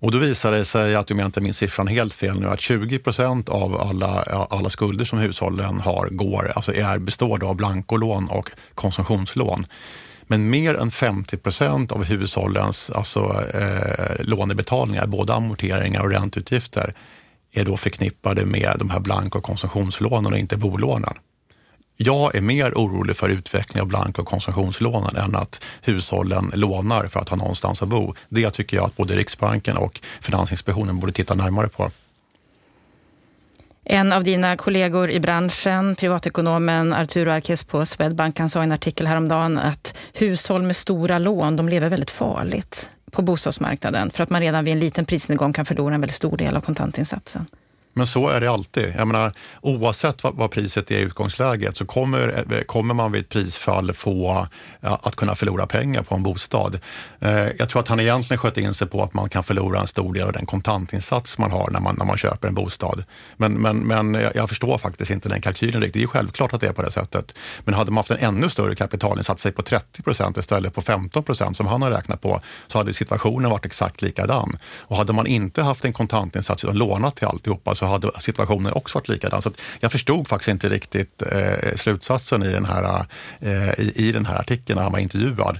Och 0.00 0.10
då 0.10 0.18
visar 0.18 0.52
det 0.52 0.64
sig 0.64 0.94
att, 0.94 1.10
om 1.10 1.18
jag 1.18 1.26
inte 1.26 1.40
minns 1.40 1.56
siffran 1.56 1.86
helt 1.86 2.14
fel 2.14 2.40
nu, 2.40 2.46
att 2.46 2.60
20 2.60 2.98
procent 2.98 3.48
av 3.48 3.80
alla, 3.80 4.22
alla 4.50 4.70
skulder 4.70 5.04
som 5.04 5.18
hushållen 5.18 5.80
har 5.80 6.08
går, 6.10 6.52
alltså 6.56 6.74
är, 6.74 6.98
består 6.98 7.44
av 7.44 7.56
blankolån 7.56 8.28
och 8.28 8.50
konsumtionslån. 8.74 9.66
Men 10.22 10.50
mer 10.50 10.74
än 10.74 10.90
50 10.90 11.36
procent 11.36 11.92
av 11.92 12.04
hushållens 12.04 12.90
alltså, 12.90 13.44
eh, 13.54 14.24
lånebetalningar, 14.24 15.06
både 15.06 15.34
amorteringar 15.34 16.02
och 16.02 16.10
ränteutgifter, 16.10 16.94
är 17.52 17.64
då 17.64 17.76
förknippade 17.76 18.44
med 18.44 18.76
de 18.78 18.90
här 18.90 19.00
blank 19.00 19.34
och 19.34 19.42
konsumtionslånen 19.42 20.32
och 20.32 20.38
inte 20.38 20.56
bolånen. 20.56 21.14
Jag 22.00 22.34
är 22.34 22.40
mer 22.40 22.72
orolig 22.74 23.16
för 23.16 23.28
utveckling 23.28 23.80
av 23.80 23.88
blank 23.88 24.18
och 24.18 24.26
konsumtionslånen 24.26 25.16
än 25.16 25.36
att 25.36 25.64
hushållen 25.82 26.50
lånar 26.54 27.06
för 27.06 27.20
att 27.20 27.28
ha 27.28 27.36
någonstans 27.36 27.82
att 27.82 27.88
bo. 27.88 28.14
Det 28.28 28.50
tycker 28.50 28.76
jag 28.76 28.86
att 28.86 28.96
både 28.96 29.14
Riksbanken 29.14 29.76
och 29.76 30.00
Finansinspektionen 30.20 31.00
borde 31.00 31.12
titta 31.12 31.34
närmare 31.34 31.68
på. 31.68 31.90
En 33.84 34.12
av 34.12 34.24
dina 34.24 34.56
kollegor 34.56 35.10
i 35.10 35.20
branschen, 35.20 35.96
privatekonomen 35.96 36.92
Arturo 36.92 37.30
Arques 37.30 37.64
på 37.64 37.86
Swedbank, 37.86 38.38
han 38.38 38.50
sa 38.50 38.60
i 38.60 38.62
en 38.62 38.72
artikel 38.72 39.06
häromdagen 39.06 39.58
att 39.58 39.94
hushåll 40.12 40.62
med 40.62 40.76
stora 40.76 41.18
lån, 41.18 41.56
de 41.56 41.68
lever 41.68 41.88
väldigt 41.88 42.10
farligt 42.10 42.90
på 43.10 43.22
bostadsmarknaden 43.22 44.10
för 44.10 44.22
att 44.22 44.30
man 44.30 44.40
redan 44.40 44.64
vid 44.64 44.72
en 44.72 44.80
liten 44.80 45.04
prisnedgång 45.04 45.52
kan 45.52 45.64
förlora 45.64 45.94
en 45.94 46.00
väldigt 46.00 46.16
stor 46.16 46.36
del 46.36 46.56
av 46.56 46.60
kontantinsatsen. 46.60 47.46
Men 47.98 48.06
så 48.06 48.28
är 48.28 48.40
det 48.40 48.50
alltid. 48.50 48.94
Jag 48.96 49.06
menar, 49.06 49.32
oavsett 49.60 50.24
vad, 50.24 50.34
vad 50.34 50.50
priset 50.50 50.90
är 50.90 50.98
i 50.98 51.00
utgångsläget 51.00 51.76
så 51.76 51.86
kommer, 51.86 52.44
eh, 52.50 52.60
kommer 52.60 52.94
man 52.94 53.12
vid 53.12 53.20
ett 53.20 53.28
prisfall 53.28 53.92
få 53.92 54.46
ja, 54.80 54.98
att 55.02 55.16
kunna 55.16 55.34
förlora 55.34 55.66
pengar 55.66 56.02
på 56.02 56.14
en 56.14 56.22
bostad. 56.22 56.80
Eh, 57.20 57.30
jag 57.58 57.68
tror 57.68 57.80
att 57.80 57.88
han 57.88 58.00
egentligen 58.00 58.38
sköt 58.38 58.58
in 58.58 58.74
sig 58.74 58.88
på 58.88 59.02
att 59.02 59.14
man 59.14 59.28
kan 59.28 59.44
förlora 59.44 59.80
en 59.80 59.86
stor 59.86 60.14
del 60.14 60.26
av 60.26 60.32
den 60.32 60.46
kontantinsats 60.46 61.38
man 61.38 61.50
har 61.50 61.70
när 61.70 61.80
man, 61.80 61.94
när 61.98 62.04
man 62.04 62.16
köper 62.16 62.48
en 62.48 62.54
bostad. 62.54 63.04
Men, 63.36 63.52
men, 63.52 63.78
men 63.78 64.14
jag, 64.14 64.36
jag 64.36 64.48
förstår 64.48 64.78
faktiskt 64.78 65.10
inte 65.10 65.28
den 65.28 65.40
kalkylen 65.40 65.80
riktigt. 65.80 65.94
Det 65.94 66.02
är 66.02 66.06
självklart 66.06 66.54
att 66.54 66.60
det 66.60 66.66
är 66.66 66.72
på 66.72 66.82
det 66.82 66.90
sättet. 66.90 67.38
Men 67.64 67.74
hade 67.74 67.90
man 67.90 67.96
haft 67.96 68.10
en 68.10 68.18
ännu 68.18 68.48
större 68.48 68.74
kapitalinsats, 68.74 69.42
säg 69.42 69.52
på 69.52 69.62
30 69.62 70.02
procent 70.02 70.36
istället 70.36 70.74
på 70.74 70.82
15 70.82 71.24
procent 71.24 71.56
som 71.56 71.66
han 71.66 71.82
har 71.82 71.90
räknat 71.90 72.20
på, 72.20 72.40
så 72.66 72.78
hade 72.78 72.92
situationen 72.92 73.50
varit 73.50 73.66
exakt 73.66 74.02
likadan. 74.02 74.58
Och 74.80 74.96
hade 74.96 75.12
man 75.12 75.26
inte 75.26 75.62
haft 75.62 75.84
en 75.84 75.92
kontantinsats 75.92 76.64
utan 76.64 76.76
lånat 76.78 77.16
till 77.16 77.26
alltihopa 77.26 77.74
så 77.74 77.86
hade 77.88 78.10
situationen 78.20 78.72
också 78.72 78.98
varit 78.98 79.08
likadan. 79.08 79.42
Så 79.42 79.50
jag 79.80 79.92
förstod 79.92 80.28
faktiskt 80.28 80.48
inte 80.48 80.68
riktigt 80.68 81.22
eh, 81.32 81.74
slutsatsen 81.76 82.42
i 82.42 82.52
den, 82.52 82.64
här, 82.64 83.04
eh, 83.40 83.80
i, 83.80 83.92
i 83.96 84.12
den 84.12 84.26
här 84.26 84.38
artikeln 84.38 84.76
när 84.76 84.82
han 84.82 84.92
var 84.92 84.98
intervjuad. 84.98 85.58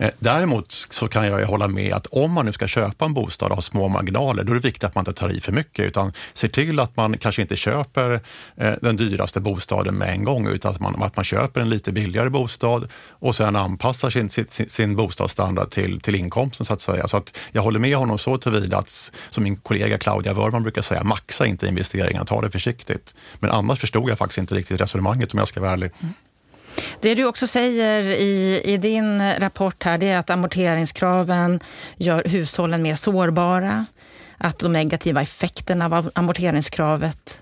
Eh, 0.00 0.10
däremot 0.18 0.72
så 0.72 1.08
kan 1.08 1.26
jag 1.26 1.46
hålla 1.46 1.68
med 1.68 1.92
att 1.92 2.06
om 2.06 2.32
man 2.32 2.46
nu 2.46 2.52
ska 2.52 2.66
köpa 2.66 3.04
en 3.04 3.14
bostad 3.14 3.50
och 3.50 3.54
ha 3.54 3.62
små 3.62 3.88
marginaler, 3.88 4.44
då 4.44 4.52
är 4.52 4.54
det 4.54 4.60
viktigt 4.60 4.84
att 4.84 4.94
man 4.94 5.02
inte 5.02 5.12
tar 5.12 5.32
i 5.32 5.40
för 5.40 5.52
mycket 5.52 5.84
utan 5.84 6.12
ser 6.32 6.48
till 6.48 6.80
att 6.80 6.96
man 6.96 7.18
kanske 7.18 7.42
inte 7.42 7.56
köper 7.56 8.20
eh, 8.56 8.72
den 8.82 8.96
dyraste 8.96 9.40
bostaden 9.40 9.94
med 9.94 10.08
en 10.08 10.24
gång 10.24 10.46
utan 10.46 10.74
att 10.74 10.80
man, 10.80 11.02
att 11.02 11.16
man 11.16 11.24
köper 11.24 11.60
en 11.60 11.68
lite 11.68 11.92
billigare 11.92 12.30
bostad 12.30 12.88
och 13.08 13.34
sen 13.34 13.56
anpassar 13.56 14.10
sin, 14.10 14.30
sin, 14.30 14.46
sin 14.68 14.96
bostadsstandard 14.96 15.70
till, 15.70 16.00
till 16.00 16.14
inkomsten 16.14 16.66
så 16.66 16.72
att 16.72 16.80
säga. 16.80 17.08
Så 17.08 17.16
att 17.16 17.38
jag 17.52 17.62
håller 17.62 17.80
med 17.80 17.96
honom 17.96 18.18
så 18.18 18.38
tillvida 18.38 18.78
att, 18.78 19.12
som 19.30 19.44
min 19.44 19.56
kollega 19.56 19.98
Claudia 19.98 20.34
Wörman 20.34 20.62
brukar 20.62 20.82
säga, 20.82 21.04
maxa 21.04 21.46
inte 21.46 21.66
investeringar, 21.66 22.24
ta 22.24 22.40
det 22.40 22.50
försiktigt. 22.50 23.14
Men 23.38 23.50
annars 23.50 23.80
förstod 23.80 24.10
jag 24.10 24.18
faktiskt 24.18 24.38
inte 24.38 24.54
riktigt 24.54 24.80
resonemanget 24.80 25.32
om 25.32 25.38
jag 25.38 25.48
ska 25.48 25.60
vara 25.60 25.72
ärlig. 25.72 25.90
Mm. 26.00 26.14
Det 27.00 27.14
du 27.14 27.24
också 27.24 27.46
säger 27.46 28.02
i, 28.02 28.62
i 28.64 28.76
din 28.76 29.32
rapport 29.38 29.82
här, 29.82 29.98
det 29.98 30.08
är 30.08 30.18
att 30.18 30.30
amorteringskraven 30.30 31.60
gör 31.96 32.22
hushållen 32.24 32.82
mer 32.82 32.94
sårbara. 32.94 33.86
Att 34.38 34.58
de 34.58 34.72
negativa 34.72 35.22
effekterna 35.22 35.84
av 35.84 36.10
amorteringskravet 36.14 37.40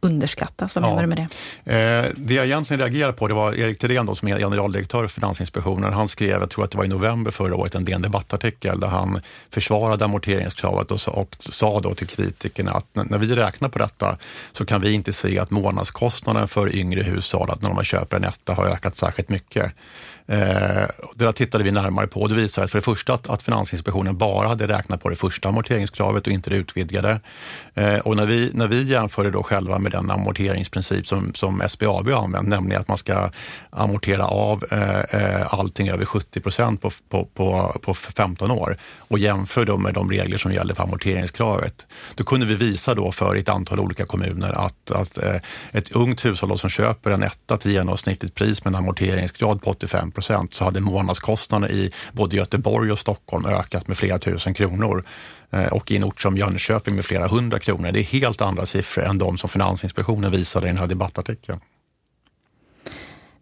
underskattas. 0.00 0.74
Vad 0.74 0.82
menar 0.82 0.96
ja. 0.96 1.00
du 1.02 1.06
med 1.06 1.28
det? 1.64 1.74
Eh, 1.74 2.12
det 2.16 2.34
jag 2.34 2.46
egentligen 2.46 2.80
reagerade 2.80 3.12
på 3.12 3.28
det 3.28 3.34
var 3.34 3.54
Erik 3.54 3.78
Thedéen 3.78 4.14
som 4.14 4.28
är 4.28 4.38
generaldirektör 4.38 5.06
för 5.06 5.08
Finansinspektionen. 5.08 5.92
Han 5.92 6.08
skrev, 6.08 6.40
jag 6.40 6.50
tror 6.50 6.64
att 6.64 6.70
det 6.70 6.78
var 6.78 6.84
i 6.84 6.88
november 6.88 7.30
förra 7.30 7.56
året, 7.56 7.74
en 7.74 7.84
DN 7.84 8.02
Debattartikel 8.02 8.80
där 8.80 8.88
han 8.88 9.20
försvarade 9.50 10.04
amorteringskravet 10.04 10.90
och, 10.90 11.18
och 11.18 11.36
sa 11.38 11.80
då 11.80 11.94
till 11.94 12.06
kritikerna 12.06 12.70
att 12.70 13.10
när 13.10 13.18
vi 13.18 13.34
räknar 13.34 13.68
på 13.68 13.78
detta 13.78 14.16
så 14.52 14.66
kan 14.66 14.80
vi 14.80 14.92
inte 14.92 15.12
se 15.12 15.38
att 15.38 15.50
månadskostnaden 15.50 16.48
för 16.48 16.76
yngre 16.76 17.02
hushåll, 17.02 17.50
att 17.50 17.62
när 17.62 17.74
man 17.74 17.84
köper 17.84 18.16
en 18.16 18.24
etta, 18.24 18.54
har 18.54 18.66
ökat 18.66 18.96
särskilt 18.96 19.28
mycket. 19.28 19.72
Eh, 20.30 20.86
det 21.14 21.24
där 21.24 21.32
tittade 21.32 21.64
vi 21.64 21.72
närmare 21.72 22.06
på 22.06 22.20
och 22.20 22.28
det 22.28 22.34
visade 22.34 22.68
för 22.68 22.78
det 22.78 22.82
första 22.82 23.14
att, 23.14 23.30
att 23.30 23.42
Finansinspektionen 23.42 24.18
bara 24.18 24.48
hade 24.48 24.68
räknat 24.68 25.02
på 25.02 25.08
det 25.08 25.16
första 25.16 25.48
amorteringskravet 25.48 26.26
och 26.26 26.32
inte 26.32 26.50
det 26.50 26.56
utvidgade. 26.56 27.20
Eh, 27.74 27.98
och 27.98 28.16
när 28.16 28.26
vi, 28.26 28.50
när 28.54 28.68
vi 28.68 28.82
jämförde 28.82 29.30
då 29.30 29.42
själva 29.42 29.78
med 29.78 29.89
den 29.90 30.10
amorteringsprincip 30.10 31.06
som, 31.06 31.34
som 31.34 31.62
SBAB 31.68 32.08
har 32.08 32.24
använt, 32.24 32.48
nämligen 32.48 32.80
att 32.80 32.88
man 32.88 32.98
ska 32.98 33.30
amortera 33.70 34.24
av 34.24 34.64
eh, 34.70 35.00
eh 35.00 35.54
allting 35.54 35.88
över 35.88 36.04
70 36.04 36.40
procent 36.40 36.82
på, 36.82 36.90
på, 37.08 37.24
på, 37.34 37.78
på 37.82 37.94
15 37.94 38.50
år 38.50 38.76
och 38.98 39.18
jämför 39.18 39.64
då 39.64 39.76
med 39.76 39.94
de 39.94 40.10
regler 40.10 40.38
som 40.38 40.52
gäller 40.52 40.74
för 40.74 40.82
amorteringskravet. 40.82 41.86
Då 42.14 42.24
kunde 42.24 42.46
vi 42.46 42.54
visa 42.54 42.94
då 42.94 43.12
för 43.12 43.36
ett 43.36 43.48
antal 43.48 43.80
olika 43.80 44.06
kommuner 44.06 44.66
att, 44.66 44.90
att 44.90 45.18
eh, 45.18 45.36
ett 45.72 45.90
ungt 45.90 46.24
hushåll 46.24 46.58
som 46.58 46.70
köper 46.70 47.10
en 47.10 47.22
etta 47.22 47.56
till 47.56 47.70
genomsnittligt 47.70 48.34
pris 48.34 48.64
med 48.64 48.74
en 48.74 48.78
amorteringsgrad 48.78 49.62
på 49.62 49.70
85 49.70 50.10
procent 50.10 50.54
så 50.54 50.64
hade 50.64 50.80
månadskostnaden 50.80 51.70
i 51.70 51.92
både 52.12 52.36
Göteborg 52.36 52.92
och 52.92 52.98
Stockholm 52.98 53.46
ökat 53.46 53.88
med 53.88 53.96
flera 53.96 54.18
tusen 54.18 54.54
kronor 54.54 55.04
Eh, 55.50 55.66
och 55.66 55.90
i 55.90 55.96
en 55.96 56.04
ort 56.04 56.20
som 56.20 56.36
Jönköping 56.36 56.94
med 56.96 57.04
flera 57.04 57.26
hundra 57.26 57.58
kronor. 57.58 57.92
Det 57.92 58.00
är 58.00 58.04
helt 58.04 58.40
andra 58.40 58.66
siffror 58.66 59.04
än 59.04 59.18
de 59.18 59.38
som 59.38 59.50
Finansinspektionen 59.50 60.30
visade 60.30 60.66
i 60.66 60.68
den 60.68 60.78
här 60.78 60.86
debattartikeln. 60.86 61.60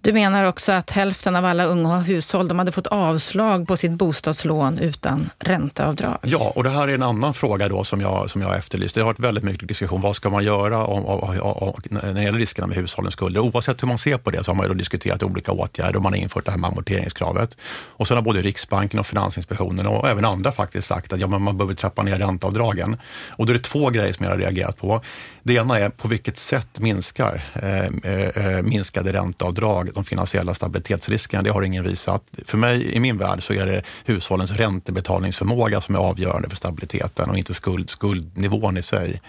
Du 0.09 0.13
menar 0.13 0.45
också 0.45 0.73
att 0.73 0.91
hälften 0.91 1.37
av 1.37 1.45
alla 1.45 1.65
unga 1.65 1.99
hushåll 1.99 2.49
de 2.49 2.59
hade 2.59 2.73
fått 2.73 2.87
avslag 2.87 3.69
på 3.69 3.77
sitt 3.77 3.91
bostadslån 3.91 4.79
utan 4.79 5.31
ränteavdrag. 5.39 6.19
Ja, 6.23 6.53
och 6.55 6.65
det 6.65 6.71
här 6.71 6.89
är 6.89 6.95
en 6.95 7.03
annan 7.03 7.35
fråga 7.35 7.69
då 7.69 7.85
som 7.85 8.01
jag, 8.01 8.31
som 8.31 8.43
jag 8.43 8.57
efterlyste. 8.57 9.01
Det 9.01 9.05
har 9.05 9.11
varit 9.13 9.19
väldigt 9.19 9.45
mycket 9.45 9.69
diskussion. 9.69 10.01
Vad 10.01 10.17
ska 10.17 10.31
man 10.31 10.45
göra 10.45 10.87
om, 10.87 11.07
om, 11.07 11.41
om, 11.43 11.73
när 11.89 12.13
det 12.13 12.23
gäller 12.23 12.39
riskerna 12.39 12.67
med 12.67 12.77
hushållens 12.77 13.13
skulder? 13.13 13.41
Oavsett 13.41 13.83
hur 13.83 13.89
man 13.89 13.99
ser 13.99 14.19
på 14.19 14.31
det 14.31 14.45
så 14.45 14.51
har 14.51 14.57
man 14.57 14.65
ju 14.65 14.69
då 14.69 14.75
diskuterat 14.75 15.23
olika 15.23 15.53
åtgärder 15.53 15.97
och 15.97 16.03
man 16.03 16.13
har 16.13 16.21
infört 16.21 16.45
det 16.45 16.51
här 16.51 16.59
med 16.59 16.71
amorteringskravet. 16.71 17.57
Och 17.89 18.09
sen 18.09 18.17
har 18.17 18.25
både 18.25 18.43
Riksbanken 18.43 19.01
och 19.01 19.07
Finansinspektionen 19.07 19.87
och 19.87 20.09
även 20.09 20.25
andra 20.25 20.53
faktiskt 20.53 20.89
sagt 20.89 21.13
att 21.13 21.21
ja, 21.21 21.27
men 21.27 21.43
man 21.43 21.57
behöver 21.57 21.75
trappa 21.75 22.03
ner 22.03 22.19
ränteavdragen. 22.19 22.97
Och 23.29 23.47
då 23.47 23.53
är 23.53 23.55
det 23.55 23.65
två 23.65 23.91
grejer 23.91 24.13
som 24.13 24.25
jag 24.25 24.33
har 24.33 24.39
reagerat 24.39 24.77
på. 24.77 25.03
Det 25.49 25.55
ena 25.55 25.79
är 25.79 25.91
på 25.91 26.09
vilket 26.09 26.37
sätt 26.37 26.81
minskar 26.81 27.45
eh, 27.55 27.87
eh, 27.87 28.63
minskade 28.63 29.13
ränteavdrag 29.13 29.91
de 29.95 30.05
finansiella 30.05 30.55
stabilitetsriskerna? 30.55 31.43
Det 31.43 31.51
har 31.51 31.63
ingen 31.63 31.85
visat. 31.85 32.23
För 32.47 32.59
mig, 32.59 32.95
i 32.95 33.01
min 33.01 33.19
värld, 33.19 33.43
så 33.43 33.53
är 33.53 33.67
det 33.67 33.83
hushållens 34.05 34.51
räntebetalningsförmåga 34.51 35.81
som 35.81 35.95
är 35.95 35.99
avgörande 35.99 36.49
för 36.49 36.57
stabiliteten 36.57 37.31
och 37.31 37.39
inte 37.39 37.55
skuld, 37.55 37.91
skuldnivån 37.91 38.77
i 38.77 38.83
sig. 38.83 39.23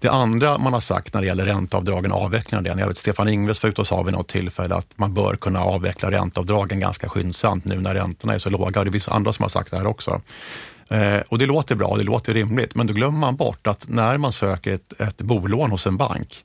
Det 0.00 0.08
andra 0.08 0.58
man 0.58 0.72
har 0.72 0.80
sagt 0.80 1.14
när 1.14 1.20
det 1.20 1.26
gäller 1.26 1.44
ränteavdragen 1.44 2.12
och 2.12 2.22
avvecklingen 2.22 2.58
av 2.58 2.64
den, 2.64 2.78
jag 2.78 2.88
vet 2.88 2.98
Stefan 2.98 3.28
Ingves 3.28 3.62
var 3.62 3.70
ute 3.70 3.80
och 3.80 3.86
sa 3.86 4.02
vid 4.02 4.14
något 4.14 4.28
tillfälle 4.28 4.74
att 4.74 4.88
man 4.96 5.14
bör 5.14 5.36
kunna 5.36 5.60
avveckla 5.60 6.10
ränteavdragen 6.10 6.80
ganska 6.80 7.08
skyndsamt 7.08 7.64
nu 7.64 7.80
när 7.80 7.94
räntorna 7.94 8.34
är 8.34 8.38
så 8.38 8.50
låga. 8.50 8.84
Det 8.84 8.92
finns 8.92 9.08
andra 9.08 9.32
som 9.32 9.42
har 9.42 9.48
sagt 9.48 9.70
det 9.70 9.76
här 9.76 9.86
också. 9.86 10.20
Eh, 10.88 11.20
och 11.28 11.38
det 11.38 11.46
låter 11.46 11.74
bra, 11.74 11.96
det 11.96 12.02
låter 12.02 12.34
rimligt, 12.34 12.74
men 12.74 12.86
då 12.86 12.92
glömmer 12.92 13.18
man 13.18 13.36
bort 13.36 13.66
att 13.66 13.88
när 13.88 14.18
man 14.18 14.32
söker 14.32 14.74
ett, 14.74 15.00
ett 15.00 15.22
bolån 15.22 15.70
hos 15.70 15.86
en 15.86 15.96
bank, 15.96 16.44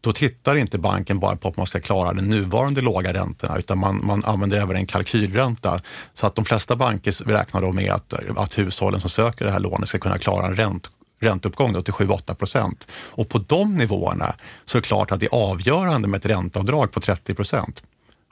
då 0.00 0.12
tittar 0.12 0.56
inte 0.56 0.78
banken 0.78 1.18
bara 1.18 1.36
på 1.36 1.48
att 1.48 1.56
man 1.56 1.66
ska 1.66 1.80
klara 1.80 2.12
den 2.12 2.28
nuvarande 2.28 2.80
låga 2.80 3.14
räntorna, 3.14 3.58
utan 3.58 3.78
man, 3.78 4.00
man 4.06 4.24
använder 4.24 4.58
även 4.58 4.76
en 4.76 4.86
kalkylränta. 4.86 5.80
Så 6.14 6.26
att 6.26 6.34
de 6.34 6.44
flesta 6.44 6.76
banker 6.76 7.28
räknar 7.28 7.60
då 7.60 7.72
med 7.72 7.92
att, 7.92 8.14
att 8.36 8.58
hushållen 8.58 9.00
som 9.00 9.10
söker 9.10 9.44
det 9.44 9.50
här 9.50 9.60
lånet 9.60 9.88
ska 9.88 9.98
kunna 9.98 10.18
klara 10.18 10.46
en 10.46 10.56
ränt, 10.56 10.90
ränteuppgång 11.20 11.72
då 11.72 11.82
till 11.82 11.94
7-8 11.94 12.34
procent. 12.34 12.92
Och 12.94 13.28
på 13.28 13.38
de 13.38 13.76
nivåerna 13.76 14.34
så 14.64 14.78
är 14.78 14.82
det 14.82 14.88
klart 14.88 15.12
att 15.12 15.20
det 15.20 15.26
är 15.26 15.34
avgörande 15.34 16.08
med 16.08 16.18
ett 16.18 16.26
ränteavdrag 16.26 16.92
på 16.92 17.00
30 17.00 17.34
procent. 17.34 17.82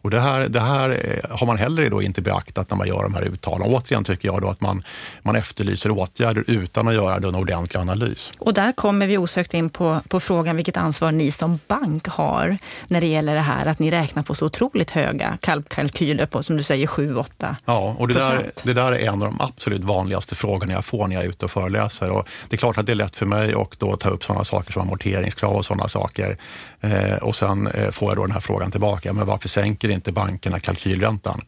Och 0.02 0.10
det 0.10 0.20
här, 0.20 0.48
det 0.48 0.60
här 0.60 0.90
eh, 0.90 1.36
har 1.36 1.46
man 1.46 1.58
heller 1.58 1.90
då 1.90 2.02
inte 2.02 2.22
beaktat 2.22 2.70
när 2.70 2.76
man 2.76 2.88
gör 2.88 3.02
de 3.02 3.14
här 3.14 3.24
uttalandena. 3.24 3.76
Återigen 3.76 4.04
tycker 4.04 4.28
jag 4.28 4.40
då 4.40 4.48
att 4.48 4.60
man, 4.60 4.82
man 5.22 5.36
efterlyser 5.36 5.90
åtgärder 5.90 6.44
utan 6.46 6.88
att 6.88 6.94
göra 6.94 7.16
en 7.16 7.34
ordentlig 7.34 7.80
analys. 7.80 8.32
Och 8.38 8.54
där 8.54 8.72
kommer 8.72 9.06
vi 9.06 9.18
osökt 9.18 9.54
in 9.54 9.70
på, 9.70 10.00
på 10.08 10.20
frågan 10.20 10.56
vilket 10.56 10.76
ansvar 10.76 11.12
ni 11.12 11.30
som 11.30 11.58
bank 11.68 12.08
har 12.08 12.58
när 12.88 13.00
det 13.00 13.06
gäller 13.06 13.34
det 13.34 13.40
här 13.40 13.66
att 13.66 13.78
ni 13.78 13.90
räknar 13.90 14.22
på 14.22 14.34
så 14.34 14.46
otroligt 14.46 14.90
höga 14.90 15.38
kalkyler 15.68 16.26
på, 16.26 16.42
som 16.42 16.56
du 16.56 16.62
säger, 16.62 16.86
7-8 16.86 17.56
Ja, 17.64 17.96
och 17.98 18.08
det 18.08 18.14
där, 18.14 18.50
det 18.62 18.72
där 18.72 18.92
är 18.92 18.98
en 18.98 19.14
av 19.14 19.18
de 19.18 19.40
absolut 19.40 19.84
vanligaste 19.84 20.34
frågorna 20.34 20.72
jag 20.72 20.84
får 20.84 21.06
när 21.08 21.16
jag 21.16 21.24
är 21.24 21.28
ute 21.28 21.44
och 21.44 21.50
föreläser. 21.50 22.10
Och 22.10 22.28
det 22.48 22.56
är 22.56 22.58
klart 22.58 22.78
att 22.78 22.86
det 22.86 22.92
är 22.92 22.96
lätt 22.96 23.16
för 23.16 23.26
mig 23.26 23.54
att 23.54 23.78
då 23.78 23.96
ta 23.96 24.08
upp 24.08 24.24
sådana 24.24 24.44
saker 24.44 24.72
som 24.72 24.82
amorteringskrav 24.82 25.56
och 25.56 25.64
sådana 25.64 25.88
saker. 25.88 26.36
Eh, 26.80 27.16
och 27.16 27.36
sen 27.36 27.66
eh, 27.66 27.90
får 27.90 28.10
jag 28.10 28.16
då 28.16 28.22
den 28.22 28.32
här 28.32 28.40
frågan 28.40 28.70
tillbaka, 28.70 29.12
men 29.12 29.26
varför 29.26 29.48
sänker 29.48 29.88
inte 29.88 30.12
bankerna 30.12 30.60
kalkylräntan? 30.60 31.40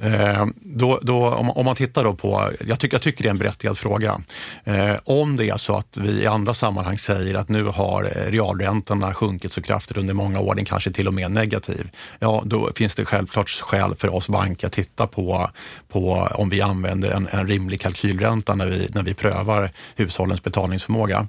Eh, 0.00 0.46
då, 0.54 0.98
då, 1.02 1.28
om, 1.28 1.50
om, 1.50 1.64
man 1.64 1.76
tittar 1.76 2.04
då 2.04 2.14
på, 2.14 2.50
jag, 2.66 2.78
tycker, 2.78 2.94
jag 2.94 3.02
tycker 3.02 3.22
det 3.22 3.28
är 3.28 3.30
en 3.30 3.38
berättigad 3.38 3.78
fråga. 3.78 4.20
Eh, 4.64 4.94
om 5.04 5.36
det 5.36 5.48
är 5.48 5.56
så 5.56 5.76
att 5.76 5.98
vi 5.98 6.22
i 6.22 6.26
andra 6.26 6.54
sammanhang 6.54 6.98
säger 6.98 7.34
att 7.34 7.48
nu 7.48 7.64
har 7.64 8.02
realräntorna 8.30 9.14
sjunkit 9.14 9.52
så 9.52 9.62
kraftigt 9.62 9.96
under 9.96 10.14
många 10.14 10.40
år, 10.40 10.54
den 10.54 10.64
kanske 10.64 10.90
till 10.90 11.08
och 11.08 11.14
med 11.14 11.30
negativ. 11.30 11.90
Ja, 12.18 12.42
då 12.46 12.70
finns 12.74 12.94
det 12.94 13.04
självklart 13.04 13.48
skäl 13.50 13.94
för 13.98 14.14
oss 14.14 14.28
banker 14.28 14.66
att 14.66 14.72
titta 14.72 15.06
på, 15.06 15.50
på 15.88 16.28
om 16.34 16.50
vi 16.50 16.60
använder 16.60 17.10
en, 17.10 17.28
en 17.30 17.48
rimlig 17.48 17.80
kalkylränta 17.80 18.54
när 18.54 18.66
vi, 18.66 18.88
när 18.94 19.02
vi 19.02 19.14
prövar 19.14 19.72
hushållens 19.96 20.42
betalningsförmåga. 20.42 21.28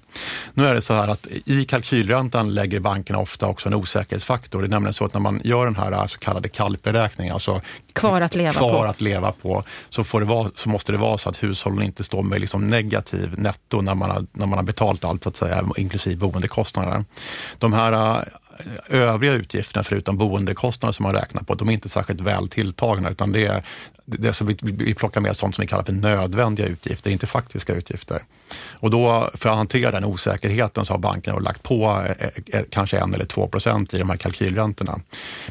Nu 0.54 0.66
är 0.66 0.76
det 0.76 0.82
så 0.82 0.94
här 0.94 1.08
att 1.08 1.28
i 1.46 1.66
kalkylräntan 1.66 2.54
lägger 2.54 2.80
bankerna 2.80 3.20
ofta 3.20 3.48
också 3.48 3.70
en 3.70 3.76
osäkerhetsfaktor. 3.76 4.62
Det 4.62 4.68
är 4.68 4.70
nämligen 4.70 4.94
så 4.94 5.06
att 5.06 5.14
när 5.14 5.22
man 5.22 5.42
gör 5.44 5.66
den 5.66 5.76
här 5.76 6.08
så 6.08 6.20
kallade 6.20 6.50
kalpberäkningen, 6.50 7.34
alltså 7.34 7.62
kvar 7.94 8.22
att 8.22 8.36
leva 8.36 8.59
kvar 8.60 8.84
på. 8.84 8.90
att 8.90 9.02
leva 9.02 9.32
på 9.32 9.64
så, 9.90 10.04
får 10.04 10.20
det 10.20 10.26
vara, 10.26 10.50
så 10.56 10.70
måste 10.70 10.92
det 10.92 10.98
vara 10.98 11.18
så 11.18 11.30
att 11.30 11.44
hushållen 11.44 11.84
inte 11.84 12.04
står 12.04 12.24
med 12.24 12.42
liksom 12.42 12.68
negativ 12.68 13.34
netto 13.38 13.82
när 13.82 13.96
man, 13.96 14.10
har, 14.10 14.26
när 14.32 14.46
man 14.46 14.58
har 14.60 14.64
betalt 14.64 15.06
allt, 15.06 15.24
så 15.24 15.30
att 15.30 15.38
säga, 15.38 15.70
inklusive 15.78 16.16
boendekostnader. 16.16 17.06
De 17.58 17.74
här 17.74 17.92
äh, 18.18 18.24
övriga 18.88 19.34
utgifterna 19.34 19.84
förutom 19.84 20.18
boendekostnader 20.18 20.94
som 20.94 21.04
man 21.04 21.14
räknar 21.14 21.44
på, 21.44 21.54
de 21.54 21.70
är 21.70 21.74
inte 21.74 21.90
särskilt 21.90 22.22
väl 22.22 22.48
tilltagna 22.48 23.10
utan 23.10 23.32
det 23.32 23.46
är, 23.46 23.64
det 24.06 24.42
är 24.42 24.44
vi, 24.44 24.58
vi 24.62 24.94
plockar 24.94 25.22
med 25.22 25.36
sånt 25.36 25.56
som 25.56 25.62
vi 25.62 25.68
kallar 25.68 25.84
för 25.84 25.94
nödvändiga 25.94 26.68
utgifter, 26.68 27.12
inte 27.12 27.28
faktiska 27.28 27.74
utgifter. 27.74 28.24
Och 28.72 28.90
då 28.90 29.30
för 29.34 29.50
att 29.50 29.56
hantera 29.56 29.92
den 29.92 30.06
osäkerheten 30.06 30.86
så 30.86 30.94
har 30.94 31.00
bankerna 31.00 31.40
lagt 31.40 31.64
på 31.64 32.06
eh, 32.20 32.28
eh, 32.54 32.66
kanske 32.70 32.98
en 32.98 33.14
eller 33.14 33.26
två 33.26 33.48
procent 33.48 33.94
i 33.94 33.98
de 33.98 34.10
här 34.10 34.18
kalkylräntorna. 34.18 35.00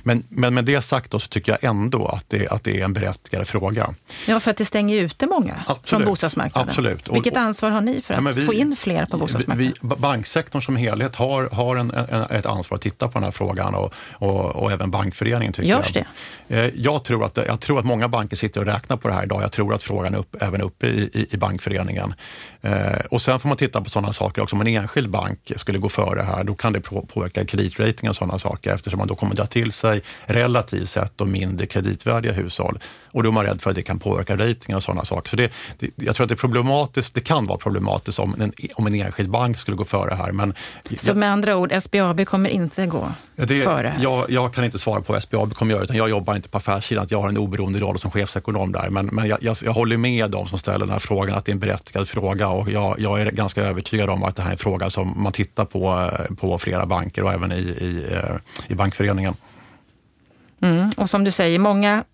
Men, 0.02 0.24
men 0.28 0.54
med 0.54 0.64
det 0.64 0.82
sagt 0.82 1.10
då 1.10 1.18
så 1.18 1.28
tycker 1.28 1.52
jag 1.52 1.64
ändå 1.70 2.06
att 2.06 2.24
det, 2.28 2.48
att 2.48 2.64
det 2.64 2.80
är 2.80 2.84
en 2.84 2.92
berättigad 3.00 3.48
fråga. 3.48 3.94
Ja, 4.26 4.40
för 4.40 4.50
att 4.50 4.56
det 4.56 4.64
stänger 4.64 4.96
ute 4.96 5.26
många 5.26 5.54
Absolut. 5.66 5.88
från 5.88 6.04
bostadsmarknaden. 6.04 6.68
Absolut. 6.68 7.12
Vilket 7.12 7.36
ansvar 7.36 7.70
har 7.70 7.80
ni 7.80 8.00
för 8.00 8.14
att 8.14 8.24
ja, 8.24 8.32
vi, 8.32 8.46
få 8.46 8.54
in 8.54 8.76
fler 8.76 9.06
på 9.06 9.16
bostadsmarknaden? 9.16 9.72
Vi, 9.82 9.96
banksektorn 9.96 10.62
som 10.62 10.76
helhet 10.76 11.16
har, 11.16 11.48
har 11.50 11.76
en, 11.76 11.90
en, 11.90 12.22
ett 12.22 12.46
ansvar 12.46 12.76
att 12.76 12.82
titta 12.82 13.08
på 13.08 13.12
den 13.12 13.24
här 13.24 13.30
frågan 13.30 13.74
och, 13.74 13.94
och, 14.12 14.56
och 14.56 14.72
även 14.72 14.90
bankföreningen 14.90 15.52
tycker 15.52 15.68
Görs 15.68 15.90
jag. 15.94 16.04
det? 16.48 16.66
Eh, 16.66 16.70
jag 16.74 17.04
tror, 17.04 17.24
att, 17.24 17.36
jag 17.46 17.60
tror 17.60 17.78
att 17.78 17.84
många 17.84 18.08
banker 18.08 18.36
sitter 18.36 18.60
och 18.60 18.66
räknar 18.66 18.96
på 18.96 19.08
det 19.08 19.14
här 19.14 19.24
idag. 19.24 19.42
Jag 19.42 19.52
tror 19.52 19.74
att 19.74 19.82
frågan 19.82 20.14
är 20.14 20.18
upp, 20.18 20.36
även 20.40 20.62
uppe 20.62 20.86
i, 20.86 21.10
i, 21.12 21.26
i 21.30 21.36
bankföreningen. 21.36 22.14
Eh, 22.60 22.98
och 23.10 23.22
sen 23.22 23.40
får 23.40 23.48
man 23.48 23.58
titta 23.58 23.80
på 23.80 23.90
sådana 23.90 24.12
saker 24.12 24.42
också. 24.42 24.56
Om 24.56 24.60
en 24.60 24.66
enskild 24.66 25.10
bank 25.10 25.52
skulle 25.56 25.78
gå 25.78 25.88
före 25.88 26.22
här, 26.22 26.44
då 26.44 26.54
kan 26.54 26.72
det 26.72 26.80
påverka 26.80 27.44
kreditrating 27.44 28.08
och 28.08 28.16
sådana 28.16 28.38
saker 28.38 28.74
eftersom 28.74 28.98
man 28.98 29.08
då 29.08 29.14
kommer 29.14 29.34
dra 29.34 29.46
till 29.46 29.72
sig 29.72 30.02
relativt 30.26 30.88
sett 30.88 31.12
då 31.16 31.24
mindre 31.24 31.66
kreditvärdiga 31.66 32.32
hushåll. 32.32 32.78
Och 33.10 33.22
då 33.22 33.28
är 33.28 33.32
man 33.32 33.44
rädd 33.44 33.60
för 33.60 33.70
att 33.70 33.76
det 33.76 33.82
kan 33.82 33.98
påverka 33.98 34.36
ratingen 34.36 34.76
och 34.76 34.82
sådana 34.82 35.04
saker. 35.04 35.30
Så 35.30 35.36
det, 35.36 35.52
det, 35.78 35.90
jag 35.96 36.16
tror 36.16 36.24
att 36.24 36.28
det 36.28 36.34
är 36.34 36.36
problematiskt. 36.36 37.14
Det 37.14 37.20
kan 37.20 37.46
vara 37.46 37.58
problematiskt 37.58 38.18
om 38.18 38.34
en, 38.40 38.52
om 38.74 38.86
en 38.86 38.94
enskild 38.94 39.30
bank 39.30 39.58
skulle 39.58 39.76
gå 39.76 39.84
före 39.84 40.14
här. 40.14 40.32
Men 40.32 40.54
Så 40.98 41.14
med 41.14 41.30
andra 41.30 41.56
ord, 41.56 41.72
SBAB 41.82 42.24
kommer 42.24 42.50
inte 42.50 42.86
gå 42.86 43.12
det, 43.36 43.60
före? 43.60 43.96
Jag, 44.00 44.30
jag, 44.30 44.54
kan 44.54 44.64
inte 44.64 44.78
svara 44.78 45.00
på 45.00 45.12
vad 45.12 45.22
SBAB 45.22 45.54
kommer 45.54 45.72
göra, 45.74 45.84
utan 45.84 45.96
jag 45.96 46.10
jobbar 46.10 46.36
inte 46.36 46.48
på 46.48 46.58
affärssidan. 46.58 47.06
Jag 47.10 47.22
har 47.22 47.28
en 47.28 47.38
oberoende 47.38 47.78
roll 47.78 47.98
som 47.98 48.10
chefsekonom 48.10 48.72
där. 48.72 48.90
Men, 48.90 49.06
men 49.06 49.28
jag, 49.28 49.38
jag, 49.42 49.56
jag 49.64 49.72
håller 49.72 49.96
med 49.96 50.30
dem 50.30 50.46
som 50.46 50.58
ställer 50.58 50.78
den 50.78 50.90
här 50.90 50.98
frågan, 50.98 51.36
att 51.36 51.44
det 51.44 51.50
är 51.50 51.54
en 51.54 51.58
berättigad 51.58 52.08
fråga 52.08 52.48
och 52.48 52.70
jag, 52.70 53.00
jag 53.00 53.20
är 53.20 53.30
ganska 53.30 53.62
övertygad 53.62 54.10
om 54.10 54.22
att 54.22 54.36
det 54.36 54.42
här 54.42 54.48
är 54.48 54.52
en 54.52 54.58
fråga 54.58 54.90
som 54.90 55.22
man 55.22 55.32
tittar 55.32 55.64
på 55.64 56.10
på 56.36 56.58
flera 56.58 56.86
banker 56.86 57.22
och 57.22 57.32
även 57.32 57.52
i, 57.52 57.54
i, 57.56 58.06
eh, 58.12 58.36
i 58.68 58.74
bankföreningen. 58.74 59.34
Mm, 60.62 60.90
och 60.96 61.10
som 61.10 61.24
du 61.24 61.30
säger, 61.30 61.58
många 61.58 62.04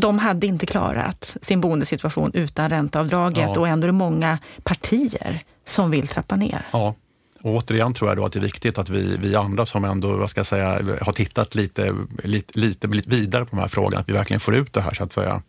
de 0.00 0.18
hade 0.18 0.46
inte 0.46 0.66
klarat 0.66 1.36
sin 1.42 1.60
boendesituation 1.60 2.30
utan 2.34 2.70
ränteavdraget 2.70 3.50
ja. 3.54 3.60
och 3.60 3.68
ändå 3.68 3.84
är 3.84 3.88
det 3.88 3.92
många 3.92 4.38
partier 4.62 5.42
som 5.66 5.90
vill 5.90 6.08
trappa 6.08 6.36
ner. 6.36 6.66
Ja. 6.72 6.94
Och 7.42 7.54
återigen 7.54 7.94
tror 7.94 8.10
jag 8.10 8.16
då 8.16 8.24
att 8.24 8.32
det 8.32 8.38
är 8.38 8.42
viktigt 8.42 8.78
att 8.78 8.88
vi, 8.88 9.16
vi 9.16 9.36
andra 9.36 9.66
som 9.66 9.84
ändå 9.84 10.16
vad 10.16 10.30
ska 10.30 10.40
jag 10.40 10.46
säga, 10.46 10.78
har 11.00 11.12
tittat 11.12 11.54
lite, 11.54 11.94
lite, 12.22 12.58
lite 12.58 12.88
vidare 12.88 13.44
på 13.44 13.56
de 13.56 13.58
här 13.62 13.68
frågorna, 13.68 14.00
att 14.00 14.08
vi 14.08 14.12
verkligen 14.12 14.40
får 14.40 14.54
ut 14.54 14.72
det 14.72 14.80
här 14.80 14.94
så 14.94 15.04
att 15.04 15.12
säga 15.12 15.42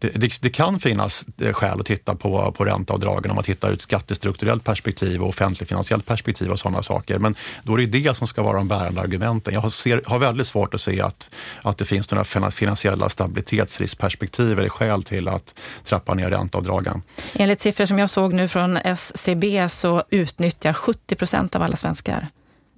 det, 0.00 0.08
det, 0.08 0.42
det, 0.42 0.50
kan 0.50 0.80
finnas 0.80 1.26
eh, 1.42 1.52
skäl 1.52 1.80
att 1.80 1.86
titta 1.86 2.14
på, 2.14 2.52
på 2.52 2.64
ränteavdragen 2.64 3.30
om 3.30 3.34
man 3.34 3.44
tittar 3.44 3.68
ur 3.68 3.74
ett 3.74 3.80
skattestrukturellt 3.80 4.64
perspektiv 4.64 5.22
och 5.22 5.28
offentligfinansiellt 5.28 6.06
perspektiv 6.06 6.50
och 6.50 6.58
sådana 6.58 6.82
saker. 6.82 7.18
Men 7.18 7.34
då 7.62 7.74
är 7.74 7.78
det 7.78 7.86
det 7.86 8.16
som 8.16 8.26
ska 8.26 8.42
vara 8.42 8.56
de 8.56 8.68
bärande 8.68 9.00
argumenten. 9.00 9.54
Jag 9.54 9.72
ser, 9.72 10.02
har 10.06 10.18
väldigt 10.18 10.46
svårt 10.46 10.74
att 10.74 10.80
se 10.80 11.00
att, 11.00 11.30
att 11.62 11.78
det 11.78 11.84
finns 11.84 12.12
några 12.12 12.50
finansiella 12.50 13.08
stabilitetsriskperspektiv 13.08 14.58
eller 14.58 14.68
skäl 14.68 15.02
till 15.02 15.28
att 15.28 15.54
trappa 15.84 16.14
ner 16.14 16.30
ränteavdragen. 16.30 17.02
Enligt 17.32 17.60
siffror 17.60 17.86
som 17.86 17.98
jag 17.98 18.10
såg 18.10 18.34
nu 18.34 18.48
från 18.48 18.76
SCB 18.76 19.68
så 19.68 20.02
utnyttjar 20.10 20.72
70 20.72 21.14
procent 21.14 21.56
av 21.56 21.62
alla 21.62 21.76
svenskar 21.76 22.28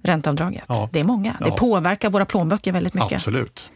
ränteavdraget. 0.03 0.65
Ja. 0.67 0.89
Det 0.91 0.99
är 0.99 1.03
många. 1.03 1.37
Ja. 1.39 1.45
Det 1.45 1.51
påverkar 1.51 2.09
våra 2.09 2.25
plånböcker 2.25 2.71
väldigt 2.71 2.93
mycket. 2.93 3.13
Absolut. 3.13 3.69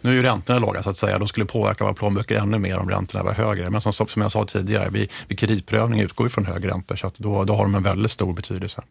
Nu 0.00 0.10
är 0.10 0.14
ju 0.14 0.22
räntorna 0.22 0.58
låga 0.58 0.82
så 0.82 0.90
att 0.90 0.96
säga. 0.96 1.18
De 1.18 1.28
skulle 1.28 1.46
påverka 1.46 1.84
våra 1.84 1.94
plånböcker 1.94 2.38
ännu 2.38 2.58
mer 2.58 2.78
om 2.78 2.90
räntorna 2.90 3.24
var 3.24 3.32
högre. 3.32 3.70
Men 3.70 3.80
som, 3.80 3.92
som 3.92 4.22
jag 4.22 4.32
sa 4.32 4.44
tidigare, 4.44 4.90
vid, 4.90 5.10
vid 5.28 5.38
kreditprövning 5.38 6.00
utgår 6.00 6.24
vi 6.24 6.30
från 6.30 6.46
högre 6.46 6.70
räntor 6.70 6.96
så 6.96 7.06
att 7.06 7.14
då, 7.14 7.44
då 7.44 7.54
har 7.54 7.62
de 7.62 7.74
en 7.74 7.82
väldigt 7.82 8.10
stor 8.10 8.32
betydelse. 8.32 8.82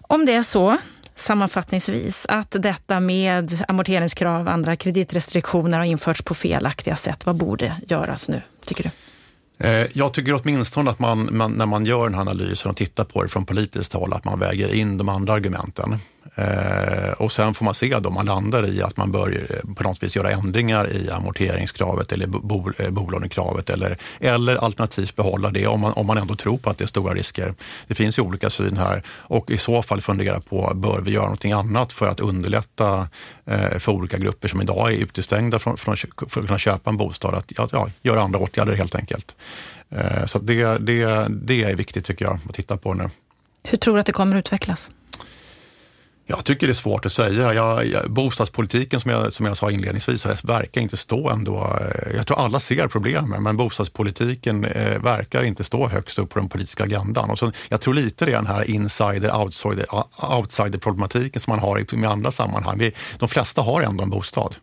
Om 0.00 0.26
det 0.26 0.34
är 0.34 0.42
så, 0.42 0.76
sammanfattningsvis, 1.14 2.26
att 2.28 2.50
detta 2.50 3.00
med 3.00 3.64
amorteringskrav 3.68 4.46
och 4.46 4.52
andra 4.52 4.76
kreditrestriktioner 4.76 5.78
har 5.78 5.84
införts 5.84 6.22
på 6.22 6.34
felaktiga 6.34 6.96
sätt, 6.96 7.26
vad 7.26 7.36
borde 7.36 7.76
göras 7.86 8.28
nu, 8.28 8.42
tycker 8.64 8.82
du? 8.84 8.90
Eh, 9.60 9.86
jag 9.92 10.14
tycker 10.14 10.40
åtminstone 10.42 10.90
att 10.90 10.98
man, 10.98 11.28
man, 11.32 11.52
när 11.52 11.66
man 11.66 11.84
gör 11.84 12.04
den 12.04 12.14
här 12.14 12.20
analysen 12.20 12.70
och 12.70 12.76
tittar 12.76 13.04
på 13.04 13.22
det 13.22 13.28
från 13.28 13.46
politiskt 13.46 13.92
håll, 13.92 14.12
att 14.12 14.24
man 14.24 14.38
väger 14.38 14.74
in 14.74 14.98
de 14.98 15.08
andra 15.08 15.32
argumenten. 15.32 15.98
Eh, 16.34 17.12
och 17.16 17.32
sen 17.32 17.54
får 17.54 17.64
man 17.64 17.74
se 17.74 17.98
då 17.98 18.10
man 18.10 18.26
landar 18.26 18.66
i 18.66 18.82
att 18.82 18.96
man 18.96 19.12
bör 19.12 19.46
eh, 19.50 19.74
på 19.74 19.82
något 19.82 20.02
vis 20.02 20.16
göra 20.16 20.30
ändringar 20.30 20.92
i 20.92 21.10
amorteringskravet 21.10 22.12
eller 22.12 22.26
bo, 22.26 22.70
eh, 22.78 22.90
bolånekravet 22.90 23.70
eller, 23.70 23.98
eller 24.20 24.56
alternativt 24.56 25.16
behålla 25.16 25.50
det 25.50 25.66
om 25.66 25.80
man, 25.80 25.92
om 25.92 26.06
man 26.06 26.18
ändå 26.18 26.36
tror 26.36 26.58
på 26.58 26.70
att 26.70 26.78
det 26.78 26.84
är 26.84 26.86
stora 26.86 27.14
risker. 27.14 27.54
Det 27.86 27.94
finns 27.94 28.18
ju 28.18 28.22
olika 28.22 28.50
syn 28.50 28.76
här 28.76 29.02
och 29.08 29.50
i 29.50 29.58
så 29.58 29.82
fall 29.82 30.00
fundera 30.00 30.40
på, 30.40 30.72
bör 30.74 31.00
vi 31.00 31.10
göra 31.10 31.24
någonting 31.24 31.52
annat 31.52 31.92
för 31.92 32.06
att 32.06 32.20
underlätta 32.20 33.08
eh, 33.46 33.78
för 33.78 33.92
olika 33.92 34.18
grupper 34.18 34.48
som 34.48 34.62
idag 34.62 34.92
är 34.92 34.96
utestängda 34.96 35.58
från, 35.58 35.76
från, 35.76 35.96
för 36.28 36.40
att 36.40 36.46
kunna 36.46 36.58
köpa 36.58 36.90
en 36.90 36.96
bostad, 36.96 37.34
att 37.34 37.52
ja, 37.56 37.68
ja, 37.72 37.90
göra 38.02 38.20
andra 38.20 38.38
åtgärder 38.38 38.72
helt 38.72 38.94
enkelt. 38.94 39.36
Eh, 39.90 40.24
så 40.26 40.38
det, 40.38 40.78
det, 40.78 41.26
det 41.28 41.64
är 41.64 41.76
viktigt 41.76 42.04
tycker 42.04 42.24
jag 42.24 42.38
att 42.48 42.54
titta 42.54 42.76
på 42.76 42.94
nu. 42.94 43.08
Hur 43.62 43.78
tror 43.78 43.94
du 43.94 44.00
att 44.00 44.06
det 44.06 44.12
kommer 44.12 44.36
att 44.36 44.40
utvecklas? 44.40 44.90
Jag 46.30 46.44
tycker 46.44 46.66
det 46.66 46.72
är 46.72 46.74
svårt 46.74 47.06
att 47.06 47.12
säga. 47.12 47.54
Jag, 47.54 47.86
jag, 47.86 48.10
bostadspolitiken 48.10 49.00
som 49.00 49.10
jag, 49.10 49.32
som 49.32 49.46
jag 49.46 49.56
sa 49.56 49.70
inledningsvis 49.70 50.26
verkar 50.44 50.80
inte 50.80 50.96
stå 50.96 51.30
ändå. 51.30 51.56
Eh, 51.56 52.16
jag 52.16 52.26
tror 52.26 52.38
alla 52.38 52.60
ser 52.60 52.88
problemen 52.88 53.42
men 53.42 53.56
bostadspolitiken 53.56 54.64
eh, 54.64 54.98
verkar 54.98 55.42
inte 55.42 55.64
stå 55.64 55.88
högst 55.88 56.18
upp 56.18 56.30
på 56.30 56.38
den 56.38 56.48
politiska 56.48 56.84
agendan. 56.84 57.30
Och 57.30 57.38
så, 57.38 57.52
jag 57.68 57.80
tror 57.80 57.94
lite 57.94 58.24
det 58.24 58.32
är 58.32 58.36
den 58.36 58.46
här 58.46 58.64
insider-outsider 58.64 60.04
outsider 60.38 60.78
problematiken 60.78 61.40
som 61.40 61.50
man 61.50 61.58
har 61.58 61.78
i, 61.78 62.02
i 62.02 62.04
andra 62.04 62.30
sammanhang. 62.30 62.78
Vi, 62.78 62.92
de 63.18 63.28
flesta 63.28 63.62
har 63.62 63.82
ändå 63.82 64.02
en 64.02 64.10
bostad. 64.10 64.56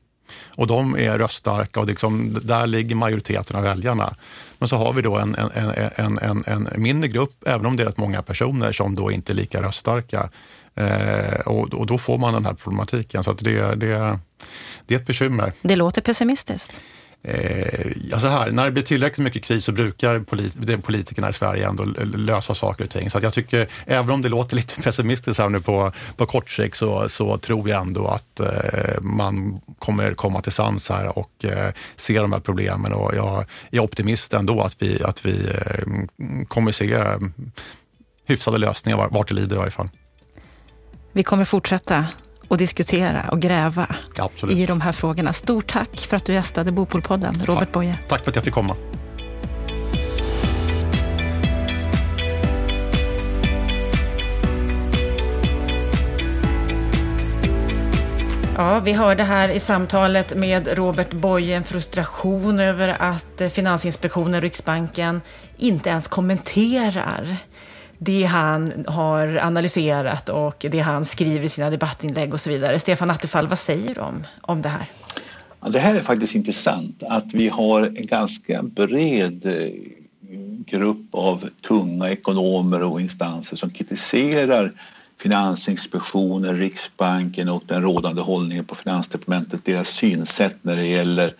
Och 0.47 0.67
de 0.67 0.97
är 0.97 1.19
röststarka 1.19 1.79
och 1.79 1.85
liksom, 1.85 2.37
där 2.43 2.67
ligger 2.67 2.95
majoriteten 2.95 3.55
av 3.55 3.63
väljarna. 3.63 4.15
Men 4.57 4.67
så 4.67 4.75
har 4.75 4.93
vi 4.93 5.01
då 5.01 5.17
en, 5.17 5.35
en, 5.35 5.71
en, 5.95 6.19
en, 6.19 6.43
en 6.47 6.81
mindre 6.81 7.09
grupp, 7.09 7.43
även 7.45 7.65
om 7.65 7.75
det 7.75 7.83
är 7.83 7.87
rätt 7.87 7.97
många 7.97 8.21
personer, 8.21 8.71
som 8.71 8.95
då 8.95 9.11
inte 9.11 9.31
är 9.31 9.35
lika 9.35 9.61
röststarka. 9.61 10.29
Eh, 10.75 11.39
och, 11.45 11.73
och, 11.73 11.85
då 11.85 11.97
får 11.97 12.17
man 12.17 12.33
den 12.33 12.45
här 12.45 12.53
problematiken. 12.53 13.23
Så 13.23 13.33
det, 13.33 13.75
det, 13.75 14.19
det 14.85 14.93
är 14.93 14.99
ett 14.99 15.07
bekymmer. 15.07 15.53
Det 15.61 15.75
låter 15.75 16.01
pessimistiskt. 16.01 16.73
Eh, 17.27 17.91
ja, 18.11 18.19
så 18.19 18.27
här, 18.27 18.51
när 18.51 18.65
det 18.65 18.71
blir 18.71 18.83
tillräckligt 18.83 19.23
mycket 19.23 19.43
kris 19.43 19.65
så 19.65 19.71
brukar 19.71 20.19
polit 20.19 20.83
politikerna 20.83 21.29
i 21.29 21.33
Sverige 21.33 21.67
ändå 21.67 21.83
lösa 22.15 22.55
saker 22.55 22.83
och 22.83 22.89
ting. 22.89 23.09
Så 23.09 23.19
jag 23.21 23.33
tycker, 23.33 23.67
även 23.85 24.11
om 24.11 24.21
det 24.21 24.29
låter 24.29 24.55
lite 24.61 24.81
pessimistiskt 24.81 25.39
här 25.39 25.49
nu 25.49 25.59
på, 25.59 25.91
på 26.17 26.25
kort 26.25 26.49
sikt 26.49 26.77
så, 26.77 27.09
så 27.09 27.37
tror 27.37 27.69
jag 27.69 27.81
ändå 27.81 28.07
att 28.07 28.39
eh, 28.39 29.01
man 29.01 29.61
kommer 29.79 30.13
komma 30.13 30.41
till 30.41 30.51
sans 30.51 30.89
här 30.89 31.17
och 31.17 31.45
eh, 31.45 31.73
se 31.95 32.19
de 32.19 32.33
här 32.33 32.39
problemen. 32.39 32.93
Och 32.93 33.15
jag 33.15 33.45
är 33.71 33.79
optimist 33.79 34.33
ändå 34.33 34.61
att 34.61 34.81
vi, 34.81 35.03
att 35.03 35.25
vi 35.25 35.47
eh, 35.47 36.45
kommer 36.47 36.71
se 36.71 36.93
eh, 36.93 37.17
hyfsade 38.27 38.57
lösningar 38.57 39.07
vart 39.11 39.27
det 39.27 39.35
lider 39.35 39.55
i 39.55 39.59
varje 39.59 39.71
fall. 39.71 39.89
Vi 41.15 41.23
kommer 41.23 41.45
fortsätta 41.45 42.05
och 42.47 42.57
diskutera 42.57 43.25
och 43.31 43.39
gräva 43.39 43.87
Absolut. 44.17 44.57
i 44.57 44.65
de 44.65 44.81
här 44.81 44.91
frågorna. 44.91 45.33
Stort 45.33 45.67
tack 45.67 45.99
för 45.99 46.17
att 46.17 46.25
du 46.25 46.33
gästade 46.33 46.71
Bopolpodden, 46.71 47.33
Robert 47.33 47.59
tack. 47.59 47.71
Boye. 47.71 47.99
Tack 48.07 48.23
för 48.23 48.31
att 48.31 48.35
jag 48.35 48.45
fick 48.45 48.53
komma. 48.53 48.75
Ja, 58.55 58.79
vi 58.79 58.93
hörde 58.93 59.23
här 59.23 59.49
i 59.49 59.59
samtalet 59.59 60.35
med 60.35 60.77
Robert 60.77 61.11
Boye 61.11 61.55
en 61.55 61.63
frustration 61.63 62.59
över 62.59 62.95
att 62.99 63.41
Finansinspektionen 63.53 64.35
och 64.35 64.41
Riksbanken 64.41 65.21
inte 65.57 65.89
ens 65.89 66.07
kommenterar 66.07 67.37
det 67.97 68.23
han 68.23 68.85
har 68.87 69.39
analyserat 69.41 70.29
och 70.29 70.65
det 70.71 70.79
han 70.79 71.05
skriver 71.05 71.45
i 71.45 71.49
sina 71.49 71.69
debattinlägg 71.69 72.33
och 72.33 72.39
så 72.39 72.49
vidare. 72.49 72.79
Stefan 72.79 73.09
Attefall, 73.09 73.47
vad 73.47 73.59
säger 73.59 73.95
du 73.95 74.01
om, 74.01 74.23
om 74.41 74.61
det 74.61 74.69
här? 74.69 74.85
Ja, 75.61 75.69
det 75.69 75.79
här 75.79 75.95
är 75.95 76.01
faktiskt 76.01 76.35
intressant, 76.35 77.03
att 77.03 77.33
vi 77.33 77.49
har 77.49 77.81
en 77.81 78.07
ganska 78.07 78.63
bred 78.63 79.45
eh, 79.45 79.71
grupp 80.65 81.07
av 81.11 81.49
tunga 81.67 82.09
ekonomer 82.09 82.83
och 82.83 83.01
instanser 83.01 83.57
som 83.57 83.69
kritiserar 83.69 84.73
Finansinspektionen, 85.19 86.57
Riksbanken 86.57 87.49
och 87.49 87.63
den 87.67 87.81
rådande 87.81 88.21
hållningen 88.21 88.65
på 88.65 88.75
Finansdepartementet, 88.75 89.65
deras 89.65 89.87
synsätt 89.87 90.57
när 90.61 90.75
det 90.75 90.85
gäller 90.85 91.33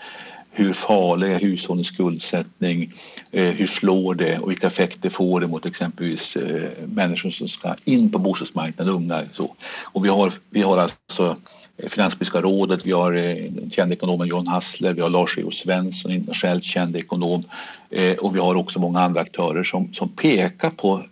hur 0.58 0.74
farlig 0.74 1.32
är 1.32 1.40
hushållens 1.40 1.88
skuldsättning? 1.88 2.94
Eh, 3.32 3.44
hur 3.44 3.68
slår 3.68 4.16
det 4.16 4.40
och 4.40 4.50
vilka 4.50 4.68
effekter 4.68 5.10
får 5.10 5.40
det 5.40 5.48
mot 5.48 5.66
exempelvis 5.66 6.36
eh, 6.36 6.70
människor 6.86 7.30
som 7.30 7.48
ska 7.48 7.76
in 7.86 8.12
på 8.12 8.20
bostadsmarknaden, 8.20 8.94
unga? 8.94 9.24
Så. 9.34 9.56
Och 9.84 10.06
vi 10.06 10.10
har, 10.10 10.34
vi 10.50 10.62
har 10.62 10.78
alltså 10.78 11.38
eh, 11.78 11.90
Finanspolitiska 11.90 12.42
rådet, 12.42 12.86
vi 12.86 12.92
har 12.92 13.12
den 13.12 13.72
kände 13.72 13.96
ekonomen 13.96 14.28
John 14.28 14.48
Hassler, 14.48 14.94
vi 14.94 15.02
har 15.02 15.10
Lars-E.O. 15.10 15.52
Svensson, 15.52 16.12
internationellt 16.12 16.64
känd 16.64 16.96
ekonom 16.96 17.44
och 18.20 18.36
vi 18.36 18.40
har 18.40 18.56
också 18.56 18.80
många 18.80 19.02
andra 19.02 19.22
aktörer 19.22 19.64
som, 19.64 19.94
som 19.94 20.10
pekar 20.10 20.70
på 20.70 21.04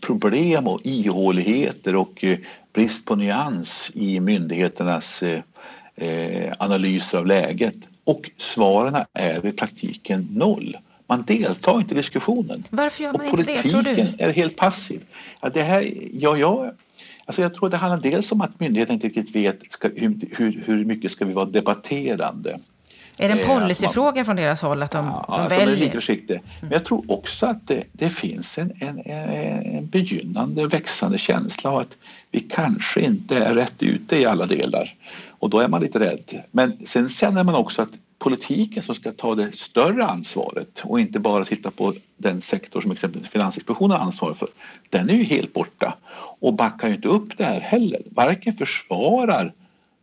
problem 0.00 0.66
och 0.66 0.80
ihåligheter 0.84 1.96
och 1.96 2.24
brist 2.72 3.06
på 3.06 3.16
nyans 3.16 3.90
i 3.94 4.20
myndigheternas 4.20 5.22
analyser 6.58 7.18
av 7.18 7.26
läget. 7.26 7.89
Och 8.10 8.30
svaren 8.36 9.04
är 9.12 9.46
i 9.46 9.52
praktiken 9.52 10.28
noll. 10.30 10.76
Man 11.06 11.22
deltar 11.22 11.78
inte 11.80 11.94
i 11.94 11.96
diskussionen. 11.96 12.64
Varför 12.70 13.02
gör 13.02 13.12
man 13.12 13.20
och 13.20 13.26
inte 13.26 13.42
det, 13.42 13.62
tror 13.62 13.82
du? 13.82 13.94
Politiken 13.94 14.14
är 14.18 14.32
helt 14.32 14.56
passiv. 14.56 15.00
Ja, 15.40 15.48
det 15.48 15.62
här, 15.62 15.92
ja, 16.12 16.36
ja, 16.36 16.72
alltså 17.24 17.42
jag 17.42 17.54
tror 17.54 17.68
det 17.68 17.76
handlar 17.76 18.10
dels 18.10 18.32
om 18.32 18.40
att 18.40 18.60
myndigheten 18.60 18.94
inte 18.94 19.06
riktigt 19.06 19.36
vet 19.36 19.72
ska, 19.72 19.88
hur, 19.88 20.62
hur, 20.66 20.84
mycket 20.84 21.10
ska 21.10 21.24
vi 21.24 21.32
vara 21.32 21.44
debatterande. 21.44 22.60
Är 23.18 23.28
det 23.28 23.34
en 23.34 23.40
eh, 23.40 23.60
policyfråga 23.60 24.24
från 24.24 24.36
deras 24.36 24.62
håll 24.62 24.82
att 24.82 24.90
de, 24.90 25.06
ja, 25.06 25.24
de 25.28 25.48
väljer? 25.48 25.56
Alltså 25.56 25.76
är 25.76 25.80
lite 25.80 25.92
försiktiga. 25.92 26.40
Men 26.60 26.70
jag 26.70 26.84
tror 26.84 27.04
också 27.08 27.46
att 27.46 27.68
det, 27.68 27.84
det 27.92 28.08
finns 28.08 28.58
en, 28.58 28.72
en, 28.80 28.98
en 29.76 29.86
begynnande 29.86 30.66
växande 30.66 31.18
känsla 31.18 31.70
av 31.70 31.78
att 31.78 31.96
vi 32.30 32.40
kanske 32.40 33.00
inte 33.00 33.38
är 33.38 33.54
rätt 33.54 33.82
ute 33.82 34.16
i 34.16 34.26
alla 34.26 34.46
delar. 34.46 34.94
Och 35.40 35.50
då 35.50 35.60
är 35.60 35.68
man 35.68 35.82
lite 35.82 35.98
rädd. 35.98 36.42
Men 36.50 36.86
sen 36.86 37.08
känner 37.08 37.44
man 37.44 37.54
också 37.54 37.82
att 37.82 37.98
politiken 38.18 38.82
som 38.82 38.94
ska 38.94 39.12
ta 39.12 39.34
det 39.34 39.56
större 39.56 40.04
ansvaret 40.04 40.82
och 40.84 41.00
inte 41.00 41.18
bara 41.20 41.44
titta 41.44 41.70
på 41.70 41.94
den 42.16 42.40
sektor 42.40 42.80
som 42.80 42.90
exempelvis 42.90 43.30
Finansinspektionen 43.30 43.90
har 43.90 44.06
ansvar 44.06 44.34
för, 44.34 44.48
den 44.90 45.10
är 45.10 45.14
ju 45.14 45.24
helt 45.24 45.52
borta 45.52 45.96
och 46.40 46.54
backar 46.54 46.88
ju 46.88 46.94
inte 46.94 47.08
upp 47.08 47.38
det 47.38 47.44
här 47.44 47.60
heller. 47.60 48.02
Varken 48.10 48.52
försvarar 48.52 49.52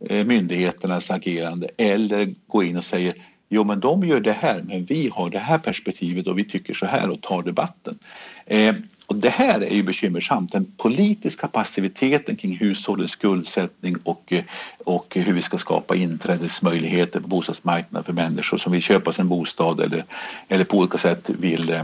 eh, 0.08 0.26
myndigheternas 0.26 1.10
agerande 1.10 1.68
eller 1.76 2.34
går 2.46 2.64
in 2.64 2.76
och 2.76 2.84
säger 2.84 3.14
jo 3.48 3.64
men 3.64 3.80
de 3.80 4.06
gör 4.06 4.20
det 4.20 4.32
här 4.32 4.62
men 4.62 4.84
vi 4.84 5.10
har 5.12 5.30
det 5.30 5.38
här 5.38 5.58
perspektivet 5.58 6.26
och 6.26 6.38
vi 6.38 6.44
tycker 6.44 6.74
så 6.74 6.86
här 6.86 7.10
och 7.10 7.20
tar 7.20 7.42
debatten. 7.42 7.98
Eh, 8.46 8.74
och 9.08 9.16
det 9.16 9.28
här 9.28 9.60
är 9.60 9.74
ju 9.74 9.82
bekymmersamt, 9.82 10.52
den 10.52 10.64
politiska 10.76 11.48
passiviteten 11.48 12.36
kring 12.36 12.56
hushållens 12.56 13.10
skuldsättning 13.10 13.96
och, 14.04 14.32
eh, 14.32 14.44
och 14.84 15.06
hur 15.14 15.32
vi 15.32 15.42
ska 15.42 15.58
skapa 15.58 15.96
inträdesmöjligheter 15.96 17.20
på 17.20 17.28
bostadsmarknaden 17.28 18.04
för 18.04 18.12
människor 18.12 18.58
som 18.58 18.72
vill 18.72 18.82
köpa 18.82 19.12
sig 19.12 19.22
en 19.22 19.28
bostad 19.28 19.80
eller, 19.80 20.04
eller 20.48 20.64
på 20.64 20.76
olika 20.76 20.98
sätt 20.98 21.30
vill 21.30 21.70
eh, 21.70 21.82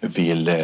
vill 0.00 0.48
eh, 0.48 0.56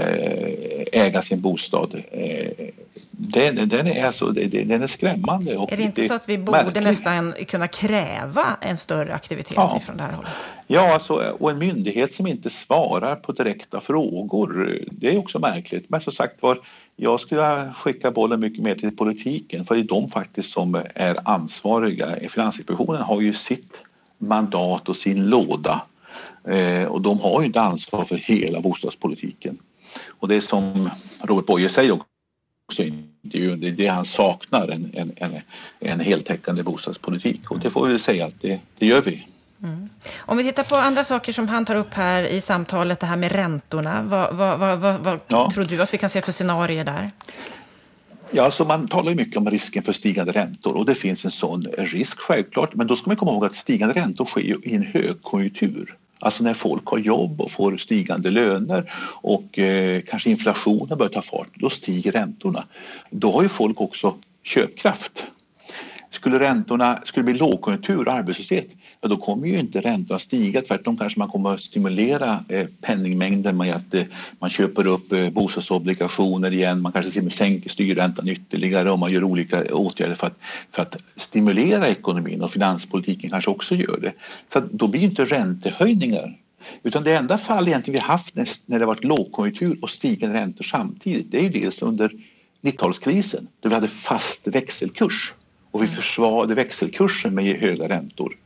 äga 0.93 1.23
sin 1.23 1.41
bostad. 1.41 2.03
Eh, 2.11 2.69
den, 3.11 3.69
den, 3.69 3.87
är, 3.87 4.05
alltså, 4.05 4.27
den 4.27 4.83
är 4.83 4.87
skrämmande. 4.87 5.57
Och 5.57 5.73
är 5.73 5.77
det 5.77 5.83
inte 5.83 6.09
så 6.09 6.15
att 6.15 6.29
vi 6.29 6.39
borde 6.39 6.65
märklig. 6.65 6.83
nästan 6.83 7.35
kunna 7.49 7.69
kräva 7.69 8.57
en 8.61 8.77
större 8.77 9.15
aktivitet 9.15 9.57
ja. 9.57 9.81
från 9.87 9.97
det 9.97 10.03
här 10.03 10.13
hållet? 10.13 10.33
Ja, 10.67 10.95
alltså, 10.95 11.15
och 11.15 11.51
en 11.51 11.59
myndighet 11.59 12.15
som 12.15 12.27
inte 12.27 12.51
svarar 12.51 13.17
på 13.17 13.33
direkta 13.33 13.81
frågor, 13.81 14.79
det 14.91 15.15
är 15.15 15.19
också 15.19 15.39
märkligt. 15.39 15.85
Men 15.89 16.01
som 16.01 16.13
sagt 16.13 16.43
var, 16.43 16.61
jag 16.97 17.21
skulle 17.21 17.73
skicka 17.77 18.11
bollen 18.11 18.41
mycket 18.41 18.63
mer 18.63 18.75
till 18.75 18.97
politiken 18.97 19.65
för 19.65 19.75
det 19.75 19.81
är 19.81 19.85
de 19.85 20.11
faktiskt 20.11 20.53
som 20.53 20.83
är 20.95 21.17
ansvariga. 21.25 22.17
Finansinspektionen 22.29 23.03
har 23.03 23.21
ju 23.21 23.33
sitt 23.33 23.83
mandat 24.19 24.89
och 24.89 24.97
sin 24.97 25.27
låda 25.27 25.83
och 26.89 27.01
de 27.01 27.21
har 27.21 27.41
ju 27.41 27.47
inte 27.47 27.61
ansvar 27.61 28.05
för 28.05 28.17
hela 28.17 28.61
bostadspolitiken. 28.61 29.59
Och 30.07 30.29
det 30.29 30.35
är 30.37 30.41
som 30.41 30.91
Robert 31.23 31.47
Boye 31.47 31.69
säger 31.69 31.93
också 31.93 32.83
i 32.83 33.05
intervjun, 33.23 33.61
det 33.61 33.69
är 33.69 33.73
det 33.73 33.87
han 33.87 34.05
saknar, 34.05 34.69
en, 34.69 34.91
en, 34.95 35.13
en, 35.17 35.41
en 35.81 36.01
heltäckande 36.01 36.63
bostadspolitik. 36.63 37.51
Och 37.51 37.59
det 37.59 37.71
får 37.71 37.87
vi 37.87 37.99
säga 37.99 38.27
att 38.27 38.41
det, 38.41 38.61
det 38.79 38.87
gör 38.87 39.03
vi. 39.03 39.27
Mm. 39.63 39.89
Om 40.19 40.37
vi 40.37 40.45
tittar 40.45 40.63
på 40.63 40.77
andra 40.77 41.05
saker 41.05 41.33
som 41.33 41.49
han 41.49 41.65
tar 41.65 41.77
upp 41.77 41.95
här 41.95 42.23
i 42.23 42.41
samtalet, 42.41 43.01
det 43.01 43.07
här 43.07 43.17
med 43.17 43.33
räntorna. 43.33 44.03
Vad, 44.03 44.35
vad, 44.35 44.59
vad, 44.59 45.01
vad 45.01 45.21
ja. 45.29 45.51
tror 45.55 45.65
du 45.65 45.83
att 45.83 45.95
vi 45.95 45.99
kan 45.99 46.11
se 46.11 46.23
för 46.23 46.33
scenarier 46.33 46.85
där? 46.85 47.11
Ja, 48.31 48.45
alltså 48.45 48.65
man 48.65 48.89
talar 48.89 49.11
ju 49.11 49.17
mycket 49.17 49.37
om 49.37 49.51
risken 49.51 49.83
för 49.83 49.93
stigande 49.93 50.33
räntor 50.33 50.77
och 50.77 50.87
det 50.87 50.95
finns 50.95 51.25
en 51.25 51.31
sån 51.31 51.67
risk 51.79 52.19
självklart. 52.19 52.75
Men 52.75 52.87
då 52.87 52.97
ska 52.97 53.11
man 53.11 53.17
komma 53.17 53.33
ihåg 53.33 53.45
att 53.45 53.55
stigande 53.55 53.95
räntor 53.95 54.25
sker 54.25 54.41
ju 54.41 54.57
i 54.63 54.75
en 54.75 54.83
högkonjunktur. 54.83 55.97
Alltså 56.25 56.45
när 56.45 56.55
folk 56.55 56.87
har 56.87 56.99
jobb 56.99 57.41
och 57.41 57.53
får 57.53 57.77
stigande 57.77 58.31
löner 58.31 58.93
och 59.23 59.59
eh, 59.59 60.03
kanske 60.07 60.31
inflationen 60.31 60.99
börjar 60.99 61.11
ta 61.11 61.23
fart, 61.23 61.49
då 61.55 61.71
stiger 61.71 62.13
räntorna. 62.13 62.65
Då 63.11 63.33
har 63.33 63.43
ju 63.43 63.49
folk 63.49 63.81
också 63.81 64.15
köpkraft. 64.43 65.27
Skulle 66.11 66.39
räntorna, 66.39 67.01
skulle 67.05 67.27
det 67.27 67.33
bli 67.33 67.41
lågkonjunktur 67.41 68.09
och 68.09 68.15
arbetslöshet, 68.15 68.69
ja, 69.05 69.09
då 69.09 69.17
kommer 69.17 69.47
ju 69.47 69.59
inte 69.59 69.81
räntorna 69.81 70.19
stiga. 70.19 70.63
Tvärtom 70.63 70.97
kanske 70.97 71.19
man 71.19 71.29
kommer 71.29 71.55
att 71.55 71.63
stimulera 71.63 72.45
eh, 72.49 72.67
penningmängden 72.81 73.57
med 73.57 73.75
att 73.75 73.95
eh, 73.95 74.05
man 74.39 74.51
köper 74.51 74.87
upp 74.87 75.13
eh, 75.13 75.31
bostadsobligationer 75.31 76.53
igen. 76.53 76.83
Man 76.83 76.93
kanske 76.93 77.11
till 77.11 77.21
och 77.21 77.25
med 77.25 77.33
sänker 77.33 77.71
styrräntan 77.71 78.29
ytterligare 78.29 78.91
och 78.91 78.99
man 78.99 79.13
gör 79.13 79.25
olika 79.25 79.75
åtgärder 79.75 80.15
för 80.15 80.27
att, 80.27 80.39
för 80.73 80.83
att 80.83 80.97
stimulera 81.17 81.89
ekonomin 81.89 82.43
och 82.43 82.53
finanspolitiken 82.53 83.31
kanske 83.31 83.51
också 83.51 83.75
gör 83.75 83.99
det. 84.01 84.13
Så 84.53 84.63
då 84.71 84.87
blir 84.87 85.03
inte 85.03 85.25
räntehöjningar 85.25 86.39
utan 86.83 87.05
det 87.05 87.17
enda 87.17 87.39
fall 87.39 87.69
egentligen 87.69 88.01
vi 88.01 88.07
haft 88.07 88.35
när, 88.67 88.79
det 88.79 88.87
varit 88.87 89.05
lågkonjunktur 89.05 89.79
och 89.83 89.91
stigande 89.91 90.39
räntor 90.39 90.65
samtidigt, 90.65 91.31
det 91.31 91.39
är 91.39 91.43
ju 91.43 91.49
dels 91.49 91.83
under 91.83 92.13
90-talskrisen 92.63 93.47
då 93.61 93.69
vi 93.69 93.75
hade 93.75 93.89
fast 93.89 94.47
växelkurs 94.47 95.33
och 95.71 95.83
vi 95.83 95.87
försvarade 95.87 96.55
växelkursen 96.55 97.35
med 97.35 97.57
höga 97.57 97.89
räntor. 97.89 98.37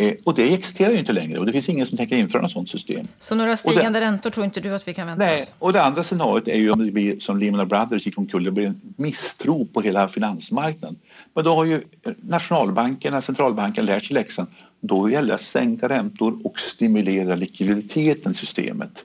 Eh, 0.00 0.14
och 0.24 0.34
det 0.34 0.54
existerar 0.54 0.90
ju 0.90 0.98
inte 0.98 1.12
längre 1.12 1.38
och 1.38 1.46
det 1.46 1.52
finns 1.52 1.68
ingen 1.68 1.86
som 1.86 1.98
tänker 1.98 2.16
införa 2.16 2.42
något 2.42 2.52
sådant 2.52 2.68
system. 2.68 3.08
Så 3.18 3.34
några 3.34 3.56
stigande 3.56 4.00
det, 4.00 4.06
räntor 4.06 4.30
tror 4.30 4.44
inte 4.44 4.60
du 4.60 4.74
att 4.74 4.88
vi 4.88 4.94
kan 4.94 5.06
vänta 5.06 5.24
nej, 5.24 5.42
oss? 5.42 5.52
och 5.58 5.72
det 5.72 5.82
andra 5.82 6.04
scenariot 6.04 6.48
är 6.48 6.56
ju 6.56 6.70
om 6.70 6.86
det 6.86 6.92
blir 6.92 7.20
som 7.20 7.38
Lehman 7.38 7.68
Brothers 7.68 8.06
gick 8.06 8.18
omkull, 8.18 8.44
det 8.44 8.50
blir 8.50 8.66
en 8.66 8.80
misstro 8.96 9.66
på 9.66 9.80
hela 9.80 10.08
finansmarknaden. 10.08 10.96
Men 11.34 11.44
då 11.44 11.54
har 11.54 11.64
ju 11.64 11.82
nationalbankerna, 12.20 13.22
centralbanken 13.22 13.86
lärt 13.86 14.04
sig 14.04 14.14
läxan. 14.14 14.46
då 14.80 15.10
gäller 15.10 15.28
det 15.28 15.34
att 15.34 15.40
sänka 15.40 15.88
räntor 15.88 16.40
och 16.44 16.60
stimulera 16.60 17.34
likviditeten 17.34 18.32
i 18.32 18.34
systemet. 18.34 19.04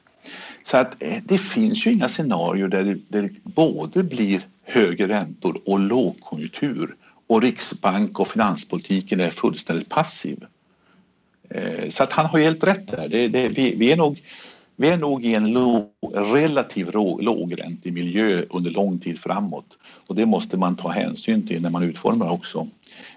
Så 0.64 0.78
att 0.78 1.04
eh, 1.04 1.18
det 1.24 1.38
finns 1.38 1.88
ju 1.88 1.92
inga 1.92 2.10
scenarier 2.10 2.68
där 2.68 2.84
det, 2.84 2.98
där 3.08 3.22
det 3.22 3.44
både 3.44 4.04
blir 4.04 4.42
högre 4.64 5.08
räntor 5.08 5.62
och 5.66 5.80
lågkonjunktur 5.80 6.96
och 7.28 7.42
Riksbank 7.42 8.20
och 8.20 8.28
finanspolitiken 8.28 9.20
är 9.20 9.30
fullständigt 9.30 9.90
passiv. 9.90 10.46
Eh, 11.50 11.90
så 11.90 12.04
att 12.04 12.14
han 12.14 12.26
har 12.26 12.40
helt 12.40 12.64
rätt 12.64 12.88
där. 12.88 13.08
Det, 13.08 13.28
det, 13.28 13.48
vi, 13.48 13.76
vi, 13.76 13.92
är 13.92 13.98
nog, 13.98 14.22
vi 14.76 14.90
är 14.90 14.98
nog 14.98 15.26
i 15.26 15.36
en 15.36 15.52
låg, 15.52 15.90
relativ 16.14 16.92
lågräntemiljö 17.20 18.46
under 18.50 18.72
lång 18.72 19.00
tid 19.00 19.20
framåt 19.20 19.78
och 20.08 20.16
det 20.16 20.26
måste 20.26 20.58
man 20.58 20.76
ta 20.76 20.90
hänsyn 20.90 21.48
till 21.48 21.62
när 21.62 21.70
man 21.70 21.84
utformar 21.84 22.30
också 22.30 22.68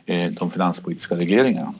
eh, 0.06 0.30
de 0.30 0.50
finanspolitiska 0.50 1.16
regleringarna. 1.16 1.74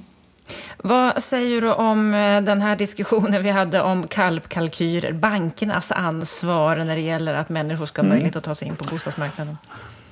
Vad 0.78 1.22
säger 1.22 1.60
du 1.60 1.72
om 1.72 2.14
eh, 2.14 2.40
den 2.42 2.60
här 2.60 2.76
diskussionen 2.76 3.42
vi 3.42 3.50
hade 3.50 3.82
om 3.82 4.06
kalpkalkyler, 4.06 5.12
bankernas 5.12 5.92
ansvar 5.92 6.76
när 6.76 6.96
det 6.96 7.02
gäller 7.02 7.34
att 7.34 7.48
människor 7.48 7.86
ska 7.86 8.02
ha 8.02 8.06
mm. 8.06 8.14
möjlighet 8.16 8.36
att 8.36 8.44
ta 8.44 8.54
sig 8.54 8.68
in 8.68 8.76
på 8.76 8.84
bostadsmarknaden? 8.84 9.56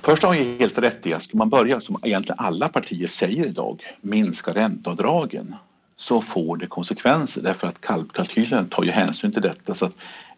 Först 0.01 0.23
har 0.23 0.33
jag 0.33 0.43
helt 0.43 0.77
rätt 0.77 1.05
i 1.05 1.13
att 1.13 1.23
ska 1.23 1.37
man 1.37 1.49
börja 1.49 1.79
som 1.79 1.99
egentligen 2.03 2.39
alla 2.39 2.69
partier 2.69 3.07
säger 3.07 3.45
idag, 3.45 3.81
minska 4.01 4.51
ränteavdragen 4.51 5.55
så 5.97 6.21
får 6.21 6.57
det 6.57 6.67
konsekvenser 6.67 7.41
därför 7.41 7.67
att 7.67 7.81
kalkylen 8.13 8.69
tar 8.69 8.83
ju 8.83 8.91
hänsyn 8.91 9.31
till 9.31 9.41
detta. 9.41 9.73
Så 9.73 9.85
att, 9.85 9.93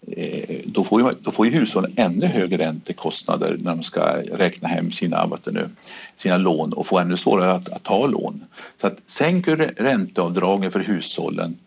eh, 0.08 0.60
då, 0.66 0.84
får 0.84 1.02
ju, 1.02 1.16
då 1.22 1.32
får 1.32 1.46
ju 1.46 1.52
hushållen 1.52 1.94
ännu 1.96 2.26
högre 2.26 2.58
räntekostnader 2.58 3.58
när 3.60 3.72
de 3.72 3.84
ska 3.84 4.02
räkna 4.34 4.68
hem 4.68 4.92
sina, 4.92 5.38
nu, 5.46 5.70
sina 6.18 6.38
lån 6.38 6.74
och 6.74 6.88
få 6.88 7.00
ännu 7.00 7.18
svårare 7.18 7.54
att, 7.54 7.70
att 7.70 7.84
ta 7.84 8.08
lån. 8.08 8.44
Så 8.82 8.88
att 8.88 9.00
sänker 9.08 9.58
ränteavdragen 9.78 10.72
för 10.72 10.80
hushållen 10.80 11.58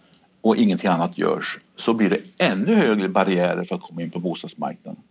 och 0.41 0.57
ingenting 0.57 0.91
annat 0.91 1.19
görs 1.19 1.59
så 1.77 1.95
blir 1.95 2.11
det 2.11 2.21
ännu 2.39 2.75
högre 2.75 3.09
barriärer 3.09 3.65
för 3.65 3.75
att 3.75 3.83
komma 3.83 4.03
in 4.03 4.11
på 4.11 4.19
bostadsmarknaden. 4.19 5.03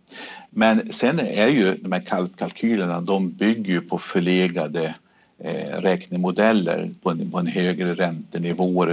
Men 0.50 0.92
sen 0.92 1.20
är 1.20 1.46
ju 1.46 1.74
de 1.74 1.92
här 1.92 2.28
kalkylerna, 2.36 3.00
de 3.00 3.30
bygger 3.30 3.72
ju 3.72 3.80
på 3.80 3.98
förlegade 3.98 4.94
eh, 5.44 5.80
räknemodeller 5.80 6.90
på 7.02 7.10
en, 7.10 7.30
på 7.30 7.38
en 7.38 7.46
högre 7.46 7.94
räntenivå 7.94 8.86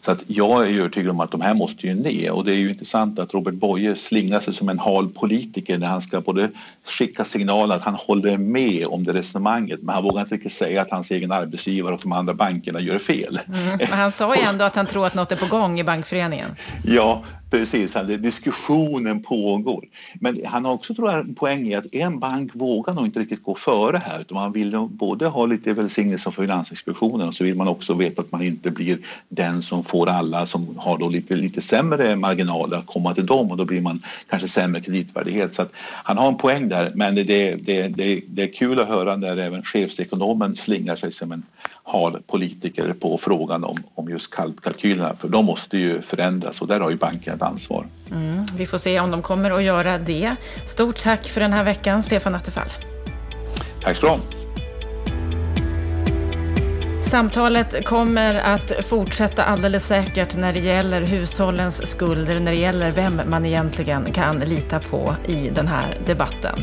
så 0.00 0.10
att 0.10 0.22
jag 0.26 0.68
är 0.68 0.78
övertygad 0.78 1.10
om 1.10 1.20
att 1.20 1.30
de 1.30 1.40
här 1.40 1.54
måste 1.54 1.86
ju 1.86 1.94
ner 1.94 2.32
och 2.32 2.44
det 2.44 2.52
är 2.52 2.56
ju 2.56 2.68
intressant 2.68 3.18
att 3.18 3.34
Robert 3.34 3.54
Boye 3.54 3.96
slingar 3.96 4.40
sig 4.40 4.54
som 4.54 4.68
en 4.68 4.78
hal 4.78 5.08
politiker 5.08 5.78
när 5.78 5.86
han 5.86 6.00
ska 6.00 6.20
både 6.20 6.50
skicka 6.84 7.24
signaler 7.24 7.74
att 7.74 7.82
han 7.82 7.94
håller 7.94 8.38
med 8.38 8.86
om 8.86 9.04
det 9.04 9.12
resonemanget 9.12 9.82
men 9.82 9.94
han 9.94 10.04
vågar 10.04 10.20
inte 10.20 10.34
riktigt 10.34 10.52
säga 10.52 10.82
att 10.82 10.90
hans 10.90 11.10
egen 11.10 11.32
arbetsgivare 11.32 11.94
och 11.94 12.00
de 12.02 12.12
andra 12.12 12.34
bankerna 12.34 12.80
gör 12.80 12.98
fel. 12.98 13.40
Mm, 13.48 13.78
men 13.78 13.98
han 13.98 14.12
sa 14.12 14.36
ju 14.36 14.42
ändå 14.42 14.64
att 14.64 14.76
han 14.76 14.86
tror 14.86 15.06
att 15.06 15.14
något 15.14 15.32
är 15.32 15.36
på 15.36 15.46
gång 15.46 15.80
i 15.80 15.84
bankföreningen. 15.84 16.50
Ja, 16.84 17.22
Precis, 17.50 17.96
diskussionen 18.18 19.22
pågår. 19.22 19.84
Men 20.14 20.40
han 20.44 20.64
har 20.64 20.72
också 20.72 20.94
tror 20.94 21.10
jag, 21.10 21.20
en 21.20 21.34
poäng 21.34 21.66
i 21.66 21.74
att 21.74 21.94
en 21.94 22.18
bank 22.18 22.50
vågar 22.54 22.94
nog 22.94 23.04
inte 23.04 23.20
riktigt 23.20 23.42
gå 23.42 23.54
före 23.54 23.96
här 23.96 24.20
utan 24.20 24.34
man 24.34 24.52
vill 24.52 24.88
både 24.90 25.26
ha 25.26 25.46
lite 25.46 25.72
välsignelse 25.72 26.30
från 26.30 26.44
Finansinspektionen 26.46 27.28
och 27.28 27.34
så 27.34 27.44
vill 27.44 27.56
man 27.56 27.68
också 27.68 27.94
veta 27.94 28.22
att 28.22 28.32
man 28.32 28.42
inte 28.42 28.70
blir 28.70 28.98
den 29.28 29.62
som 29.62 29.84
får 29.84 30.08
alla 30.08 30.46
som 30.46 30.78
har 30.78 30.98
då 30.98 31.08
lite, 31.08 31.36
lite 31.36 31.60
sämre 31.60 32.16
marginaler 32.16 32.76
att 32.76 32.86
komma 32.86 33.14
till 33.14 33.26
dem 33.26 33.50
och 33.50 33.56
då 33.56 33.64
blir 33.64 33.80
man 33.80 34.02
kanske 34.28 34.48
sämre 34.48 34.80
kreditvärdighet. 34.80 35.54
Så 35.54 35.62
att 35.62 35.72
han 35.78 36.18
har 36.18 36.28
en 36.28 36.36
poäng 36.36 36.68
där 36.68 36.92
men 36.94 37.14
det, 37.14 37.22
det, 37.22 37.56
det, 37.88 38.22
det 38.26 38.42
är 38.42 38.52
kul 38.52 38.80
att 38.80 38.88
höra 38.88 39.16
när 39.16 39.36
även 39.36 39.62
chefsekonomen 39.62 40.56
slingar 40.56 40.96
sig 40.96 41.12
som 41.12 41.32
en 41.32 41.42
hal 41.82 42.22
politiker 42.26 42.92
på 42.92 43.18
frågan 43.18 43.64
om, 43.64 43.76
om 43.94 44.08
just 44.08 44.34
kalkylerna 44.62 45.16
för 45.16 45.28
de 45.28 45.44
måste 45.44 45.78
ju 45.78 46.02
förändras 46.02 46.60
och 46.60 46.66
där 46.66 46.80
har 46.80 46.90
ju 46.90 46.96
banken 46.96 47.35
ett 47.36 47.42
ansvar. 47.42 47.86
Mm, 48.10 48.46
vi 48.56 48.66
får 48.66 48.78
se 48.78 49.00
om 49.00 49.10
de 49.10 49.22
kommer 49.22 49.50
att 49.50 49.62
göra 49.62 49.98
det. 49.98 50.36
Stort 50.64 51.02
tack 51.02 51.28
för 51.28 51.40
den 51.40 51.52
här 51.52 51.64
veckan, 51.64 52.02
Stefan 52.02 52.34
Attefall. 52.34 52.68
Tack 53.82 53.96
ska 53.96 54.06
du 54.06 54.12
ha. 54.12 54.18
Samtalet 57.16 57.84
kommer 57.84 58.34
att 58.34 58.72
fortsätta 58.88 59.44
alldeles 59.44 59.86
säkert 59.86 60.36
när 60.36 60.52
det 60.52 60.58
gäller 60.58 61.00
hushållens 61.00 61.90
skulder, 61.90 62.40
när 62.40 62.50
det 62.50 62.56
gäller 62.56 62.90
vem 62.90 63.20
man 63.26 63.46
egentligen 63.46 64.12
kan 64.12 64.38
lita 64.38 64.80
på 64.80 65.16
i 65.28 65.50
den 65.50 65.68
här 65.68 65.96
debatten. 66.06 66.58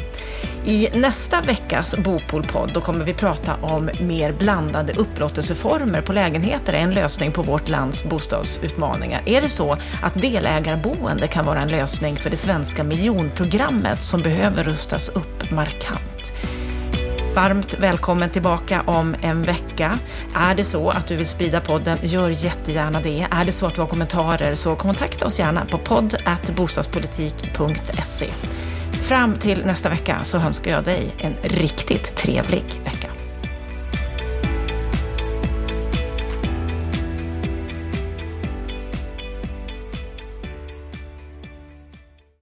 I 0.66 0.90
nästa 0.94 1.42
veckas 1.42 1.96
Bopolpodd 1.98 2.72
då 2.74 2.82
kommer 2.82 3.06
vi 3.06 3.14
prata 3.14 3.56
om 3.62 3.90
mer 4.00 4.32
blandade 4.32 4.94
upplåtelseformer 4.94 6.02
på 6.02 6.14
lägenheter, 6.14 6.74
en 6.74 6.92
lösning 6.92 7.32
på 7.32 7.42
vårt 7.42 7.70
lands 7.70 8.04
bostadsutmaningar. 8.04 9.22
Är 9.26 9.42
det 9.42 9.50
så 9.50 9.78
att 10.04 10.22
delägarboende 10.22 11.28
kan 11.28 11.46
vara 11.46 11.62
en 11.62 11.70
lösning 11.70 12.16
för 12.16 12.30
det 12.30 12.38
svenska 12.38 12.84
miljonprogrammet 12.84 14.02
som 14.02 14.22
behöver 14.22 14.64
rustas 14.64 15.10
upp 15.10 15.52
markant? 15.52 16.13
Varmt 17.36 17.80
välkommen 17.80 18.30
tillbaka 18.30 18.84
om 18.86 19.16
en 19.22 19.44
vecka. 19.44 20.00
Är 20.36 20.56
det 20.56 20.64
så 20.64 20.90
att 20.90 21.08
du 21.08 21.16
vill 21.16 21.28
sprida 21.28 21.62
podden, 21.62 21.98
gör 22.02 22.30
jättegärna 22.30 23.02
det. 23.02 23.28
Är 23.32 23.46
det 23.46 23.52
så 23.52 23.66
att 23.66 23.76
du 23.76 23.82
har 23.82 23.88
kommentarer 23.88 24.56
så 24.56 24.76
kontakta 24.76 25.26
oss 25.26 25.40
gärna 25.40 25.66
på 25.66 25.78
podd.bostadspolitik.se. 25.78 28.28
Fram 28.92 29.34
till 29.34 29.66
nästa 29.66 29.90
vecka 29.90 30.20
så 30.24 30.38
önskar 30.38 30.72
jag 30.72 30.84
dig 30.84 31.12
en 31.18 31.34
riktigt 31.44 32.16
trevlig 32.16 32.64
vecka. 32.84 33.23